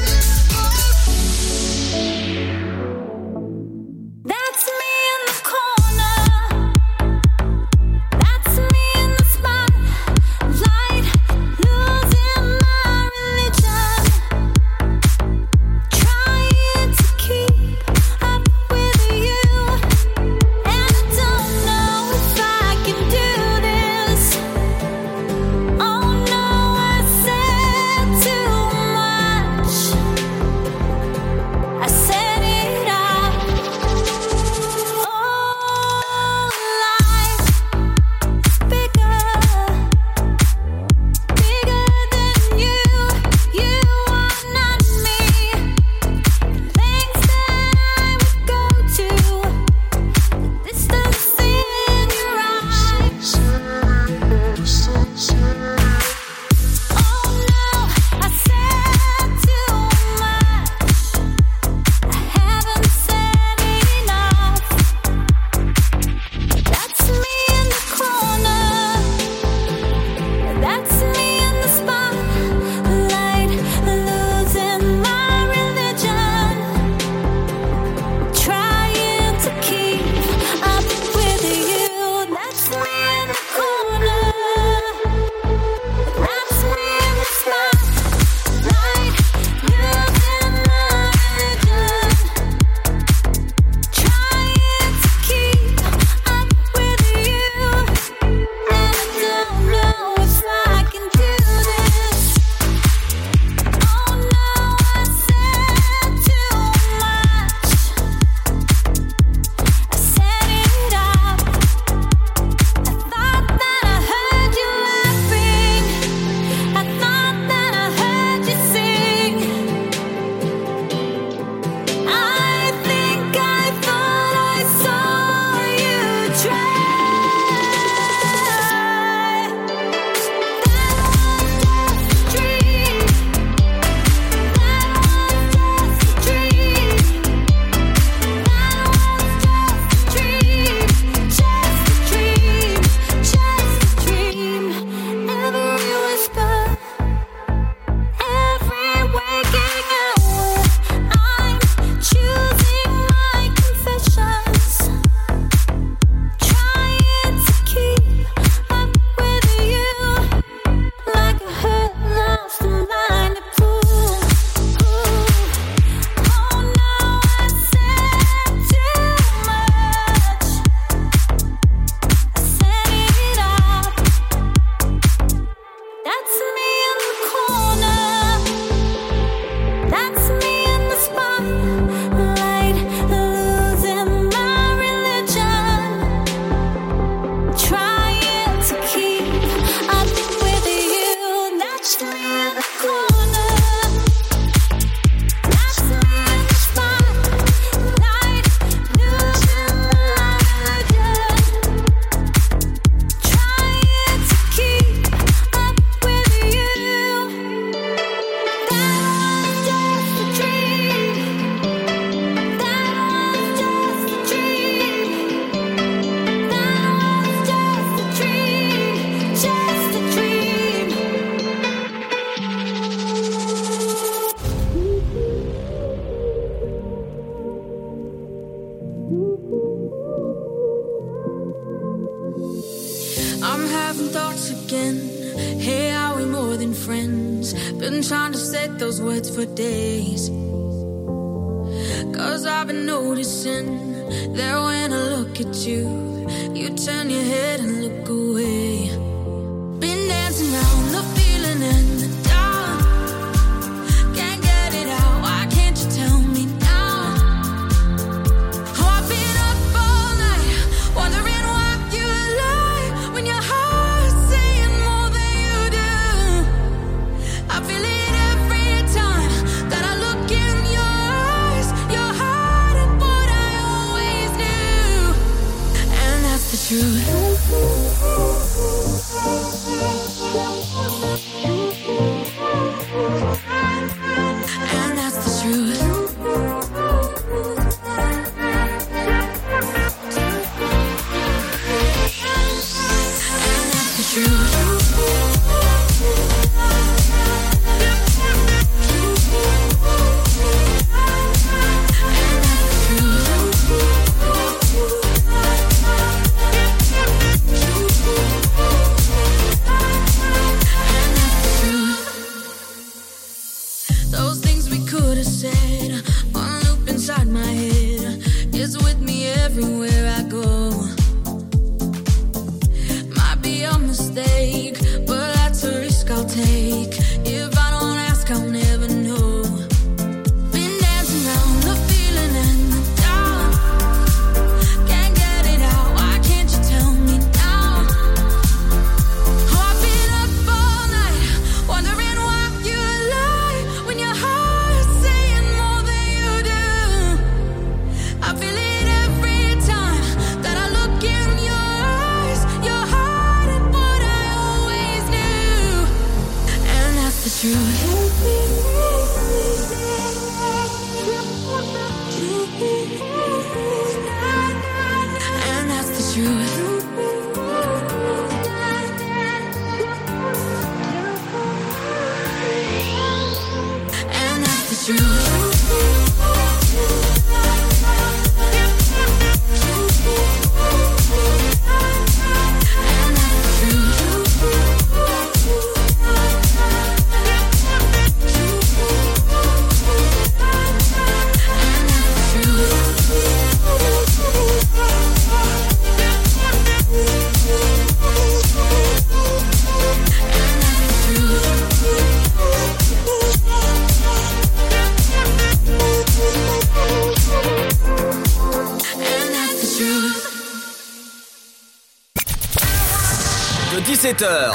De 413.71 413.79
17h 413.79 414.51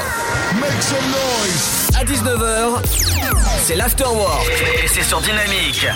Make 0.59 0.81
some 0.81 0.97
noise. 1.09 1.89
à 1.99 2.03
19h, 2.03 2.81
c'est 3.63 3.75
l'afterwork. 3.75 4.47
Et 4.83 4.87
c'est 4.87 5.01
sur 5.01 5.19
Dynamique. 5.21 5.87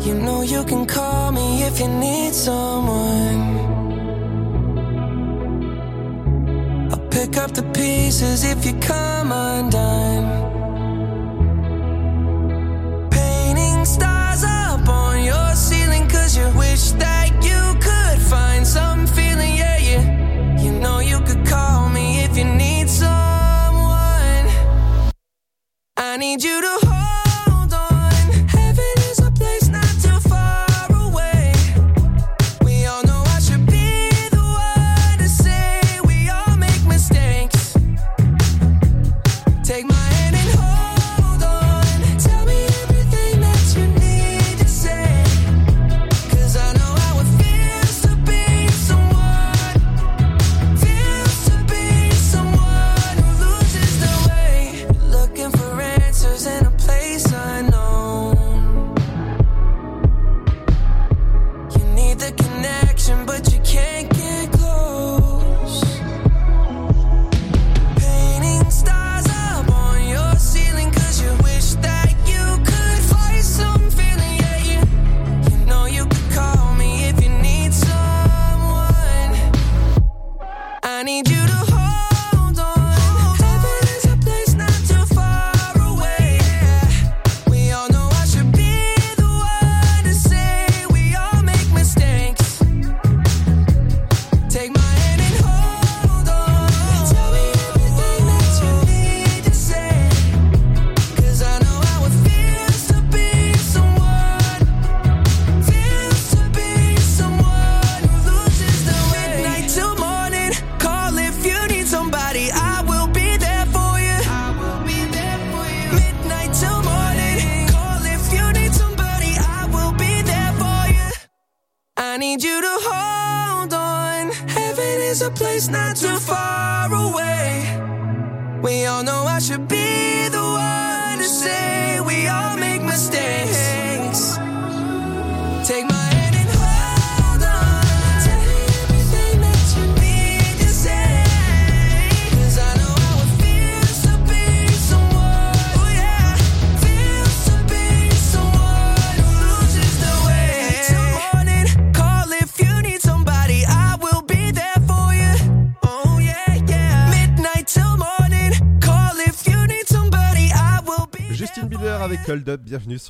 You 0.00 0.14
know 0.14 0.42
you 0.42 0.64
can 0.64 0.86
call 0.86 1.32
me 1.32 1.62
if 1.62 1.78
you 1.78 1.86
need 1.88 2.34
someone. 2.34 3.58
I'll 6.90 7.06
pick 7.10 7.36
up 7.36 7.52
the 7.52 7.62
pieces 7.72 8.44
if 8.44 8.64
you 8.64 8.72
come 8.80 9.30
undone. 9.30 10.39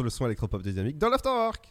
Sur 0.00 0.04
le 0.04 0.08
son 0.10 0.24
électropop 0.24 0.62
de 0.62 0.70
Dynamique 0.70 0.96
dans 0.96 1.10
l'Afterwork. 1.10 1.70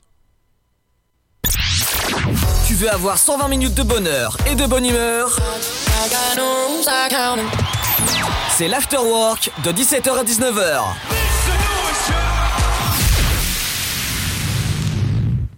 Tu 2.67 2.75
veux 2.75 2.91
avoir 2.91 3.17
120 3.17 3.47
minutes 3.47 3.73
de 3.73 3.81
bonheur 3.81 4.37
et 4.45 4.53
de 4.53 4.67
bonne 4.67 4.85
humeur? 4.85 5.35
C'est 8.51 8.67
l'Afterwork 8.67 9.49
de 9.63 9.71
17h 9.71 10.11
à 10.11 10.23
19h. 10.23 10.83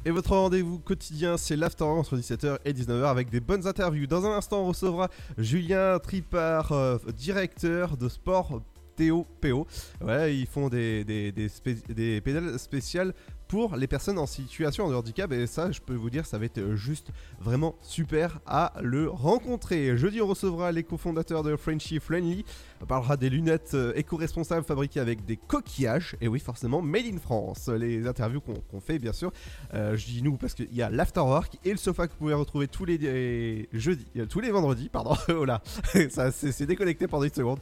Et 0.06 0.12
votre 0.12 0.32
rendez-vous 0.32 0.80
quotidien, 0.80 1.36
c'est 1.38 1.58
l'Afterwork 1.58 2.00
entre 2.00 2.16
17h 2.16 2.58
et 2.64 2.72
19h 2.72 3.06
avec 3.06 3.30
des 3.30 3.42
bonnes 3.42 3.68
interviews. 3.68 4.08
Dans 4.08 4.26
un 4.26 4.32
instant, 4.32 4.62
on 4.62 4.68
recevra 4.68 5.10
Julien 5.38 6.00
Tripart, 6.00 6.72
euh, 6.72 6.98
directeur 7.18 7.98
de 7.98 8.08
sport 8.08 8.62
Ils 9.10 10.48
font 10.48 10.70
des 10.70 12.22
pédales 12.24 12.60
spéciales 12.60 13.14
pour 13.48 13.76
les 13.76 13.88
personnes 13.88 14.18
en 14.18 14.28
situation 14.28 14.90
de 14.90 14.96
handicap. 14.96 15.32
Et 15.34 15.46
ça 15.46 15.72
je 15.72 15.82
peux 15.82 15.94
vous 15.94 16.10
dire 16.10 16.26
ça 16.26 16.38
va 16.38 16.46
être 16.46 16.76
juste 16.76 17.10
vraiment 17.40 17.76
super 17.82 18.40
à 18.46 18.74
le 18.82 19.10
rencontrer. 19.10 19.98
Jeudi 19.98 20.22
on 20.22 20.28
recevra 20.28 20.72
les 20.72 20.84
cofondateurs 20.84 21.44
de 21.44 21.58
Frenchy 21.58 22.00
Friendly, 22.00 22.46
on 22.82 22.86
parlera 22.86 23.18
des 23.18 23.30
lunettes 23.30 23.72
euh, 23.74 23.94
éco-responsables 23.96 24.66
fabriquées 24.66 25.00
avec 25.00 25.26
des 25.26 25.38
coquillages 25.38 26.16
et 26.22 26.28
oui 26.28 26.40
forcément 26.40 26.82
made 26.82 27.06
in 27.06 27.18
France. 27.18 27.68
Les 27.68 28.08
interviews 28.08 28.42
qu'on 28.42 28.80
fait 28.80 29.00
bien 29.00 29.14
sûr, 29.14 29.32
Euh, 29.74 29.96
je 29.96 30.06
dis 30.06 30.22
nous 30.22 30.38
parce 30.38 30.54
qu'il 30.54 30.74
y 30.74 30.82
a 30.82 30.90
l'afterwork 30.90 31.58
et 31.64 31.72
le 31.72 31.78
sofa 31.78 32.08
que 32.08 32.12
vous 32.14 32.18
pouvez 32.18 32.34
retrouver 32.34 32.68
tous 32.68 32.86
les 32.86 33.68
jeudis, 33.72 34.06
euh, 34.18 34.26
tous 34.26 34.40
les 34.40 34.52
vendredis 34.52 34.90
pardon, 34.90 35.16
oh 35.30 35.46
là, 35.46 35.62
ça 36.10 36.32
c'est 36.32 36.66
déconnecté 36.66 37.08
pendant 37.08 37.24
une 37.24 37.34
seconde 37.34 37.60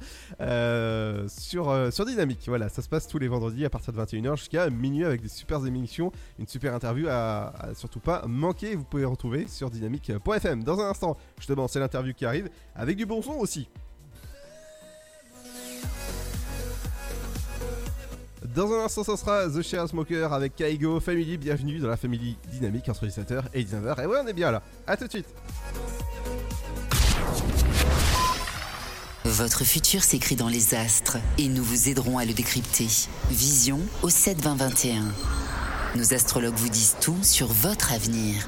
sur, 1.28 1.70
euh, 1.70 1.92
sur 1.92 2.06
Dynamique. 2.06 2.44
Voilà, 2.48 2.70
ça 2.70 2.82
se 2.82 2.90
passe 2.90 3.08
tous 3.08 3.20
les 3.20 3.28
vendredis 3.28 3.66
à 3.66 3.70
partir 3.70 3.94
de 3.94 4.00
21h 4.00 4.38
jusqu'à 4.38 4.70
minuit 4.70 5.06
avec 5.06 5.22
des 5.22 5.28
super 5.28 5.66
émissions, 5.66 6.12
une 6.40 6.48
super 6.48 6.74
interview 6.74 7.08
à, 7.10 7.54
à 7.60 7.74
surtout 7.74 8.00
pas 8.00 8.26
manquer. 8.28 8.76
Vous 8.76 8.84
pouvez 8.84 9.06
retrouver 9.06 9.48
sur 9.48 9.70
dynamique.fm. 9.70 10.64
Dans 10.64 10.80
un 10.80 10.90
instant, 10.90 11.18
justement, 11.38 11.68
c'est 11.68 11.80
l'interview 11.80 12.14
qui 12.14 12.26
arrive 12.26 12.50
avec 12.76 12.98
du 12.98 13.06
bon 13.06 13.22
son 13.22 13.34
aussi. 13.34 13.68
Dans 18.56 18.74
un 18.74 18.86
instant, 18.86 19.04
ça 19.04 19.16
sera 19.16 19.48
The 19.48 19.62
Share 19.62 19.88
Smoker 19.88 20.34
avec 20.34 20.56
Kaigo 20.56 21.00
Family. 21.00 21.38
Bienvenue 21.38 21.78
dans 21.78 21.88
la 21.88 21.98
famille 21.98 22.36
dynamique 22.52 22.90
entre 22.90 23.06
17h 23.06 23.44
et 23.54 23.64
19h. 23.64 24.02
Et 24.02 24.08
ouais, 24.08 24.18
on 24.24 24.28
est 24.28 24.34
bien 24.34 24.50
là. 24.50 24.64
À 24.88 24.98
tout 24.98 25.06
de 25.06 25.12
suite. 25.12 25.28
Votre 29.24 29.64
futur 29.64 30.04
s'écrit 30.04 30.36
dans 30.36 30.48
les 30.48 30.74
astres 30.74 31.18
et 31.38 31.48
nous 31.48 31.64
vous 31.64 31.90
aiderons 31.90 32.18
à 32.18 32.26
le 32.26 32.34
décrypter. 32.34 32.88
Vision 33.30 33.80
au 34.02 34.10
72021. 34.10 35.04
Nos 35.96 36.14
astrologues 36.16 36.56
vous 36.56 36.70
disent 36.70 36.98
tout 37.00 37.18
sur 37.22 37.48
votre 37.48 37.94
avenir. 37.94 38.48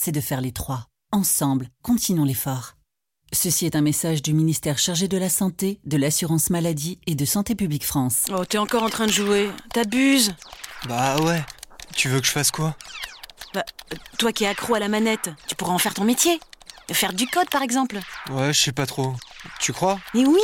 c'est 0.00 0.12
de 0.12 0.20
faire 0.22 0.40
les 0.40 0.52
trois. 0.52 0.86
Ensemble, 1.12 1.68
continuons 1.82 2.24
l'effort. 2.24 2.76
Ceci 3.32 3.66
est 3.66 3.76
un 3.76 3.82
message 3.82 4.22
du 4.22 4.32
ministère 4.32 4.78
chargé 4.78 5.08
de 5.08 5.18
la 5.18 5.28
Santé, 5.28 5.78
de 5.84 5.98
l'Assurance 5.98 6.48
Maladie 6.48 6.98
et 7.06 7.14
de 7.14 7.24
Santé 7.26 7.54
Publique 7.54 7.84
France. 7.84 8.24
Oh, 8.34 8.44
t'es 8.46 8.56
encore 8.56 8.82
en 8.82 8.88
train 8.88 9.06
de 9.06 9.12
jouer. 9.12 9.50
T'abuses. 9.74 10.34
Bah 10.88 11.20
ouais. 11.20 11.44
Tu 11.94 12.08
veux 12.08 12.18
que 12.20 12.26
je 12.26 12.32
fasse 12.32 12.50
quoi? 12.50 12.76
Bah, 13.52 13.62
toi 14.18 14.32
qui 14.32 14.44
es 14.44 14.46
accro 14.46 14.74
à 14.74 14.78
la 14.78 14.88
manette, 14.88 15.28
tu 15.46 15.54
pourrais 15.54 15.72
en 15.72 15.78
faire 15.78 15.92
ton 15.94 16.04
métier. 16.04 16.40
Faire 16.90 17.12
du 17.12 17.26
code, 17.26 17.50
par 17.50 17.62
exemple. 17.62 18.00
Ouais, 18.30 18.54
je 18.54 18.60
sais 18.60 18.72
pas 18.72 18.86
trop. 18.86 19.14
Tu 19.60 19.72
crois? 19.74 20.00
Mais 20.14 20.24
oui 20.24 20.40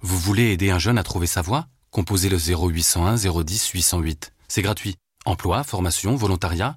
Vous 0.00 0.18
voulez 0.18 0.50
aider 0.52 0.70
un 0.70 0.80
jeune 0.80 0.98
à 0.98 1.04
trouver 1.04 1.28
sa 1.28 1.40
voie? 1.40 1.66
Composez 1.92 2.28
le 2.28 2.36
0801 2.36 3.14
010 3.14 3.68
808. 3.68 4.32
C'est 4.48 4.62
gratuit. 4.62 4.96
Emploi, 5.24 5.62
formation, 5.62 6.16
volontariat, 6.16 6.76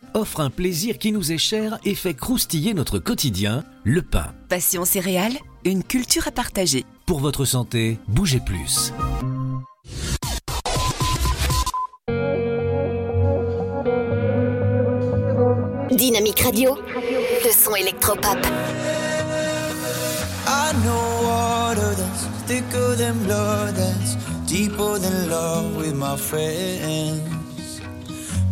offrent 0.13 0.39
un 0.41 0.49
plaisir 0.49 0.97
qui 0.97 1.11
nous 1.11 1.31
est 1.31 1.37
cher 1.37 1.79
et 1.85 1.95
fait 1.95 2.13
croustiller 2.13 2.73
notre 2.73 2.99
quotidien, 2.99 3.63
le 3.83 4.01
pain. 4.01 4.33
Passion 4.49 4.85
céréales, 4.85 5.37
une 5.65 5.83
culture 5.83 6.27
à 6.27 6.31
partager. 6.31 6.85
Pour 7.05 7.19
votre 7.19 7.45
santé, 7.45 7.99
bougez 8.07 8.39
plus. 8.39 8.93
Dynamique 15.91 16.39
Radio, 16.39 16.77
le 17.45 17.51
son 17.51 17.75
électropop. 17.75 18.37
I 20.47 20.73
know 20.83 21.23
water 21.23 21.95
that's 21.95 22.25
thicker 22.47 22.95
than 22.95 23.23
blood, 23.25 23.75
that's 23.75 24.15
deeper 24.47 24.97
than 24.99 25.29
love 25.29 25.75
with 25.77 25.93
my 25.95 26.15
friends. 26.17 27.40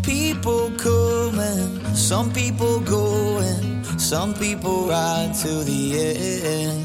People 0.10 0.72
come 0.72 1.38
and 1.38 1.96
some 1.96 2.34
people 2.34 2.80
go, 2.80 3.38
and 3.38 3.86
some 4.02 4.34
people 4.34 4.88
ride 4.88 5.36
to 5.44 5.64
the 5.64 5.84
end. 6.02 6.84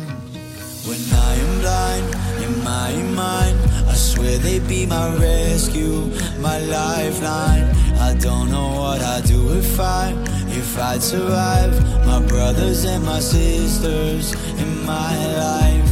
When 0.85 1.01
I 1.11 1.33
am 1.45 1.61
blind 1.63 2.07
in 2.45 2.63
my 2.63 2.93
mind, 3.15 3.59
I 3.89 3.95
swear 3.95 4.37
they'd 4.37 4.69
be 4.69 4.85
my 4.85 5.09
rescue, 5.17 6.11
my 6.41 6.59
lifeline. 6.59 7.65
I 7.99 8.13
don't 8.21 8.51
know 8.51 8.69
what 8.81 9.01
I'd 9.01 9.25
do 9.25 9.57
if 9.57 9.81
I, 9.81 10.13
if 10.49 10.79
I'd 10.79 11.03
survive. 11.03 11.73
My 12.05 12.21
brothers 12.21 12.85
and 12.85 13.03
my 13.07 13.21
sisters 13.21 14.35
in 14.61 14.85
my 14.85 15.17
life. 15.45 15.89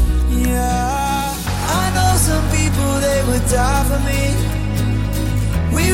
Yeah, 0.47 1.35
I 1.81 1.85
know 1.97 2.13
some 2.29 2.47
people 2.51 2.91
they 3.01 3.25
would 3.25 3.49
die 3.49 3.85
for 3.89 4.01
me. 4.05 4.52
We 5.75 5.93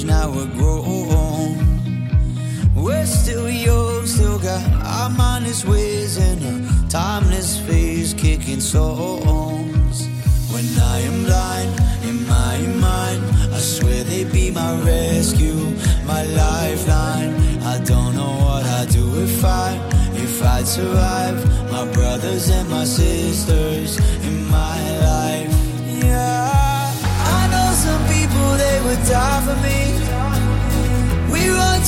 changed, 0.00 0.06
now 0.06 0.30
we're 0.30 0.46
grown. 0.46 1.58
We're 2.74 3.06
still 3.06 3.48
young, 3.50 4.06
still 4.06 4.38
got 4.38 4.62
our 4.84 5.10
mindless 5.10 5.64
ways 5.64 6.16
and 6.18 6.42
a 6.42 6.88
timeless 6.88 7.58
phase 7.60 8.14
kicking 8.14 8.60
songs. 8.60 10.08
When 10.52 10.66
I 10.78 10.98
am 11.00 11.24
blind 11.24 11.80
in 12.04 12.26
my 12.26 12.58
mind, 12.80 13.22
I 13.52 13.58
swear 13.58 14.04
they'd 14.04 14.32
be 14.32 14.50
my 14.50 14.80
rescue, 14.82 15.76
my 16.06 16.24
lifeline. 16.24 17.34
I 17.62 17.78
don't 17.84 18.14
know 18.14 18.34
what 18.44 18.64
I'd 18.64 18.88
do 18.88 19.22
if 19.22 19.44
I, 19.44 19.78
if 20.14 20.42
I'd 20.42 20.66
survive. 20.66 21.38
My 21.70 21.90
brothers 21.92 22.50
and 22.50 22.68
my 22.68 22.84
sisters 22.84 23.98
in 24.24 24.44
my 24.50 24.78
life. 25.00 25.52
Yeah, 26.02 26.50
I 27.38 27.48
know 27.52 27.68
some 27.74 28.02
people 28.08 28.48
they 28.56 28.80
would 28.84 29.02
die 29.06 29.40
for 29.46 29.56
me. 29.62 29.89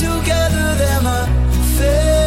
We 0.03 0.09
run 0.09 0.19
together, 0.19 0.75
they're 0.75 1.01
my 1.01 1.25
family. 1.77 2.22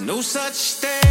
No 0.00 0.20
such 0.20 0.74
thing. 0.74 1.07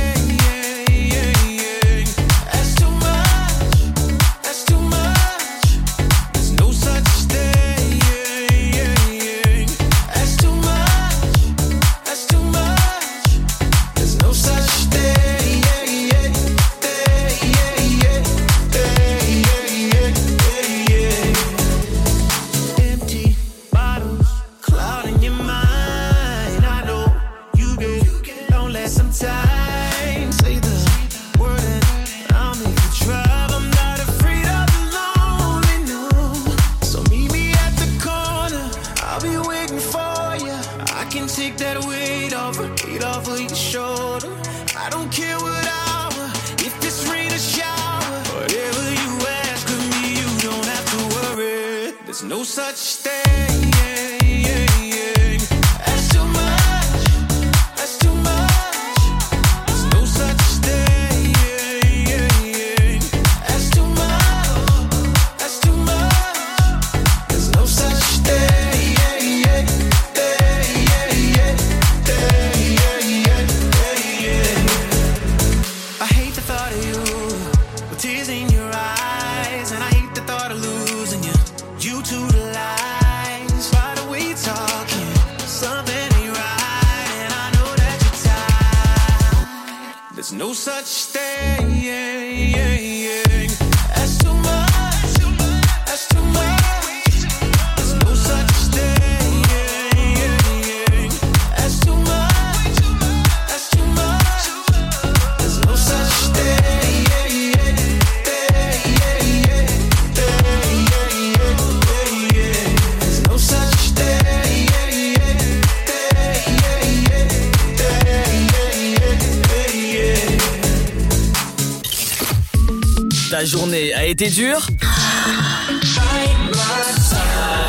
été 124.19 124.30
dur 124.31 124.65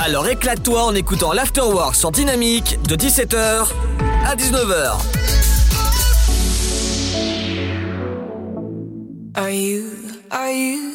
Alors 0.03 0.27
éclate-toi 0.29 0.83
en 0.83 0.95
écoutant 0.95 1.35
l'Afterwork 1.35 1.95
sur 1.95 2.11
Dynamique 2.11 2.79
de 2.89 2.97
17h 2.97 3.66
à 4.25 4.35
19h. 4.35 4.97
Are 9.35 9.51
you, 9.51 9.91
are 10.31 10.51
you 10.51 10.95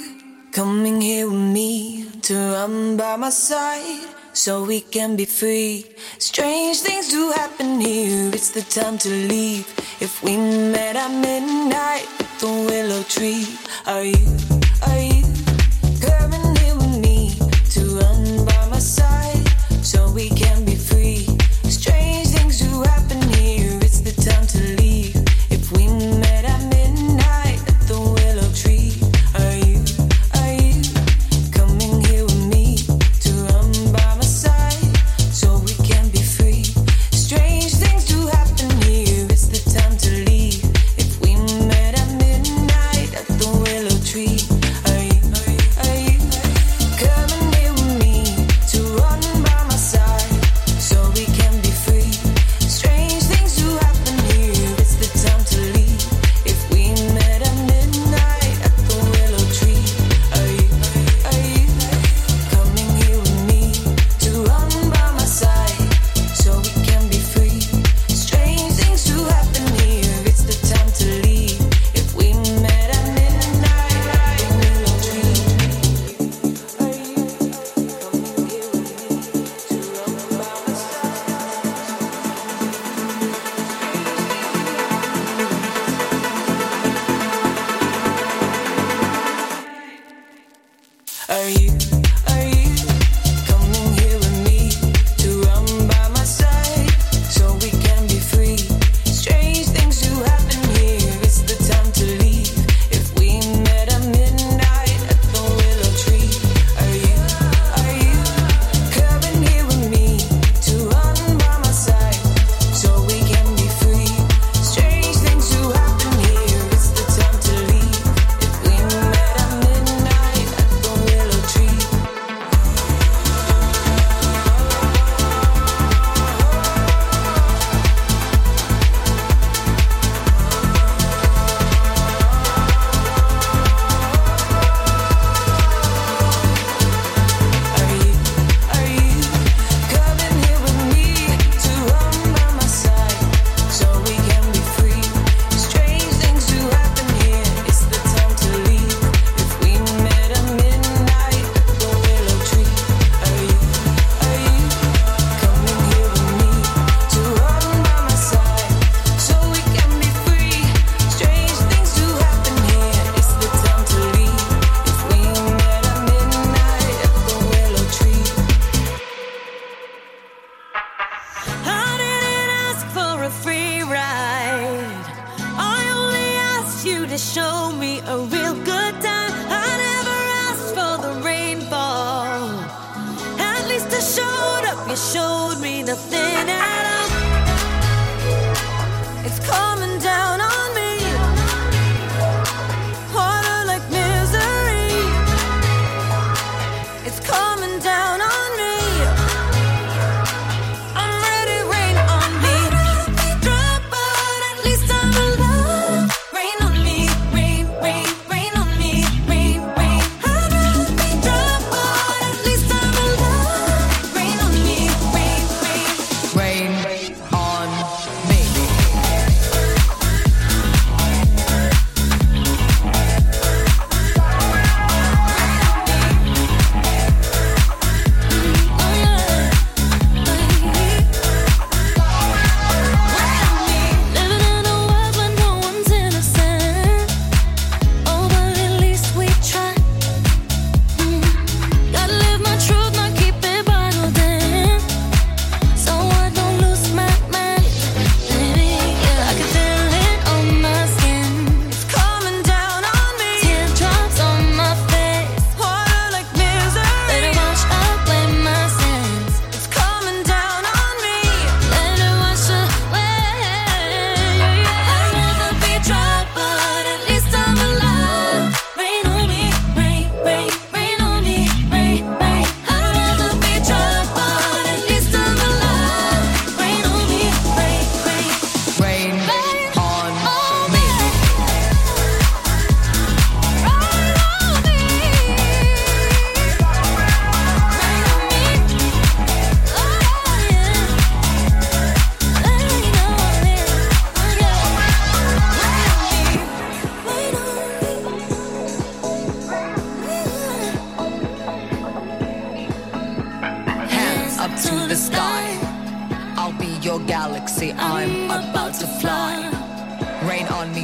coming 0.51 0.99
here 0.99 1.27
with 1.27 1.37
me 1.37 2.05
to 2.23 2.33
run 2.33 2.97
by 2.97 3.15
my 3.19 3.29
side 3.29 4.07
so 4.33 4.65
we 4.65 4.81
can 4.81 5.15
be 5.15 5.27
free? 5.27 5.85
Strange 6.17 6.81
things 6.81 7.09
do 7.09 7.31
happen 7.31 7.79
here, 7.79 8.31
it's 8.33 8.49
the 8.49 8.63
time 8.63 8.97
to 8.97 9.09
leave. 9.09 9.67
If 10.01 10.23
we 10.23 10.35
met 10.35 10.95
at 10.95 11.11
midnight. 11.11 11.62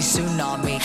Tsunami. 0.09 0.81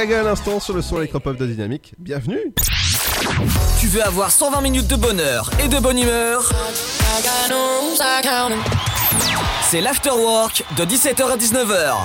Gaga 0.00 0.20
à 0.20 0.22
l'instant 0.22 0.60
sur 0.60 0.74
le 0.74 0.80
son 0.80 0.96
électropop 0.96 1.36
de 1.36 1.44
Dynamique. 1.44 1.92
Bienvenue. 1.98 2.54
Tu 3.78 3.86
veux 3.86 4.02
avoir 4.02 4.30
120 4.30 4.62
minutes 4.62 4.88
de 4.88 4.96
bonheur 4.96 5.50
et 5.62 5.68
de 5.68 5.78
bonne 5.78 5.98
humeur? 5.98 6.40
C'est 9.60 9.82
l'afterwork 9.82 10.64
de 10.78 10.84
17h 10.84 11.22
à 11.22 11.36
19h. 11.36 11.96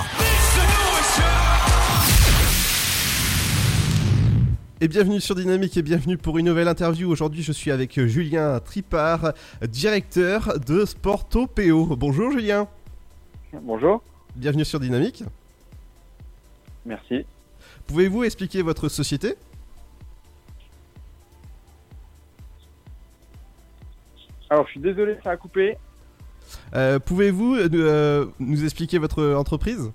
Et 4.82 4.88
bienvenue 4.88 5.22
sur 5.22 5.34
Dynamique 5.34 5.78
et 5.78 5.82
bienvenue 5.82 6.18
pour 6.18 6.36
une 6.36 6.44
nouvelle 6.44 6.68
interview. 6.68 7.10
Aujourd'hui, 7.10 7.42
je 7.42 7.52
suis 7.52 7.70
avec 7.70 7.98
Julien 7.98 8.60
Tripart, 8.60 9.32
directeur 9.62 10.60
de 10.60 10.84
Sporto 10.84 11.46
PO. 11.46 11.96
Bonjour 11.96 12.30
Julien. 12.30 12.68
Bonjour. 13.54 14.02
Bienvenue 14.34 14.66
sur 14.66 14.80
Dynamique. 14.80 15.24
Merci. 16.84 17.24
Pouvez-vous 17.86 18.24
expliquer 18.24 18.62
votre 18.62 18.88
société? 18.88 19.34
Alors, 24.50 24.66
je 24.66 24.72
suis 24.72 24.80
désolé, 24.80 25.16
ça 25.24 25.30
a 25.30 25.36
coupé. 25.36 25.76
Euh, 26.74 26.98
Pouvez-vous 26.98 27.54
euh, 27.54 27.68
euh, 27.74 28.26
nous 28.38 28.64
expliquer 28.64 28.98
votre 28.98 29.34
entreprise? 29.34 29.92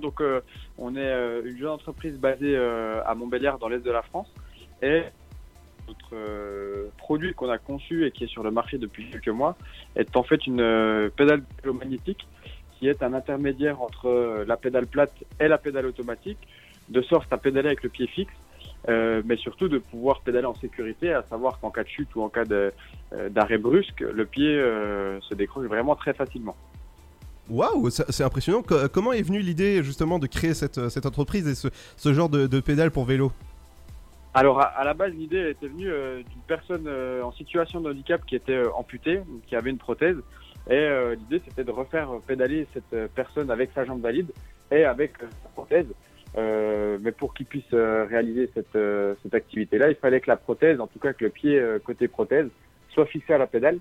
Donc, 0.00 0.20
euh, 0.20 0.40
on 0.78 0.94
est 0.96 1.40
une 1.44 1.58
jeune 1.58 1.68
entreprise 1.68 2.16
basée 2.18 2.56
à 2.56 3.14
Montbéliard, 3.14 3.58
dans 3.58 3.68
l'est 3.68 3.80
de 3.80 3.90
la 3.90 4.02
France. 4.02 4.32
Et 4.82 5.02
notre 5.88 6.90
produit 6.98 7.34
qu'on 7.34 7.50
a 7.50 7.58
conçu 7.58 8.06
et 8.06 8.12
qui 8.12 8.24
est 8.24 8.28
sur 8.28 8.44
le 8.44 8.52
marché 8.52 8.78
depuis 8.78 9.10
quelques 9.10 9.28
mois 9.28 9.56
est 9.96 10.16
en 10.16 10.22
fait 10.22 10.46
une 10.46 11.10
pédale 11.16 11.42
magnétique 11.64 12.28
qui 12.80 12.88
est 12.88 13.02
un 13.02 13.12
intermédiaire 13.12 13.82
entre 13.82 14.08
euh, 14.08 14.44
la 14.46 14.56
pédale 14.56 14.86
plate 14.86 15.12
et 15.38 15.48
la 15.48 15.58
pédale 15.58 15.84
automatique, 15.84 16.38
de 16.88 17.02
sorte 17.02 17.30
à 17.30 17.36
pédaler 17.36 17.68
avec 17.68 17.82
le 17.82 17.90
pied 17.90 18.06
fixe, 18.06 18.32
euh, 18.88 19.20
mais 19.26 19.36
surtout 19.36 19.68
de 19.68 19.78
pouvoir 19.78 20.22
pédaler 20.22 20.46
en 20.46 20.54
sécurité, 20.54 21.12
à 21.12 21.22
savoir 21.28 21.60
qu'en 21.60 21.70
cas 21.70 21.84
de 21.84 21.88
chute 21.88 22.08
ou 22.16 22.22
en 22.22 22.30
cas 22.30 22.44
euh, 22.50 22.70
d'arrêt 23.28 23.58
brusque, 23.58 24.00
le 24.00 24.24
pied 24.24 24.48
euh, 24.48 25.20
se 25.20 25.34
décroche 25.34 25.66
vraiment 25.66 25.94
très 25.94 26.14
facilement. 26.14 26.56
Waouh, 27.50 27.90
c'est 27.90 28.24
impressionnant. 28.24 28.62
Co- 28.62 28.88
comment 28.88 29.12
est 29.12 29.22
venue 29.22 29.40
l'idée 29.40 29.82
justement 29.82 30.18
de 30.18 30.26
créer 30.26 30.54
cette, 30.54 30.88
cette 30.88 31.04
entreprise 31.04 31.46
et 31.46 31.54
ce, 31.54 31.68
ce 31.96 32.14
genre 32.14 32.30
de, 32.30 32.46
de 32.46 32.60
pédale 32.60 32.90
pour 32.90 33.04
vélo? 33.04 33.30
Alors 34.32 34.60
à, 34.60 34.66
à 34.66 34.84
la 34.84 34.94
base, 34.94 35.12
l'idée 35.12 35.50
était 35.50 35.66
venue 35.66 35.90
euh, 35.90 36.22
d'une 36.22 36.44
personne 36.46 36.86
euh, 36.86 37.22
en 37.22 37.32
situation 37.32 37.80
de 37.80 37.90
handicap 37.90 38.24
qui 38.24 38.36
était 38.36 38.52
euh, 38.52 38.72
amputée, 38.74 39.20
qui 39.48 39.54
avait 39.56 39.70
une 39.70 39.78
prothèse. 39.78 40.16
Et 40.70 40.74
euh, 40.74 41.16
l'idée 41.16 41.42
c'était 41.44 41.64
de 41.64 41.72
refaire 41.72 42.08
pédaler 42.26 42.68
cette 42.72 42.94
euh, 42.94 43.08
personne 43.12 43.50
avec 43.50 43.70
sa 43.74 43.84
jambe 43.84 44.00
valide 44.00 44.30
et 44.70 44.84
avec 44.84 45.18
sa 45.18 45.48
prothèse. 45.52 45.88
Euh, 46.38 46.96
mais 47.02 47.10
pour 47.10 47.34
qu'il 47.34 47.46
puisse 47.46 47.72
réaliser 47.72 48.48
cette, 48.54 48.78
cette 49.20 49.34
activité-là, 49.34 49.88
il 49.88 49.96
fallait 49.96 50.20
que 50.20 50.30
la 50.30 50.36
prothèse, 50.36 50.78
en 50.80 50.86
tout 50.86 51.00
cas 51.00 51.12
que 51.12 51.24
le 51.24 51.30
pied 51.30 51.60
côté 51.84 52.06
prothèse, 52.06 52.46
soit 52.90 53.06
fixé 53.06 53.32
à 53.32 53.38
la 53.38 53.48
pédale 53.48 53.78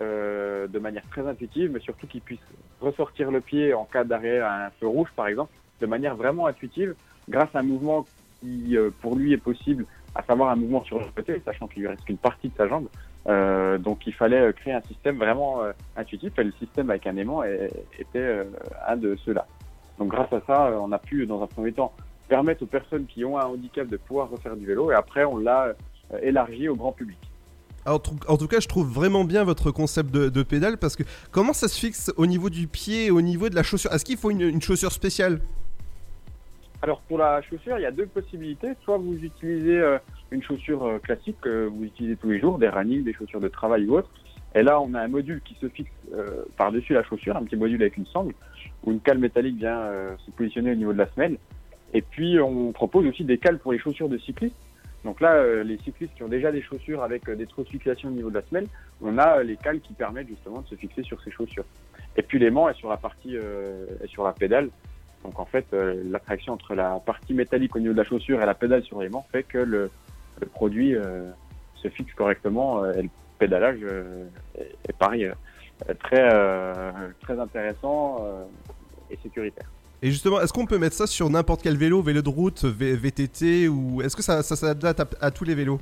de 0.00 0.78
manière 0.80 1.08
très 1.10 1.24
intuitive, 1.24 1.70
mais 1.72 1.78
surtout 1.78 2.08
qu'il 2.08 2.22
puisse 2.22 2.40
ressortir 2.80 3.30
le 3.30 3.40
pied 3.40 3.72
en 3.72 3.84
cas 3.84 4.02
d'arrêt 4.02 4.40
à 4.40 4.66
un 4.66 4.70
feu 4.80 4.88
rouge, 4.88 5.10
par 5.14 5.28
exemple, 5.28 5.52
de 5.80 5.86
manière 5.86 6.16
vraiment 6.16 6.48
intuitive, 6.48 6.96
grâce 7.28 7.54
à 7.54 7.60
un 7.60 7.62
mouvement 7.62 8.04
qui, 8.40 8.76
pour 9.00 9.14
lui, 9.14 9.32
est 9.32 9.36
possible, 9.36 9.86
à 10.16 10.24
savoir 10.24 10.50
un 10.50 10.56
mouvement 10.56 10.82
sur 10.82 10.98
le 10.98 11.04
côté, 11.14 11.40
sachant 11.44 11.68
qu'il 11.68 11.82
lui 11.82 11.88
reste 11.88 12.04
qu'une 12.04 12.18
partie 12.18 12.48
de 12.48 12.56
sa 12.56 12.66
jambe. 12.66 12.88
Euh, 13.28 13.78
donc, 13.78 14.06
il 14.06 14.12
fallait 14.12 14.40
euh, 14.40 14.52
créer 14.52 14.74
un 14.74 14.82
système 14.82 15.16
vraiment 15.16 15.62
euh, 15.62 15.72
intuitif, 15.96 16.36
et 16.38 16.44
le 16.44 16.52
système 16.58 16.90
avec 16.90 17.06
un 17.06 17.16
aimant 17.16 17.42
est- 17.42 17.70
était 17.98 18.18
euh, 18.18 18.44
un 18.88 18.96
de 18.96 19.16
ceux-là. 19.24 19.46
Donc, 19.98 20.08
grâce 20.08 20.32
à 20.32 20.40
ça, 20.46 20.72
on 20.80 20.90
a 20.92 20.98
pu, 20.98 21.26
dans 21.26 21.42
un 21.42 21.46
premier 21.46 21.72
temps, 21.72 21.92
permettre 22.28 22.62
aux 22.62 22.66
personnes 22.66 23.06
qui 23.06 23.24
ont 23.24 23.38
un 23.38 23.44
handicap 23.44 23.86
de 23.86 23.96
pouvoir 23.96 24.30
refaire 24.30 24.56
du 24.56 24.66
vélo, 24.66 24.90
et 24.90 24.94
après, 24.94 25.24
on 25.24 25.36
l'a 25.36 25.74
élargi 26.20 26.68
au 26.68 26.76
grand 26.76 26.92
public. 26.92 27.18
Alors, 27.84 28.02
en 28.28 28.36
tout 28.36 28.46
cas, 28.46 28.60
je 28.60 28.68
trouve 28.68 28.88
vraiment 28.88 29.24
bien 29.24 29.42
votre 29.44 29.70
concept 29.70 30.10
de, 30.12 30.28
de 30.28 30.42
pédale 30.44 30.78
parce 30.78 30.94
que 30.94 31.02
comment 31.32 31.52
ça 31.52 31.66
se 31.66 31.78
fixe 31.78 32.12
au 32.16 32.26
niveau 32.26 32.48
du 32.48 32.68
pied 32.68 33.06
et 33.06 33.10
au 33.10 33.20
niveau 33.20 33.48
de 33.48 33.56
la 33.56 33.64
chaussure? 33.64 33.92
Est-ce 33.92 34.04
qu'il 34.04 34.16
faut 34.16 34.30
une, 34.30 34.42
une 34.42 34.62
chaussure 34.62 34.92
spéciale? 34.92 35.40
Alors 36.80 37.00
pour 37.02 37.18
la 37.18 37.42
chaussure, 37.42 37.78
il 37.78 37.82
y 37.82 37.86
a 37.86 37.90
deux 37.90 38.06
possibilités. 38.06 38.68
Soit 38.84 38.98
vous 38.98 39.14
utilisez 39.14 39.82
une 40.32 40.42
chaussure 40.42 40.84
euh, 40.84 40.98
classique 40.98 41.36
que 41.40 41.66
vous 41.66 41.84
utilisez 41.84 42.16
tous 42.16 42.30
les 42.30 42.40
jours, 42.40 42.58
des 42.58 42.68
running, 42.68 43.04
des 43.04 43.12
chaussures 43.12 43.40
de 43.40 43.48
travail 43.48 43.86
ou 43.86 43.96
autre. 43.96 44.10
Et 44.54 44.62
là, 44.62 44.80
on 44.80 44.92
a 44.94 45.00
un 45.00 45.08
module 45.08 45.40
qui 45.42 45.54
se 45.60 45.68
fixe 45.68 45.90
euh, 46.12 46.44
par-dessus 46.56 46.92
la 46.94 47.02
chaussure, 47.04 47.36
un 47.36 47.44
petit 47.44 47.56
module 47.56 47.80
avec 47.80 47.96
une 47.96 48.06
sangle, 48.06 48.34
où 48.84 48.92
une 48.92 49.00
cale 49.00 49.18
métallique 49.18 49.56
vient 49.56 49.78
euh, 49.78 50.14
se 50.26 50.30
positionner 50.30 50.72
au 50.72 50.74
niveau 50.74 50.92
de 50.92 50.98
la 50.98 51.08
semelle. 51.12 51.38
Et 51.94 52.02
puis 52.02 52.40
on 52.40 52.72
propose 52.72 53.06
aussi 53.06 53.24
des 53.24 53.38
cales 53.38 53.58
pour 53.58 53.72
les 53.72 53.78
chaussures 53.78 54.08
de 54.08 54.18
cyclistes. 54.18 54.56
Donc 55.04 55.20
là, 55.20 55.64
les 55.64 55.78
cyclistes 55.78 56.14
qui 56.14 56.22
ont 56.22 56.28
déjà 56.28 56.52
des 56.52 56.62
chaussures 56.62 57.02
avec 57.02 57.28
des 57.28 57.46
trous 57.46 57.64
de 57.64 57.68
fixation 57.68 58.08
au 58.08 58.12
niveau 58.12 58.30
de 58.30 58.36
la 58.36 58.42
semelle, 58.42 58.66
on 59.02 59.18
a 59.18 59.42
les 59.42 59.56
cales 59.56 59.80
qui 59.80 59.92
permettent 59.94 60.28
justement 60.28 60.60
de 60.60 60.68
se 60.68 60.76
fixer 60.76 61.02
sur 61.02 61.20
ces 61.22 61.30
chaussures. 61.32 61.64
Et 62.16 62.22
puis 62.22 62.38
l'aimant 62.38 62.68
est 62.68 62.74
sur 62.74 62.88
la 62.88 62.96
partie, 62.96 63.34
est 63.34 64.06
sur 64.06 64.22
la 64.22 64.32
pédale. 64.32 64.70
Donc 65.24 65.40
en 65.40 65.44
fait, 65.44 65.66
l'attraction 65.72 66.52
entre 66.52 66.74
la 66.74 67.00
partie 67.04 67.34
métallique 67.34 67.74
au 67.74 67.80
niveau 67.80 67.92
de 67.92 67.98
la 67.98 68.04
chaussure 68.04 68.40
et 68.40 68.46
la 68.46 68.54
pédale 68.54 68.84
sur 68.84 69.02
l'aimant 69.02 69.26
fait 69.32 69.42
que 69.42 69.58
le, 69.58 69.90
le 70.44 70.50
produit 70.50 70.94
euh, 70.94 71.30
se 71.76 71.88
fixe 71.88 72.12
correctement 72.14 72.84
euh, 72.84 72.92
et 72.94 73.02
le 73.02 73.08
pédalage 73.38 73.78
euh, 73.82 74.26
est, 74.58 74.92
pareil, 74.98 75.30
très, 76.04 76.28
très 77.22 77.38
intéressant 77.40 78.24
et 79.10 79.18
sécuritaire. 79.22 79.68
Et 80.00 80.10
justement, 80.10 80.40
est-ce 80.40 80.52
qu'on 80.52 80.66
peut 80.66 80.78
mettre 80.78 80.94
ça 80.96 81.06
sur 81.06 81.28
n'importe 81.30 81.62
quel 81.62 81.76
vélo, 81.76 82.02
vélo 82.02 82.22
de 82.22 82.28
route, 82.28 82.64
V- 82.64 82.94
VTT 82.96 83.68
ou 83.68 84.02
est-ce 84.02 84.14
que 84.16 84.22
ça, 84.22 84.42
ça 84.42 84.54
s'adapte 84.56 85.00
à, 85.00 85.06
à 85.26 85.30
tous 85.30 85.44
les 85.44 85.54
vélos? 85.54 85.80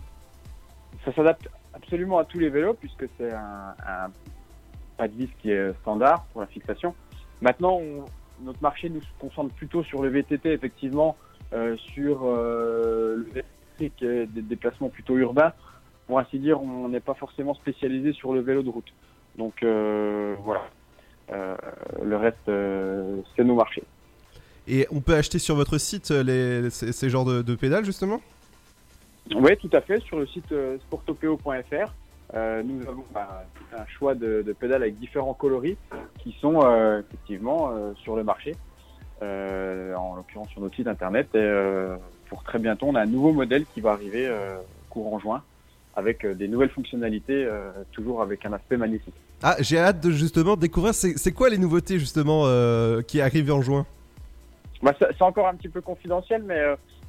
Ça 1.04 1.12
s'adapte 1.14 1.48
absolument 1.74 2.18
à 2.18 2.24
tous 2.24 2.38
les 2.38 2.48
vélos 2.50 2.74
puisque 2.74 3.04
c'est 3.18 3.32
un, 3.32 3.74
un 3.86 4.08
pas 4.96 5.08
de 5.08 5.14
vis 5.14 5.28
qui 5.40 5.50
est 5.50 5.72
standard 5.80 6.24
pour 6.32 6.40
la 6.42 6.46
fixation. 6.46 6.94
Maintenant, 7.40 7.78
on- 7.80 8.04
notre 8.42 8.62
marché 8.62 8.88
nous 8.88 9.02
se 9.02 9.06
concentre 9.18 9.54
plutôt 9.54 9.82
sur 9.82 10.00
le 10.02 10.08
VTT, 10.08 10.50
effectivement, 10.52 11.14
euh, 11.52 11.76
sur 11.76 12.20
euh, 12.24 13.16
le 13.16 13.22
VTT 13.24 13.44
qui 13.88 14.04
est 14.04 14.26
des 14.26 14.42
déplacements 14.42 14.90
plutôt 14.90 15.16
urbains. 15.16 15.54
Pour 16.06 16.18
ainsi 16.18 16.38
dire, 16.38 16.60
on 16.60 16.88
n'est 16.88 17.00
pas 17.00 17.14
forcément 17.14 17.54
spécialisé 17.54 18.12
sur 18.12 18.34
le 18.34 18.40
vélo 18.40 18.62
de 18.62 18.68
route. 18.68 18.92
Donc 19.38 19.62
euh, 19.62 20.34
voilà. 20.44 20.66
Euh, 21.32 21.56
le 22.02 22.16
reste, 22.16 22.48
euh, 22.48 23.20
c'est 23.34 23.44
nos 23.44 23.54
marchés. 23.54 23.84
Et 24.68 24.86
on 24.90 25.00
peut 25.00 25.14
acheter 25.14 25.38
sur 25.38 25.54
votre 25.54 25.78
site 25.78 26.10
euh, 26.10 26.22
les, 26.22 26.70
ces, 26.70 26.92
ces 26.92 27.08
genres 27.08 27.24
de, 27.24 27.40
de 27.40 27.54
pédales 27.54 27.84
justement? 27.84 28.20
Oui, 29.34 29.56
tout 29.56 29.70
à 29.72 29.80
fait. 29.80 30.00
Sur 30.00 30.18
le 30.18 30.26
site 30.26 30.50
euh, 30.50 30.76
sportopeo.fr, 30.78 31.92
euh, 32.34 32.62
nous 32.64 32.82
avons 32.88 33.04
bah, 33.14 33.44
un 33.72 33.86
choix 33.86 34.14
de, 34.14 34.42
de 34.42 34.52
pédales 34.52 34.82
avec 34.82 34.98
différents 34.98 35.34
coloris 35.34 35.76
qui 36.18 36.36
sont 36.40 36.60
euh, 36.64 37.00
effectivement 37.00 37.70
euh, 37.70 37.92
sur 38.02 38.16
le 38.16 38.24
marché, 38.24 38.56
euh, 39.22 39.94
en 39.94 40.16
l'occurrence 40.16 40.48
sur 40.48 40.60
notre 40.60 40.74
site 40.74 40.88
internet. 40.88 41.28
Et 41.34 41.38
euh, 41.38 41.96
pour 42.30 42.44
très 42.44 42.60
bientôt, 42.60 42.86
on 42.86 42.94
a 42.94 43.02
un 43.02 43.06
nouveau 43.06 43.32
modèle 43.32 43.66
qui 43.74 43.80
va 43.82 43.90
arriver 43.90 44.26
euh, 44.26 44.56
courant 44.88 45.18
juin 45.18 45.42
avec 45.96 46.24
euh, 46.24 46.34
des 46.34 46.46
nouvelles 46.46 46.70
fonctionnalités, 46.70 47.44
euh, 47.44 47.72
toujours 47.90 48.22
avec 48.22 48.46
un 48.46 48.52
aspect 48.52 48.76
magnifique. 48.76 49.14
Ah, 49.42 49.56
j'ai 49.58 49.78
hâte 49.78 50.00
de 50.00 50.12
justement 50.12 50.56
découvrir 50.56 50.94
c'est 50.94 51.32
quoi 51.32 51.50
les 51.50 51.58
nouveautés 51.58 51.98
justement 51.98 52.44
euh, 52.44 53.02
qui 53.02 53.20
arrivent 53.20 53.52
en 53.52 53.60
juin? 53.60 53.84
Bah, 54.82 54.94
c'est 54.98 55.22
encore 55.22 55.48
un 55.48 55.56
petit 55.56 55.68
peu 55.68 55.80
confidentiel, 55.80 56.44
mais 56.46 56.62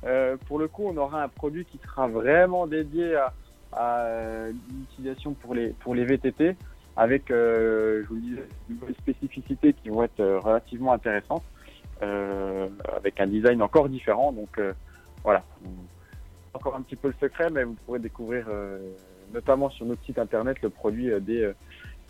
euh, 0.06 0.36
pour 0.48 0.58
le 0.58 0.68
coup, 0.68 0.88
on 0.88 0.98
aura 0.98 1.24
un 1.24 1.30
produit 1.30 1.66
qui 1.66 1.78
sera 1.86 2.08
vraiment 2.08 2.66
dédié 2.66 3.16
à, 3.16 3.34
à 3.72 4.08
l'utilisation 4.72 5.34
pour 5.34 5.54
les, 5.54 5.70
pour 5.82 5.94
les 5.94 6.04
VTT, 6.04 6.56
avec, 6.98 7.26
je 7.30 8.06
vous 8.10 8.16
le 8.16 8.22
disais, 8.22 8.48
de 8.70 8.74
nouvelles 8.74 8.96
spécificités 8.96 9.74
qui 9.74 9.90
vont 9.90 10.04
être 10.04 10.24
relativement 10.44 10.92
intéressantes, 10.92 11.44
avec 12.02 13.20
un 13.20 13.28
design 13.28 13.62
encore 13.62 13.88
différent. 13.88 14.32
Donc 14.34 14.60
voilà, 15.24 15.44
encore 16.54 16.76
un 16.76 16.82
petit 16.82 16.96
peu 16.96 17.08
le 17.08 17.16
secret, 17.20 17.50
mais 17.50 17.64
vous 17.64 17.76
pourrez 17.86 18.00
découvrir 18.00 18.46
euh, 18.50 18.80
notamment 19.34 19.70
sur 19.70 19.86
notre 19.86 20.04
site 20.04 20.20
internet 20.20 20.58
le 20.62 20.70
produit 20.70 21.12
euh, 21.12 21.20
dès, 21.20 21.44
euh, 21.44 21.54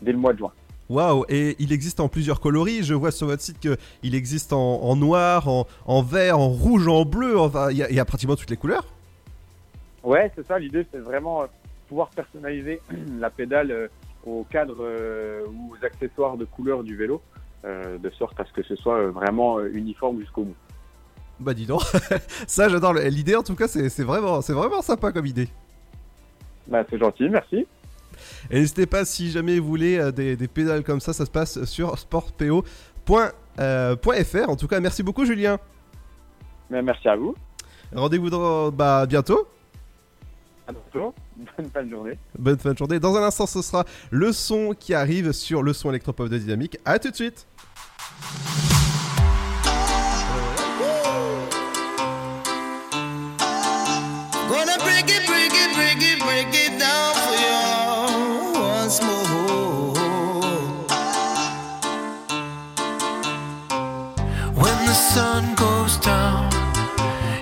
dès 0.02 0.12
le 0.12 0.18
mois 0.18 0.34
de 0.34 0.40
juin. 0.40 0.52
Waouh, 0.90 1.26
et 1.30 1.56
il 1.60 1.72
existe 1.72 2.00
en 2.02 2.10
plusieurs 2.10 2.42
coloris. 2.42 2.84
Je 2.84 2.94
vois 2.94 3.12
sur 3.12 3.28
votre 3.28 3.42
site 3.42 3.60
qu'il 3.60 4.16
existe 4.16 4.52
en, 4.52 4.82
en 4.82 4.96
noir, 4.96 5.48
en, 5.48 5.66
en 5.86 6.02
vert, 6.02 6.38
en 6.38 6.50
rouge, 6.50 6.88
en 6.88 7.06
bleu. 7.06 7.40
Enfin, 7.40 7.72
il 7.72 7.78
y, 7.78 7.96
y 7.96 8.00
a 8.00 8.06
pratiquement 8.06 8.36
toutes 8.36 8.50
les 8.50 8.58
couleurs. 8.58 8.86
Ouais, 10.04 10.30
c'est 10.36 10.46
ça. 10.46 10.60
L'idée, 10.60 10.86
c'est 10.92 11.00
vraiment 11.00 11.46
pouvoir 11.88 12.10
personnaliser 12.10 12.82
la 13.20 13.30
pédale 13.30 13.90
au 14.26 14.46
cadre 14.50 14.86
ou 15.48 15.74
aux 15.74 15.86
accessoires 15.86 16.36
de 16.36 16.44
couleur 16.44 16.84
du 16.84 16.98
vélo, 16.98 17.22
de 17.64 18.10
sorte 18.12 18.38
à 18.40 18.46
ce 18.46 18.52
que 18.52 18.62
ce 18.62 18.76
soit 18.76 19.08
vraiment 19.08 19.62
uniforme 19.62 20.20
jusqu'au 20.20 20.44
bout. 20.44 20.56
Bah 21.42 21.54
dis 21.54 21.66
donc, 21.66 21.82
ça 22.48 22.70
j'adore. 22.70 22.94
L'idée 22.94 23.36
en 23.36 23.44
tout 23.44 23.56
cas, 23.56 23.68
c'est 23.68 24.04
vraiment, 24.04 24.40
vraiment 24.40 24.82
sympa 24.82 25.12
comme 25.12 25.26
idée. 25.26 25.50
Bah, 26.68 26.84
c'est 26.90 27.00
gentil, 27.00 27.30
merci. 27.30 27.66
Et 28.52 28.60
n'hésitez 28.60 28.86
pas 28.86 29.04
si 29.06 29.32
jamais 29.32 29.58
vous 29.60 29.68
voulez 29.68 29.98
euh, 29.98 30.12
des, 30.12 30.36
des 30.36 30.48
pédales 30.48 30.84
comme 30.84 31.00
ça, 31.00 31.14
ça 31.14 31.26
se 31.26 31.32
passe 31.32 31.64
sur 31.66 31.98
sportpo.fr. 31.98 33.20
en 33.58 34.56
tout 34.56 34.68
cas, 34.68 34.80
merci 34.80 35.02
beaucoup 35.02 35.26
Julien. 35.26 35.58
Mais 36.70 36.82
merci 36.82 37.08
à 37.10 37.16
vous. 37.16 37.36
Rendez-vous 37.94 38.72
bah, 38.72 39.06
bientôt. 39.06 39.48
À 40.68 40.72
bientôt. 40.72 41.14
Bonne 41.58 41.70
fin 41.70 41.84
de 41.84 41.90
journée. 41.90 42.18
Bonne 42.38 42.58
fin 42.58 42.74
de 42.74 42.78
journée. 42.78 43.00
Dans 43.00 43.16
un 43.18 43.24
instant, 43.24 43.46
ce 43.46 43.62
sera 43.62 43.86
le 44.12 44.32
son 44.32 44.74
qui 44.78 44.94
arrive 44.94 45.32
sur 45.32 45.64
le 45.64 45.74
son 45.74 45.90
électropop 45.90 46.30
de 46.30 46.38
Dynamique. 46.38 46.78
A 46.86 47.00
tout 47.00 47.10
de 47.10 47.16
suite. 47.16 47.48
Break 56.32 56.54
it, 56.66 56.80
down 56.80 57.14
for 57.24 57.36
you 57.46 57.60
once 58.74 58.98
more. 59.08 59.94
When 64.64 64.78
the 64.90 64.98
sun 65.14 65.44
goes 65.56 65.98
down 65.98 66.50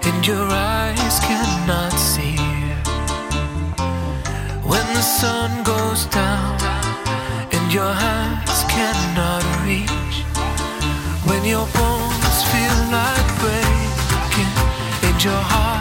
and 0.08 0.20
your 0.26 0.48
eyes 0.78 1.16
cannot 1.30 1.94
see. 2.12 2.38
When 4.72 4.88
the 4.98 5.06
sun 5.20 5.52
goes 5.64 6.02
down 6.22 6.58
and 7.56 7.66
your 7.72 7.94
hands 8.06 8.60
cannot 8.76 9.44
reach. 9.68 10.16
When 11.30 11.42
your 11.54 11.68
bones 11.78 12.38
feel 12.52 12.80
like 12.98 13.28
breaking 13.44 14.54
and 15.08 15.24
your 15.24 15.44
heart 15.52 15.79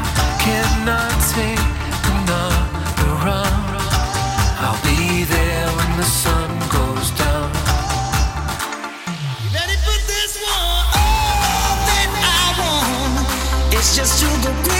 just 13.98 14.20
to 14.20 14.26
the 14.48 14.77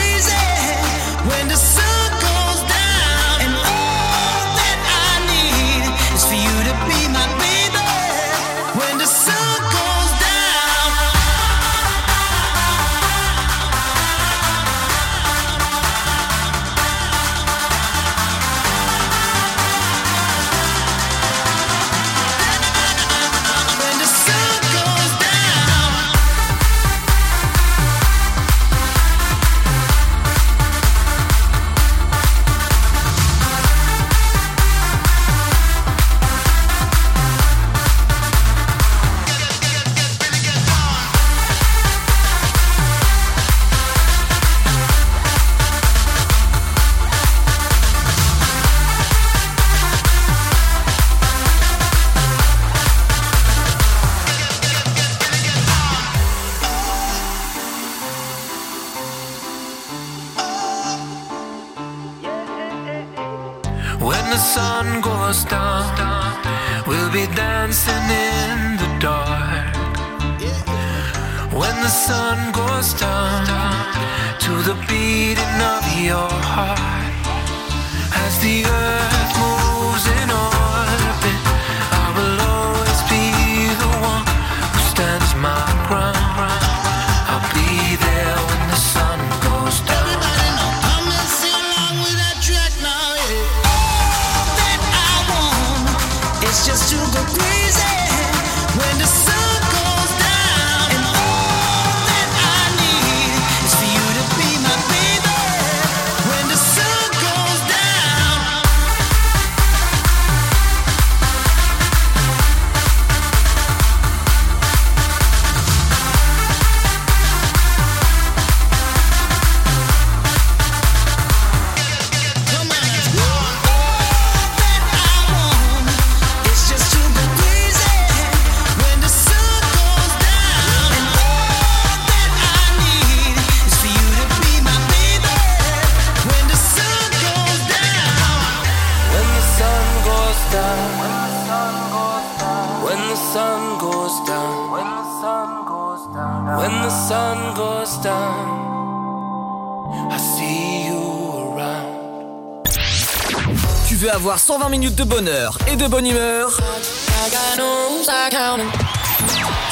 120 154.48 154.70
minutes 154.70 154.94
de 154.94 155.04
bonheur 155.04 155.58
et 155.70 155.76
de 155.76 155.86
bonne 155.86 156.06
humeur 156.06 156.58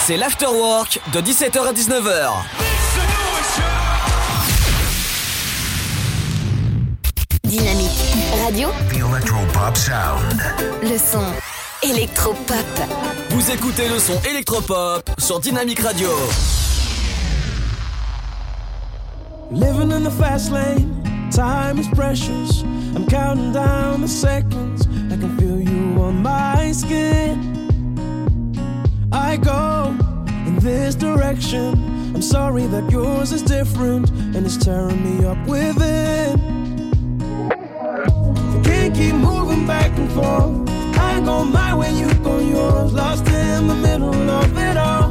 C'est 0.04 0.18
l'afterwork 0.18 1.00
de 1.14 1.22
17h 1.22 1.66
à 1.66 1.72
19h. 1.72 2.32
Dynamique 7.44 7.88
radio, 8.44 8.68
The 8.90 8.96
Electropop 8.96 9.76
Sound. 9.78 10.42
le 10.82 10.98
son 10.98 11.24
électropop. 11.82 12.66
Vous 13.30 13.50
écoutez 13.50 13.88
le 13.88 13.98
son 13.98 14.20
électropop 14.28 15.08
sur 15.16 15.40
Dynamique 15.40 15.80
Radio. 15.80 16.10
Living 19.50 19.90
in 19.90 20.02
the 20.04 20.10
fast 20.10 20.52
lane, 20.52 21.02
time 21.30 21.78
is 21.78 21.88
precious. 21.94 22.62
I'm 22.94 23.06
counting 23.06 23.52
down 23.52 24.02
the 24.02 24.08
seconds. 24.08 24.65
on 26.06 26.22
my 26.22 26.70
skin. 26.70 27.34
I 29.12 29.36
go 29.36 29.96
in 30.46 30.56
this 30.60 30.94
direction. 30.94 31.74
I'm 32.14 32.22
sorry 32.22 32.66
that 32.66 32.88
yours 32.90 33.32
is 33.32 33.42
different 33.42 34.10
and 34.10 34.46
it's 34.46 34.56
tearing 34.56 35.02
me 35.02 35.24
up 35.26 35.38
within. 35.48 36.38
I 37.50 38.60
can't 38.62 38.94
keep 38.94 39.14
moving 39.14 39.66
back 39.66 39.98
and 39.98 40.10
forth. 40.12 40.70
I 40.96 41.20
go 41.24 41.44
my 41.44 41.74
way, 41.74 41.92
you 41.98 42.12
go 42.22 42.38
yours. 42.38 42.92
Lost 42.92 43.26
in 43.26 43.66
the 43.66 43.74
middle 43.74 44.30
of 44.30 44.56
it 44.56 44.76
all. 44.76 45.10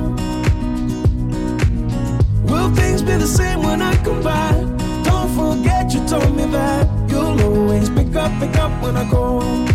Will 2.50 2.74
things 2.74 3.02
be 3.02 3.16
the 3.18 3.28
same 3.28 3.62
when 3.64 3.82
I 3.82 3.96
come 3.98 4.24
back? 4.24 4.56
Don't 5.04 5.32
forget 5.36 5.94
you 5.94 6.08
told 6.08 6.34
me 6.38 6.46
that 6.46 6.88
you'll 7.10 7.42
always 7.42 7.90
pick 7.90 8.16
up, 8.16 8.32
pick 8.40 8.56
up 8.58 8.72
when 8.82 8.96
I 8.96 9.10
go. 9.12 9.75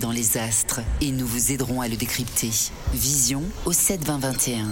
dans 0.00 0.10
les 0.10 0.38
astres 0.38 0.80
et 1.00 1.12
nous 1.12 1.26
vous 1.26 1.52
aiderons 1.52 1.80
à 1.80 1.88
le 1.88 1.96
décrypter. 1.96 2.50
Vision 2.92 3.44
au 3.66 3.72
7 3.72 4.02
20 4.04 4.18
21. 4.18 4.66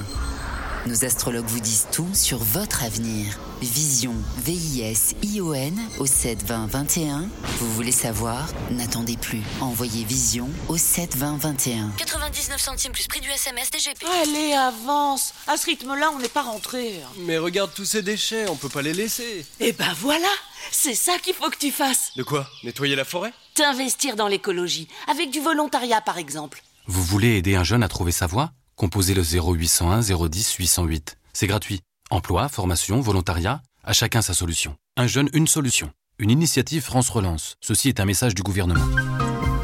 Nos 0.87 1.05
astrologues 1.05 1.47
vous 1.47 1.61
disent 1.61 1.87
tout 1.93 2.09
sur 2.15 2.39
votre 2.39 2.83
avenir. 2.83 3.39
Vision, 3.61 4.15
V-I-S-I-O-N 4.39 5.79
au 5.99 6.07
7 6.07 6.45
20 6.45 6.67
21. 6.69 7.29
Vous 7.59 7.73
voulez 7.75 7.93
savoir? 7.93 8.49
N'attendez 8.71 9.17
plus. 9.17 9.43
Envoyez 9.61 10.05
Vision 10.05 10.49
au 10.69 10.79
7 10.79 11.17
20 11.17 11.37
21. 11.37 11.91
99 11.99 12.61
centimes 12.61 12.93
plus 12.93 13.07
prix 13.07 13.21
du 13.21 13.29
SMS 13.29 13.71
DGP. 13.71 14.07
Allez, 14.23 14.53
avance. 14.53 15.35
À 15.47 15.57
ce 15.57 15.67
rythme-là, 15.67 16.11
on 16.15 16.21
n'est 16.21 16.29
pas 16.29 16.43
rentré. 16.43 17.01
Mais 17.19 17.37
regarde 17.37 17.73
tous 17.75 17.85
ces 17.85 18.03
déchets, 18.03 18.49
on 18.49 18.57
peut 18.57 18.71
pas 18.71 18.83
les 18.83 18.95
laisser. 18.95 19.45
Eh 19.61 19.73
ben 19.73 19.95
voilà, 20.01 20.31
c'est 20.71 20.95
ça 20.95 21.19
qu'il 21.19 21.35
faut 21.35 21.51
que 21.51 21.59
tu 21.59 21.71
fasses. 21.71 22.13
De 22.17 22.23
quoi? 22.23 22.49
Nettoyer 22.65 22.97
la 22.97 23.05
forêt? 23.05 23.33
T'investir 23.59 24.15
dans 24.15 24.29
l'écologie, 24.29 24.87
avec 25.09 25.33
du 25.33 25.41
volontariat 25.41 26.01
par 26.01 26.17
exemple. 26.17 26.63
Vous 26.87 27.03
voulez 27.03 27.39
aider 27.39 27.57
un 27.57 27.65
jeune 27.65 27.83
à 27.83 27.89
trouver 27.89 28.13
sa 28.13 28.29
voie? 28.29 28.53
Composez 28.77 29.15
le 29.15 29.23
0801 29.23 30.03
010 30.03 30.55
808. 30.55 31.19
C'est 31.33 31.49
gratuit. 31.49 31.81
Emploi, 32.09 32.49
formation, 32.49 33.01
volontariat, 33.01 33.61
à 33.83 33.93
chacun 33.93 34.23
sa 34.23 34.33
solution. 34.33 34.77
Un 34.97 35.09
jeune, 35.09 35.29
une 35.33 35.49
solution. 35.49 35.91
Une 36.21 36.31
initiative 36.31 36.83
France 36.83 37.11
Relance. 37.11 37.57
Ceci 37.61 37.89
est 37.89 37.99
un 37.99 38.05
message 38.05 38.37
du 38.37 38.45
gouvernement. 38.45 38.87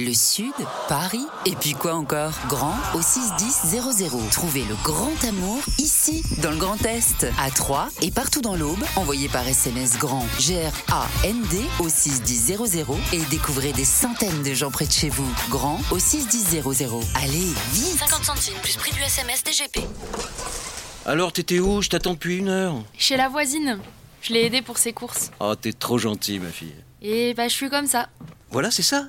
Le 0.00 0.14
Sud, 0.14 0.52
Paris, 0.88 1.26
et 1.44 1.56
puis 1.56 1.72
quoi 1.72 1.94
encore? 1.94 2.32
Grand 2.46 2.76
au 2.94 3.02
61000. 3.02 4.30
Trouvez 4.30 4.62
le 4.62 4.76
grand 4.84 5.24
amour 5.24 5.58
ici, 5.78 6.22
dans 6.40 6.52
le 6.52 6.56
Grand 6.56 6.80
Est, 6.86 7.26
à 7.36 7.50
Troyes 7.50 7.88
et 8.00 8.12
partout 8.12 8.40
dans 8.40 8.54
l'Aube. 8.54 8.78
Envoyez 8.94 9.28
par 9.28 9.48
SMS 9.48 9.98
grand 9.98 10.24
G-R-A-N-D 10.38 11.60
au 11.80 11.88
61000 11.88 12.84
et 13.12 13.24
découvrez 13.24 13.72
des 13.72 13.84
centaines 13.84 14.44
de 14.44 14.54
gens 14.54 14.70
près 14.70 14.86
de 14.86 14.92
chez 14.92 15.08
vous. 15.08 15.28
Grand 15.50 15.80
au 15.90 15.98
61000. 15.98 16.62
Allez, 17.16 17.52
vite 17.72 17.98
50 17.98 18.24
centimes 18.24 18.54
plus 18.62 18.76
prix 18.76 18.92
du 18.92 19.02
SMS 19.02 19.42
DGP. 19.42 19.80
Alors, 21.06 21.32
t'étais 21.32 21.58
où? 21.58 21.82
Je 21.82 21.88
t'attends 21.88 22.12
depuis 22.12 22.36
une 22.36 22.50
heure. 22.50 22.84
Chez 22.96 23.16
la 23.16 23.28
voisine. 23.28 23.80
Je 24.22 24.32
l'ai 24.32 24.44
aidée 24.44 24.62
pour 24.62 24.78
ses 24.78 24.92
courses. 24.92 25.32
Oh, 25.40 25.56
t'es 25.56 25.72
trop 25.72 25.98
gentil, 25.98 26.38
ma 26.38 26.50
fille. 26.50 26.76
Et 27.02 27.34
bah, 27.34 27.48
je 27.48 27.54
suis 27.54 27.68
comme 27.68 27.88
ça. 27.88 28.08
Voilà, 28.52 28.70
c'est 28.70 28.82
ça. 28.82 29.08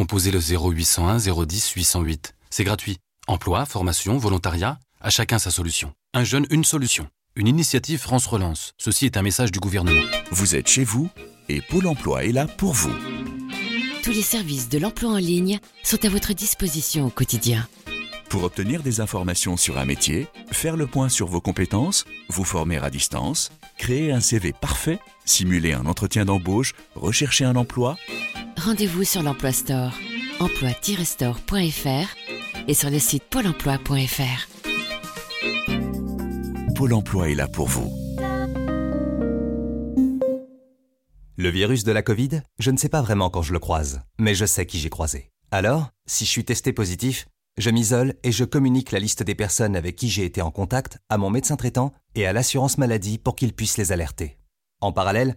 Composez 0.00 0.30
le 0.30 0.40
0801 0.40 1.18
010 1.18 1.72
808. 1.72 2.34
C'est 2.48 2.64
gratuit. 2.64 2.96
Emploi, 3.26 3.66
formation, 3.66 4.16
volontariat, 4.16 4.78
à 5.02 5.10
chacun 5.10 5.38
sa 5.38 5.50
solution. 5.50 5.92
Un 6.14 6.24
jeune, 6.24 6.46
une 6.48 6.64
solution. 6.64 7.06
Une 7.36 7.46
initiative 7.46 7.98
France 7.98 8.24
Relance. 8.24 8.72
Ceci 8.78 9.04
est 9.04 9.18
un 9.18 9.22
message 9.22 9.52
du 9.52 9.60
gouvernement. 9.60 10.00
Vous 10.30 10.56
êtes 10.56 10.68
chez 10.68 10.84
vous 10.84 11.10
et 11.50 11.60
Pôle 11.60 11.86
emploi 11.86 12.24
est 12.24 12.32
là 12.32 12.46
pour 12.46 12.72
vous. 12.72 12.94
Tous 14.02 14.12
les 14.12 14.22
services 14.22 14.70
de 14.70 14.78
l'emploi 14.78 15.10
en 15.10 15.18
ligne 15.18 15.60
sont 15.82 16.02
à 16.02 16.08
votre 16.08 16.32
disposition 16.32 17.08
au 17.08 17.10
quotidien. 17.10 17.68
Pour 18.30 18.44
obtenir 18.44 18.82
des 18.82 19.02
informations 19.02 19.58
sur 19.58 19.76
un 19.76 19.84
métier, 19.84 20.28
faire 20.50 20.78
le 20.78 20.86
point 20.86 21.10
sur 21.10 21.26
vos 21.26 21.42
compétences, 21.42 22.06
vous 22.30 22.44
former 22.44 22.78
à 22.78 22.88
distance, 22.88 23.50
créer 23.76 24.12
un 24.12 24.20
CV 24.20 24.54
parfait, 24.54 24.98
simuler 25.26 25.74
un 25.74 25.84
entretien 25.84 26.24
d'embauche, 26.24 26.72
rechercher 26.94 27.44
un 27.44 27.56
emploi, 27.56 27.98
Rendez-vous 28.62 29.04
sur 29.04 29.22
l'Emploi 29.22 29.52
Store, 29.52 29.94
emploi-store.fr 30.38 32.68
et 32.68 32.74
sur 32.74 32.90
le 32.90 32.98
site 32.98 33.24
pôle 33.24 33.46
emploi.fr. 33.46 34.48
Pôle 36.74 36.92
emploi 36.92 37.30
est 37.30 37.34
là 37.34 37.48
pour 37.48 37.68
vous. 37.68 37.90
Le 41.38 41.48
virus 41.48 41.84
de 41.84 41.92
la 41.92 42.02
Covid, 42.02 42.42
je 42.58 42.70
ne 42.70 42.76
sais 42.76 42.90
pas 42.90 43.00
vraiment 43.00 43.30
quand 43.30 43.40
je 43.40 43.54
le 43.54 43.58
croise, 43.58 44.02
mais 44.18 44.34
je 44.34 44.44
sais 44.44 44.66
qui 44.66 44.78
j'ai 44.78 44.90
croisé. 44.90 45.30
Alors, 45.50 45.88
si 46.06 46.26
je 46.26 46.30
suis 46.30 46.44
testé 46.44 46.74
positif, 46.74 47.28
je 47.56 47.70
m'isole 47.70 48.12
et 48.24 48.32
je 48.32 48.44
communique 48.44 48.92
la 48.92 48.98
liste 48.98 49.22
des 49.22 49.34
personnes 49.34 49.74
avec 49.74 49.96
qui 49.96 50.10
j'ai 50.10 50.26
été 50.26 50.42
en 50.42 50.50
contact 50.50 50.98
à 51.08 51.16
mon 51.16 51.30
médecin 51.30 51.56
traitant 51.56 51.94
et 52.14 52.26
à 52.26 52.34
l'assurance 52.34 52.76
maladie 52.76 53.16
pour 53.16 53.36
qu'ils 53.36 53.54
puissent 53.54 53.78
les 53.78 53.92
alerter. 53.92 54.36
En 54.82 54.92
parallèle, 54.92 55.36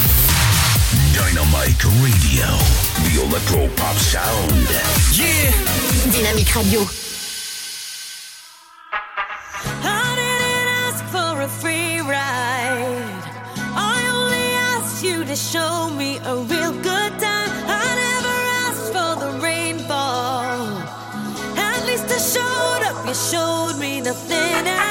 Dynamite 1.21 1.85
Radio, 2.01 2.47
the 3.05 3.21
electro 3.21 3.67
pop 3.75 3.95
sound. 3.95 4.51
Yeah 5.13 5.51
Dynamique 6.11 6.55
Radio. 6.55 6.81
I 9.83 10.15
didn't 10.19 10.67
ask 10.83 11.05
for 11.13 11.41
a 11.41 11.47
free 11.47 11.99
ride. 11.99 13.21
I 13.93 13.97
only 14.17 14.47
asked 14.73 15.03
you 15.03 15.23
to 15.23 15.35
show 15.35 15.91
me 15.91 16.17
a 16.17 16.35
real 16.51 16.73
good 16.89 17.13
time. 17.25 17.51
I 17.79 17.85
never 18.05 18.37
asked 18.65 18.89
for 18.95 19.11
the 19.23 19.31
rainfall. 19.45 20.57
At 21.55 21.85
least 21.85 22.07
I 22.09 22.19
showed 22.33 22.81
up. 22.89 23.05
You 23.07 23.13
showed 23.13 23.77
me 23.79 24.01
nothing 24.01 24.90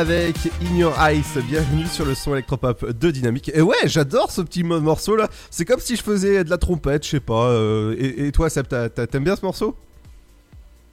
Avec 0.00 0.36
In 0.62 0.76
Your 0.76 0.94
Eyes. 0.98 1.22
Bienvenue 1.46 1.84
sur 1.86 2.06
le 2.06 2.14
son 2.14 2.32
électropop 2.32 2.90
de 2.90 3.10
Dynamique. 3.10 3.50
Et 3.52 3.60
ouais, 3.60 3.76
j'adore 3.84 4.30
ce 4.30 4.40
petit 4.40 4.64
mo- 4.64 4.80
morceau 4.80 5.14
là. 5.14 5.28
C'est 5.50 5.66
comme 5.66 5.78
si 5.78 5.94
je 5.94 6.02
faisais 6.02 6.42
de 6.42 6.48
la 6.48 6.56
trompette, 6.56 7.04
je 7.04 7.10
sais 7.10 7.20
pas. 7.20 7.48
euh, 7.50 7.94
et, 7.98 8.28
et 8.28 8.32
toi, 8.32 8.48
Seb, 8.48 8.66
t'aimes 8.66 9.24
bien 9.24 9.36
ce 9.36 9.44
morceau? 9.44 9.76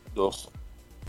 J'adore. 0.10 0.52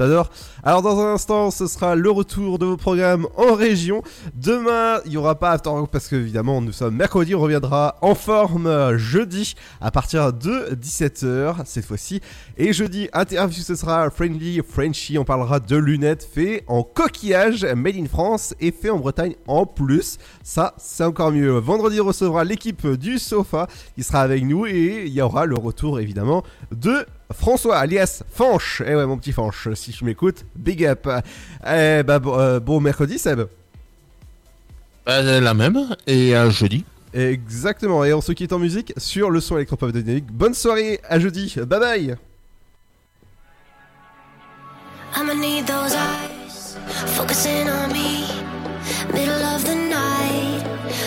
Alors 0.01 0.83
dans 0.83 1.01
un 1.01 1.15
instant, 1.15 1.51
ce 1.51 1.67
sera 1.67 1.97
le 1.97 2.11
retour 2.11 2.61
de 2.61 2.67
vos 2.67 2.77
programmes 2.77 3.27
en 3.37 3.55
région. 3.55 4.03
Demain, 4.35 5.01
il 5.07 5.13
y 5.13 5.17
aura 5.17 5.37
pas 5.39 5.51
After 5.51 5.71
Rock 5.71 5.91
parce 5.91 6.07
que 6.07 6.15
évidemment, 6.15 6.61
nous 6.61 6.71
sommes 6.71 6.95
mercredi, 6.95 7.35
on 7.35 7.41
reviendra 7.41 7.97
en 8.01 8.15
forme 8.15 8.97
jeudi 8.97 9.55
à 9.81 9.91
partir 9.91 10.33
de 10.33 10.75
17h 10.75 11.65
cette 11.65 11.85
fois-ci. 11.85 12.21
Et 12.57 12.73
jeudi, 12.73 13.09
interview, 13.13 13.61
ce 13.61 13.75
sera 13.75 14.09
Friendly 14.11 14.61
Frenchy. 14.69 15.19
On 15.19 15.25
parlera 15.25 15.59
de 15.59 15.77
lunettes 15.77 16.29
faites 16.33 16.63
en 16.69 16.85
coquillage, 16.85 17.65
made 17.65 17.97
in 17.97 18.07
France 18.07 18.55
et 18.61 18.71
fait 18.71 18.91
en 18.91 18.99
Bretagne 18.99 19.35
en 19.49 19.67
plus. 19.67 20.19
Ça, 20.45 20.75
c'est 20.77 21.05
encore 21.05 21.33
mieux. 21.33 21.59
Vendredi, 21.59 22.01
on 22.01 22.05
recevra 22.05 22.45
l'équipe 22.45 22.87
du 22.87 23.19
Sofa 23.19 23.67
qui 23.97 24.05
sera 24.05 24.21
avec 24.21 24.45
nous 24.45 24.67
et 24.67 25.05
il 25.07 25.13
y 25.13 25.21
aura 25.21 25.45
le 25.45 25.57
retour 25.57 25.99
évidemment 25.99 26.45
de 26.71 27.05
François 27.33 27.79
alias 27.79 28.23
Fanche. 28.33 28.83
Eh 28.87 28.95
ouais, 28.95 29.07
mon 29.07 29.19
petit 29.19 29.33
Fanche, 29.33 29.69
si 29.75 29.93
je 29.93 30.05
m'écoute, 30.05 30.45
big 30.57 30.85
up. 30.85 31.09
Eh 31.67 32.03
bah, 32.03 32.19
bon, 32.19 32.39
euh, 32.39 32.61
bon 32.61 32.81
mercredi, 32.81 33.19
Seb. 33.19 33.43
Bah, 35.05 35.23
la 35.23 35.55
même, 35.55 35.97
et 36.07 36.35
à 36.35 36.51
jeudi. 36.51 36.85
Exactement, 37.15 38.05
et 38.05 38.13
on 38.13 38.21
se 38.21 38.33
quitte 38.33 38.53
en 38.53 38.59
musique 38.59 38.93
sur 38.99 39.31
le 39.31 39.41
son 39.41 39.57
électropop 39.57 39.91
de 39.91 40.01
Dynamique. 40.01 40.31
Bonne 40.31 40.55
soirée, 40.55 41.01
à 41.09 41.19
jeudi, 41.19 41.55
bye 41.67 41.81
bye. 41.81 42.17
I'ma 45.17 45.35
need 45.35 45.67
those 45.67 45.95
eyes 45.95 46.77
focusing 47.17 47.67
on 47.69 47.93
me. 47.93 48.27
Middle 49.13 49.43
of 49.55 49.65
the 49.65 49.75
night, 49.75 50.63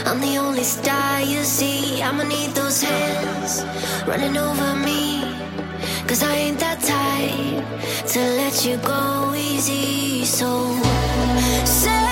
I'm 0.06 0.20
the 0.20 0.40
only 0.40 0.64
star 0.64 1.22
you 1.22 1.44
see. 1.44 2.02
I'ma 2.02 2.24
need 2.24 2.54
those 2.56 2.82
hands 2.82 3.64
running 4.08 4.38
over 4.38 4.76
me. 4.76 5.24
Cause 6.12 6.24
I 6.24 6.36
ain't 6.36 6.60
that 6.60 6.82
type 6.82 8.08
to 8.10 8.20
let 8.20 8.66
you 8.66 8.76
go 8.84 9.34
easy. 9.34 10.26
So 10.26 10.76
say 11.64 12.11